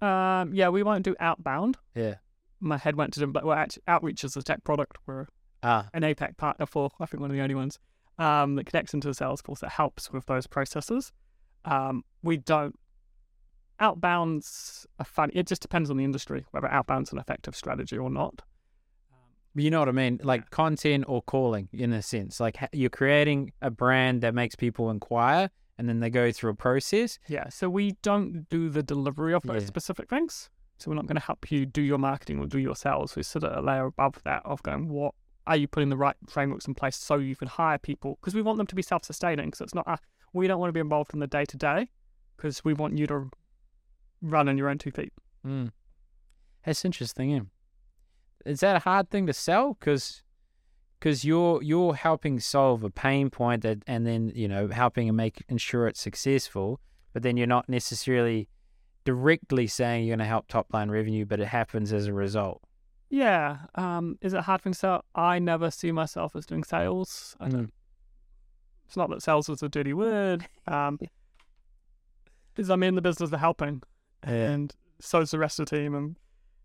Um, 0.00 0.54
yeah, 0.54 0.68
we 0.68 0.82
won't 0.82 1.04
do 1.04 1.14
outbound. 1.20 1.76
Yeah. 1.94 2.16
My 2.60 2.76
head 2.76 2.96
went 2.96 3.12
to 3.14 3.20
them, 3.20 3.32
but 3.32 3.44
well, 3.44 3.56
actually, 3.56 3.82
outreach 3.86 4.24
is 4.24 4.36
a 4.36 4.42
tech 4.42 4.64
product. 4.64 4.98
We're 5.06 5.26
Ah, 5.62 5.88
an 5.92 6.02
APAC 6.02 6.36
partner 6.36 6.66
for, 6.66 6.90
I 7.00 7.06
think, 7.06 7.20
one 7.20 7.30
of 7.30 7.36
the 7.36 7.42
only 7.42 7.56
ones 7.56 7.78
um, 8.18 8.54
that 8.54 8.66
connects 8.66 8.94
into 8.94 9.08
Salesforce 9.08 9.58
that 9.60 9.70
helps 9.70 10.12
with 10.12 10.26
those 10.26 10.46
processes. 10.46 11.12
Um, 11.64 12.04
we 12.22 12.36
don't. 12.36 12.78
Outbounds 13.80 14.86
a 14.98 15.04
fun. 15.04 15.30
It 15.34 15.46
just 15.46 15.62
depends 15.62 15.88
on 15.90 15.96
the 15.96 16.04
industry 16.04 16.44
whether 16.50 16.66
outbound's 16.68 17.12
an 17.12 17.18
effective 17.18 17.54
strategy 17.54 17.96
or 17.96 18.10
not. 18.10 18.42
You 19.54 19.70
know 19.70 19.80
what 19.80 19.88
I 19.88 19.92
mean? 19.92 20.20
Like 20.22 20.50
content 20.50 21.04
or 21.08 21.22
calling, 21.22 21.68
in 21.72 21.92
a 21.92 22.02
sense. 22.02 22.40
Like 22.40 22.56
you're 22.72 22.90
creating 22.90 23.52
a 23.62 23.70
brand 23.70 24.22
that 24.22 24.34
makes 24.34 24.54
people 24.54 24.90
inquire, 24.90 25.50
and 25.78 25.88
then 25.88 26.00
they 26.00 26.10
go 26.10 26.30
through 26.32 26.50
a 26.50 26.54
process. 26.54 27.18
Yeah, 27.28 27.48
so 27.48 27.68
we 27.68 27.92
don't 28.02 28.48
do 28.48 28.68
the 28.68 28.82
delivery 28.82 29.32
of 29.34 29.42
those 29.44 29.62
Yeah. 29.62 29.68
specific 29.68 30.08
things. 30.08 30.50
So 30.78 30.90
we're 30.90 30.96
not 30.96 31.06
going 31.06 31.16
to 31.16 31.24
help 31.24 31.50
you 31.50 31.66
do 31.66 31.82
your 31.82 31.98
marketing 31.98 32.38
or 32.38 32.46
do 32.46 32.58
your 32.58 32.76
sales. 32.76 33.16
We 33.16 33.24
sit 33.24 33.42
at 33.42 33.56
a 33.56 33.60
layer 33.60 33.86
above 33.86 34.22
that 34.24 34.42
of 34.44 34.62
going, 34.62 34.88
what 34.88 35.14
are 35.46 35.56
you 35.56 35.66
putting 35.66 35.88
the 35.88 35.96
right 35.96 36.14
frameworks 36.28 36.68
in 36.68 36.74
place 36.74 36.96
so 36.96 37.16
you 37.16 37.34
can 37.34 37.48
hire 37.48 37.78
people? 37.78 38.16
Because 38.20 38.34
we 38.34 38.42
want 38.42 38.58
them 38.58 38.66
to 38.68 38.74
be 38.76 38.82
self-sustaining. 38.82 39.46
Because 39.46 39.60
it's 39.62 39.74
not, 39.74 39.88
uh, 39.88 39.96
we 40.32 40.46
don't 40.46 40.60
want 40.60 40.68
to 40.68 40.72
be 40.72 40.78
involved 40.78 41.14
in 41.14 41.20
the 41.20 41.26
day 41.26 41.44
to 41.46 41.56
day 41.56 41.88
because 42.36 42.64
we 42.64 42.74
want 42.74 42.96
you 42.96 43.08
to 43.08 43.28
run 44.22 44.48
on 44.48 44.56
your 44.56 44.68
own 44.68 44.78
two 44.78 44.92
feet. 44.92 45.12
Mm. 45.44 45.72
That's 46.64 46.84
interesting. 46.84 47.30
Yeah. 47.30 47.40
Is 48.44 48.60
that 48.60 48.76
a 48.76 48.80
hard 48.80 49.10
thing 49.10 49.26
to 49.26 49.32
sell? 49.32 49.74
Because 49.74 50.22
because 50.98 51.24
you're 51.24 51.62
you're 51.62 51.94
helping 51.94 52.40
solve 52.40 52.82
a 52.82 52.90
pain 52.90 53.30
point 53.30 53.62
that, 53.62 53.78
and 53.86 54.06
then 54.06 54.32
you 54.34 54.48
know 54.48 54.68
helping 54.68 55.08
and 55.08 55.16
make 55.16 55.44
ensure 55.48 55.86
it's 55.86 56.00
successful, 56.00 56.80
but 57.12 57.22
then 57.22 57.36
you're 57.36 57.46
not 57.46 57.68
necessarily 57.68 58.48
directly 59.04 59.66
saying 59.66 60.04
you're 60.04 60.16
going 60.16 60.24
to 60.24 60.28
help 60.28 60.48
top 60.48 60.66
line 60.72 60.90
revenue, 60.90 61.24
but 61.24 61.40
it 61.40 61.48
happens 61.48 61.92
as 61.92 62.06
a 62.06 62.12
result. 62.12 62.62
Yeah. 63.10 63.58
Um, 63.74 64.18
is 64.20 64.34
it 64.34 64.38
a 64.38 64.42
hard 64.42 64.60
thing 64.60 64.72
to 64.72 64.78
sell? 64.78 65.04
I 65.14 65.38
never 65.38 65.70
see 65.70 65.92
myself 65.92 66.36
as 66.36 66.44
doing 66.44 66.62
sales. 66.64 67.36
I 67.40 67.48
don't, 67.48 67.66
Mm. 67.66 67.70
It's 68.86 68.96
not 68.96 69.10
that 69.10 69.22
sales 69.22 69.48
is 69.48 69.62
a 69.62 69.68
dirty 69.68 69.92
word. 69.94 70.46
Um, 70.66 70.98
is 72.56 72.68
I'm 72.70 72.82
in 72.82 72.96
the 72.96 73.02
business 73.02 73.32
of 73.32 73.40
helping. 73.40 73.82
Yeah. 74.26 74.50
and 74.50 74.74
so 75.00 75.20
is 75.20 75.30
the 75.30 75.38
rest 75.38 75.60
of 75.60 75.66
the 75.66 75.76
team. 75.76 75.94
And 75.94 76.16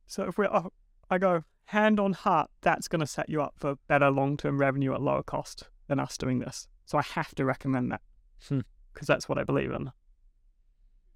so 0.07 0.23
if 0.23 0.37
we, 0.37 0.47
oh, 0.47 0.71
I 1.09 1.17
go 1.17 1.43
hand 1.65 1.99
on 1.99 2.13
heart, 2.13 2.49
that's 2.61 2.87
going 2.87 2.99
to 3.01 3.07
set 3.07 3.29
you 3.29 3.41
up 3.41 3.53
for 3.57 3.75
better 3.87 4.09
long 4.11 4.37
term 4.37 4.57
revenue 4.59 4.93
at 4.93 5.01
lower 5.01 5.23
cost 5.23 5.69
than 5.87 5.99
us 5.99 6.17
doing 6.17 6.39
this. 6.39 6.67
So 6.85 6.97
I 6.97 7.01
have 7.01 7.33
to 7.35 7.45
recommend 7.45 7.91
that 7.91 8.01
Hmm. 8.47 8.59
because 8.93 9.07
that's 9.07 9.29
what 9.29 9.37
I 9.37 9.43
believe 9.43 9.71
in. 9.71 9.91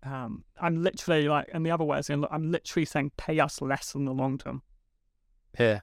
Um, 0.03 0.45
I'm 0.61 0.81
literally 0.83 1.27
like, 1.27 1.49
and 1.53 1.65
the 1.65 1.71
other 1.71 1.83
way 1.83 1.99
is, 1.99 2.09
look, 2.09 2.29
I'm 2.31 2.51
literally 2.51 2.85
saying 2.85 3.11
pay 3.17 3.39
us 3.39 3.61
less 3.61 3.93
in 3.95 4.05
the 4.05 4.13
long 4.13 4.37
term. 4.37 4.61
Yeah. 5.59 5.81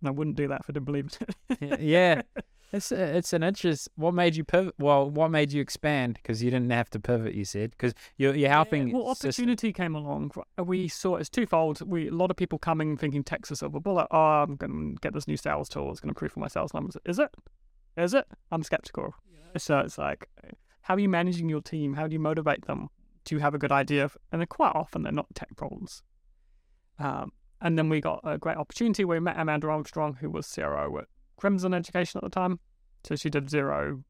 And 0.00 0.08
I 0.08 0.10
wouldn't 0.10 0.36
do 0.36 0.48
that 0.48 0.60
if 0.62 0.66
I 0.68 0.72
didn't 0.72 0.86
believe 0.86 1.10
it. 1.58 1.80
yeah. 1.80 2.22
It's 2.72 2.92
a, 2.92 3.16
it's 3.16 3.32
an 3.32 3.42
interest. 3.42 3.88
What 3.96 4.14
made 4.14 4.36
you 4.36 4.44
pivot? 4.44 4.74
Well, 4.78 5.10
what 5.10 5.30
made 5.30 5.52
you 5.52 5.60
expand? 5.60 6.14
Because 6.14 6.42
you 6.42 6.50
didn't 6.50 6.70
have 6.70 6.88
to 6.90 7.00
pivot. 7.00 7.34
You 7.34 7.44
said 7.44 7.72
because 7.72 7.94
you're 8.16 8.34
you're 8.34 8.50
helping. 8.50 8.88
Yeah, 8.88 8.94
well, 8.94 9.08
opportunity 9.08 9.72
came 9.72 9.96
along. 9.96 10.30
We 10.56 10.86
saw 10.86 11.16
it's 11.16 11.28
twofold. 11.28 11.80
We 11.88 12.08
a 12.08 12.12
lot 12.12 12.30
of 12.30 12.36
people 12.36 12.58
coming 12.58 12.96
thinking 12.96 13.24
Texas 13.24 13.58
silver 13.58 13.80
bullet. 13.80 14.06
Oh, 14.12 14.18
I'm 14.18 14.56
going 14.56 14.94
to 14.94 15.00
get 15.00 15.14
this 15.14 15.26
new 15.26 15.36
sales 15.36 15.68
tool. 15.68 15.90
It's 15.90 16.00
going 16.00 16.08
to 16.08 16.18
improve 16.18 16.36
my 16.36 16.48
sales 16.48 16.72
numbers. 16.72 16.96
Is 17.04 17.18
it? 17.18 17.30
Is 17.96 18.14
it? 18.14 18.26
I'm 18.52 18.62
skeptical. 18.62 19.14
So 19.56 19.78
it's 19.78 19.98
like, 19.98 20.28
how 20.82 20.94
are 20.94 21.00
you 21.00 21.08
managing 21.08 21.48
your 21.48 21.60
team? 21.60 21.94
How 21.94 22.06
do 22.06 22.12
you 22.12 22.20
motivate 22.20 22.66
them? 22.66 22.88
Do 23.24 23.34
you 23.34 23.40
have 23.40 23.54
a 23.54 23.58
good 23.58 23.72
idea? 23.72 24.10
And 24.30 24.40
they're 24.40 24.46
quite 24.46 24.76
often 24.76 25.02
they're 25.02 25.12
not 25.12 25.26
tech 25.34 25.56
problems. 25.56 26.04
Um, 27.00 27.32
and 27.60 27.76
then 27.76 27.88
we 27.88 28.00
got 28.00 28.20
a 28.22 28.38
great 28.38 28.56
opportunity 28.56 29.04
where 29.04 29.16
we 29.18 29.24
met 29.24 29.38
Amanda 29.38 29.68
Armstrong, 29.68 30.18
who 30.20 30.30
was 30.30 30.46
CRO 30.46 30.98
at 30.98 31.06
Crimson 31.40 31.74
Education 31.74 32.18
at 32.18 32.24
the 32.24 32.30
time. 32.30 32.60
So 33.04 33.16
she 33.16 33.30
did 33.30 33.46
Xero 33.46 34.02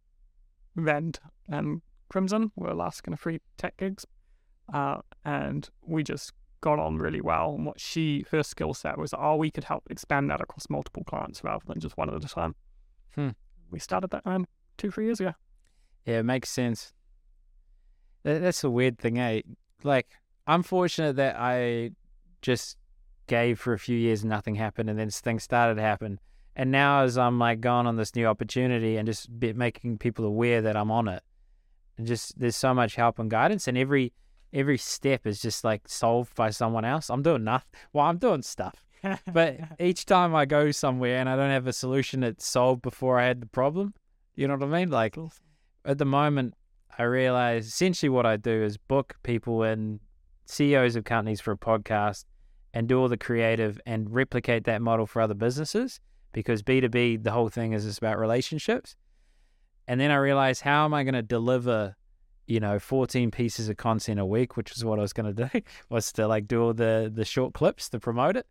Vend 0.76 1.20
and 1.48 1.80
Crimson 2.08 2.50
were 2.56 2.74
last 2.74 3.02
kind 3.02 3.14
of 3.14 3.20
free 3.20 3.40
tech 3.56 3.76
gigs. 3.76 4.04
Uh, 4.72 4.98
and 5.24 5.68
we 5.86 6.02
just 6.02 6.32
got 6.60 6.78
on 6.78 6.98
really 6.98 7.20
well. 7.20 7.54
And 7.54 7.64
what 7.64 7.80
she, 7.80 8.24
her 8.32 8.42
skill 8.42 8.74
set 8.74 8.98
was, 8.98 9.14
oh, 9.16 9.36
we 9.36 9.50
could 9.50 9.64
help 9.64 9.84
expand 9.90 10.28
that 10.30 10.40
across 10.40 10.68
multiple 10.68 11.04
clients 11.04 11.42
rather 11.44 11.62
than 11.66 11.78
just 11.78 11.96
one 11.96 12.12
at 12.12 12.24
a 12.24 12.28
time. 12.28 12.54
Hmm. 13.14 13.30
We 13.70 13.78
started 13.78 14.10
that 14.10 14.26
um, 14.26 14.46
two, 14.76 14.90
three 14.90 15.04
years 15.04 15.20
ago. 15.20 15.32
Yeah, 16.04 16.18
it 16.18 16.24
makes 16.24 16.50
sense. 16.50 16.92
That's 18.24 18.64
a 18.64 18.70
weird 18.70 18.98
thing, 18.98 19.18
eh? 19.18 19.42
Like, 19.84 20.08
I'm 20.46 20.62
fortunate 20.62 21.16
that 21.16 21.36
I 21.38 21.92
just 22.42 22.76
gave 23.28 23.60
for 23.60 23.72
a 23.72 23.78
few 23.78 23.96
years 23.96 24.22
and 24.22 24.30
nothing 24.30 24.56
happened, 24.56 24.90
and 24.90 24.98
then 24.98 25.10
things 25.10 25.44
started 25.44 25.76
to 25.76 25.82
happen. 25.82 26.18
And 26.56 26.70
now, 26.70 27.02
as 27.02 27.16
I'm 27.16 27.38
like 27.38 27.60
going 27.60 27.86
on 27.86 27.96
this 27.96 28.14
new 28.14 28.26
opportunity 28.26 28.96
and 28.96 29.06
just 29.06 29.30
making 29.30 29.98
people 29.98 30.24
aware 30.24 30.60
that 30.62 30.76
I'm 30.76 30.90
on 30.90 31.08
it, 31.08 31.22
and 31.96 32.06
just 32.06 32.38
there's 32.38 32.56
so 32.56 32.74
much 32.74 32.96
help 32.96 33.18
and 33.18 33.30
guidance, 33.30 33.68
and 33.68 33.78
every 33.78 34.12
every 34.52 34.78
step 34.78 35.26
is 35.26 35.40
just 35.40 35.62
like 35.64 35.82
solved 35.86 36.34
by 36.34 36.50
someone 36.50 36.84
else. 36.84 37.08
I'm 37.08 37.22
doing 37.22 37.44
nothing. 37.44 37.70
Well, 37.92 38.06
I'm 38.06 38.18
doing 38.18 38.42
stuff, 38.42 38.84
but 39.32 39.58
each 39.78 40.06
time 40.06 40.34
I 40.34 40.44
go 40.44 40.70
somewhere 40.72 41.18
and 41.18 41.28
I 41.28 41.36
don't 41.36 41.50
have 41.50 41.66
a 41.66 41.72
solution 41.72 42.20
that's 42.20 42.46
solved 42.46 42.82
before 42.82 43.18
I 43.18 43.26
had 43.26 43.40
the 43.40 43.46
problem, 43.46 43.94
you 44.34 44.48
know 44.48 44.56
what 44.56 44.74
I 44.74 44.78
mean? 44.80 44.90
Like 44.90 45.16
at 45.84 45.98
the 45.98 46.04
moment, 46.04 46.54
I 46.98 47.04
realize 47.04 47.66
essentially 47.66 48.10
what 48.10 48.26
I 48.26 48.36
do 48.36 48.62
is 48.62 48.76
book 48.76 49.16
people 49.22 49.62
and 49.62 50.00
CEOs 50.46 50.96
of 50.96 51.04
companies 51.04 51.40
for 51.40 51.52
a 51.52 51.56
podcast 51.56 52.24
and 52.74 52.88
do 52.88 53.00
all 53.00 53.08
the 53.08 53.16
creative 53.16 53.80
and 53.86 54.12
replicate 54.12 54.64
that 54.64 54.82
model 54.82 55.06
for 55.06 55.22
other 55.22 55.34
businesses 55.34 56.00
because 56.32 56.62
B2B, 56.62 57.22
the 57.22 57.30
whole 57.30 57.48
thing 57.48 57.72
is 57.72 57.84
just 57.84 57.98
about 57.98 58.18
relationships. 58.18 58.96
And 59.88 60.00
then 60.00 60.10
I 60.10 60.16
realized, 60.16 60.62
how 60.62 60.84
am 60.84 60.94
I 60.94 61.02
going 61.02 61.14
to 61.14 61.22
deliver, 61.22 61.96
you 62.46 62.60
know, 62.60 62.78
14 62.78 63.30
pieces 63.30 63.68
of 63.68 63.76
content 63.76 64.20
a 64.20 64.26
week, 64.26 64.56
which 64.56 64.72
is 64.76 64.84
what 64.84 64.98
I 64.98 65.02
was 65.02 65.12
going 65.12 65.34
to 65.34 65.48
do, 65.48 65.60
was 65.88 66.12
to 66.12 66.28
like 66.28 66.46
do 66.46 66.62
all 66.62 66.74
the, 66.74 67.10
the 67.12 67.24
short 67.24 67.54
clips 67.54 67.88
to 67.90 68.00
promote 68.00 68.36
it. 68.36 68.46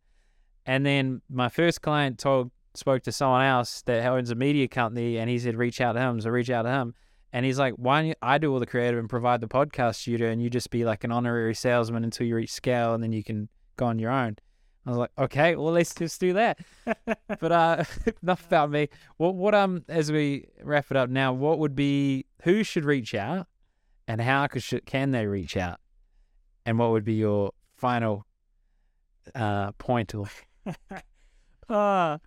And 0.66 0.86
then 0.86 1.22
my 1.30 1.50
first 1.50 1.82
client 1.82 2.20
told, 2.20 2.52
spoke 2.76 3.04
to 3.04 3.12
someone 3.12 3.44
else 3.46 3.82
that 3.84 4.06
owns 4.06 4.32
a 4.32 4.36
media 4.36 4.68
company 4.68 5.18
and 5.18 5.30
he 5.30 5.40
said, 5.40 5.56
reach 5.56 5.82
out 5.82 5.94
to 5.94 6.00
him. 6.00 6.20
So 6.22 6.30
reach 6.30 6.50
out 6.50 6.64
to 6.64 6.70
him. 6.70 6.94
And 7.32 7.46
he's 7.46 7.60
like, 7.60 7.74
why 7.76 8.02
don't 8.02 8.18
I 8.22 8.38
do 8.38 8.52
all 8.52 8.60
the 8.60 8.66
creative 8.66 9.00
and 9.00 9.10
provide 9.10 9.40
the 9.40 9.48
podcast 9.48 9.96
studio 9.96 10.30
and 10.30 10.42
you 10.42 10.50
just 10.50 10.72
be 10.72 10.84
like 10.84 11.04
an 11.04 11.12
honorary 11.12 11.56
salesman 11.56 12.04
until 12.04 12.26
you 12.26 12.36
reach 12.36 12.52
scale 12.52 12.94
and 12.94 13.04
then 13.04 13.12
you 13.12 13.24
can 13.24 13.50
go 13.78 13.86
on 13.86 14.00
your 14.00 14.12
own. 14.12 14.38
I 14.90 14.92
was 14.92 14.98
like, 14.98 15.12
okay, 15.20 15.56
well, 15.56 15.72
let's 15.72 15.94
just 15.94 16.20
do 16.20 16.34
that. 16.34 16.58
but 17.40 17.52
uh, 17.52 17.84
enough 18.24 18.48
about 18.48 18.72
me. 18.72 18.90
What, 19.18 19.36
what, 19.36 19.54
um, 19.54 19.86
as 19.88 20.12
we 20.12 20.48
wrap 20.64 20.88
it 20.90 20.98
up 20.98 21.12
now, 21.12 21.32
what 21.32 21.60
would 21.60 21.76
be, 21.76 22.26
who 22.42 22.64
should 22.64 22.86
reach 22.86 23.14
out 23.14 23.46
and 24.08 24.20
how 24.20 24.48
could, 24.48 24.64
should, 24.64 24.88
can 24.88 25.12
they 25.12 25.28
reach 25.28 25.56
out? 25.56 25.80
And 26.66 26.80
what 26.80 26.90
would 26.90 27.04
be 27.04 27.14
your 27.14 27.52
final 27.78 28.26
uh, 29.36 29.74
point 29.74 30.16
or 30.16 30.26
uh, 31.70 32.18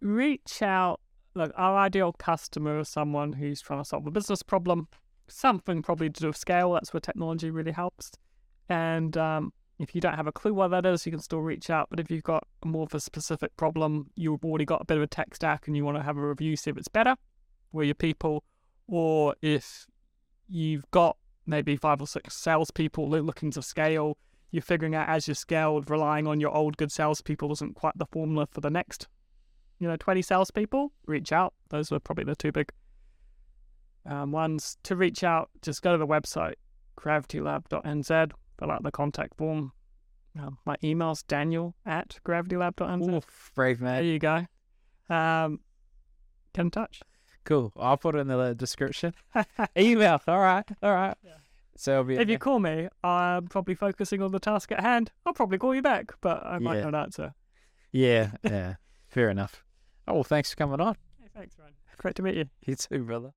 reach 0.00 0.62
out. 0.62 1.00
Look, 1.34 1.52
our 1.56 1.76
ideal 1.76 2.12
customer 2.12 2.78
is 2.78 2.88
someone 2.88 3.32
who's 3.32 3.60
trying 3.60 3.80
to 3.80 3.84
solve 3.84 4.06
a 4.06 4.12
business 4.12 4.44
problem, 4.44 4.86
something 5.26 5.82
probably 5.82 6.08
to 6.08 6.20
do 6.20 6.28
with 6.28 6.36
scale. 6.36 6.74
That's 6.74 6.92
where 6.92 7.00
technology 7.00 7.50
really 7.50 7.72
helps. 7.72 8.12
And 8.68 9.16
um, 9.16 9.52
if 9.78 9.94
you 9.94 10.00
don't 10.00 10.14
have 10.14 10.26
a 10.26 10.32
clue 10.32 10.54
what 10.54 10.68
that 10.68 10.86
is, 10.86 11.04
you 11.04 11.12
can 11.12 11.20
still 11.20 11.40
reach 11.40 11.68
out. 11.68 11.88
But 11.90 12.00
if 12.00 12.10
you've 12.10 12.22
got 12.22 12.46
more 12.64 12.84
of 12.84 12.94
a 12.94 13.00
specific 13.00 13.56
problem, 13.56 14.10
you've 14.16 14.44
already 14.44 14.64
got 14.64 14.80
a 14.80 14.84
bit 14.84 14.96
of 14.96 15.02
a 15.02 15.06
tech 15.06 15.34
stack 15.34 15.66
and 15.66 15.76
you 15.76 15.84
want 15.84 15.98
to 15.98 16.02
have 16.02 16.16
a 16.16 16.26
review, 16.26 16.56
see 16.56 16.70
if 16.70 16.78
it's 16.78 16.88
better, 16.88 17.16
where 17.72 17.84
your 17.84 17.94
people, 17.94 18.42
or 18.88 19.34
if 19.42 19.86
you've 20.48 20.90
got 20.90 21.16
maybe 21.46 21.76
five 21.76 22.00
or 22.00 22.06
six 22.06 22.34
salespeople 22.36 23.08
looking 23.08 23.50
to 23.50 23.62
scale, 23.62 24.16
you're 24.50 24.62
figuring 24.62 24.94
out 24.94 25.08
as 25.08 25.28
you 25.28 25.34
scaled, 25.34 25.90
relying 25.90 26.26
on 26.26 26.40
your 26.40 26.54
old 26.54 26.76
good 26.76 26.90
salespeople 26.90 27.52
isn't 27.52 27.74
quite 27.74 27.96
the 27.96 28.06
formula 28.06 28.46
for 28.50 28.60
the 28.62 28.70
next, 28.70 29.08
you 29.78 29.86
know, 29.86 29.96
20 29.96 30.22
salespeople, 30.22 30.92
reach 31.06 31.32
out. 31.32 31.52
Those 31.68 31.92
are 31.92 32.00
probably 32.00 32.24
the 32.24 32.36
two 32.36 32.52
big 32.52 32.72
um, 34.06 34.32
ones. 34.32 34.78
To 34.84 34.96
reach 34.96 35.22
out, 35.22 35.50
just 35.60 35.82
go 35.82 35.92
to 35.92 35.98
the 35.98 36.06
website, 36.06 36.54
gravitylab.nz, 36.98 38.32
fill 38.58 38.70
out 38.70 38.82
the 38.82 38.90
contact 38.90 39.36
form. 39.36 39.72
Um, 40.38 40.58
my 40.66 40.76
email's 40.84 41.22
daniel 41.22 41.74
at 41.86 42.18
gravitylab.nz. 42.24 43.14
Ooh, 43.14 43.20
brave 43.54 43.80
man. 43.80 43.96
There 43.96 44.04
you 44.12 44.18
go. 44.18 44.46
Um, 45.08 45.60
get 46.52 46.62
in 46.62 46.70
touch. 46.70 47.00
Cool. 47.44 47.72
I'll 47.78 47.96
put 47.96 48.14
it 48.14 48.18
in 48.18 48.28
the 48.28 48.54
description. 48.54 49.14
Email. 49.78 50.20
All 50.26 50.40
right. 50.40 50.64
All 50.82 50.92
right. 50.92 51.16
Yeah. 51.24 51.30
So 51.76 52.02
be 52.02 52.16
if 52.16 52.28
you 52.28 52.38
call 52.38 52.58
me, 52.58 52.88
I'm 53.04 53.46
probably 53.48 53.74
focusing 53.74 54.20
on 54.22 54.32
the 54.32 54.40
task 54.40 54.72
at 54.72 54.80
hand. 54.80 55.12
I'll 55.24 55.32
probably 55.34 55.58
call 55.58 55.74
you 55.74 55.82
back, 55.82 56.12
but 56.20 56.44
I 56.44 56.58
might 56.58 56.78
Yeah. 56.78 56.90
not 56.90 56.94
answer. 56.94 57.34
yeah, 57.92 58.32
yeah. 58.42 58.74
Fair 59.08 59.30
enough. 59.30 59.62
Oh 60.08 60.14
well, 60.14 60.24
thanks 60.24 60.50
for 60.50 60.56
coming 60.56 60.80
on. 60.80 60.96
Hey, 61.20 61.28
thanks, 61.34 61.56
man. 61.58 61.68
Great 61.98 62.14
to 62.16 62.22
meet 62.22 62.34
you. 62.34 62.46
You 62.66 62.74
too, 62.76 63.04
brother. 63.04 63.32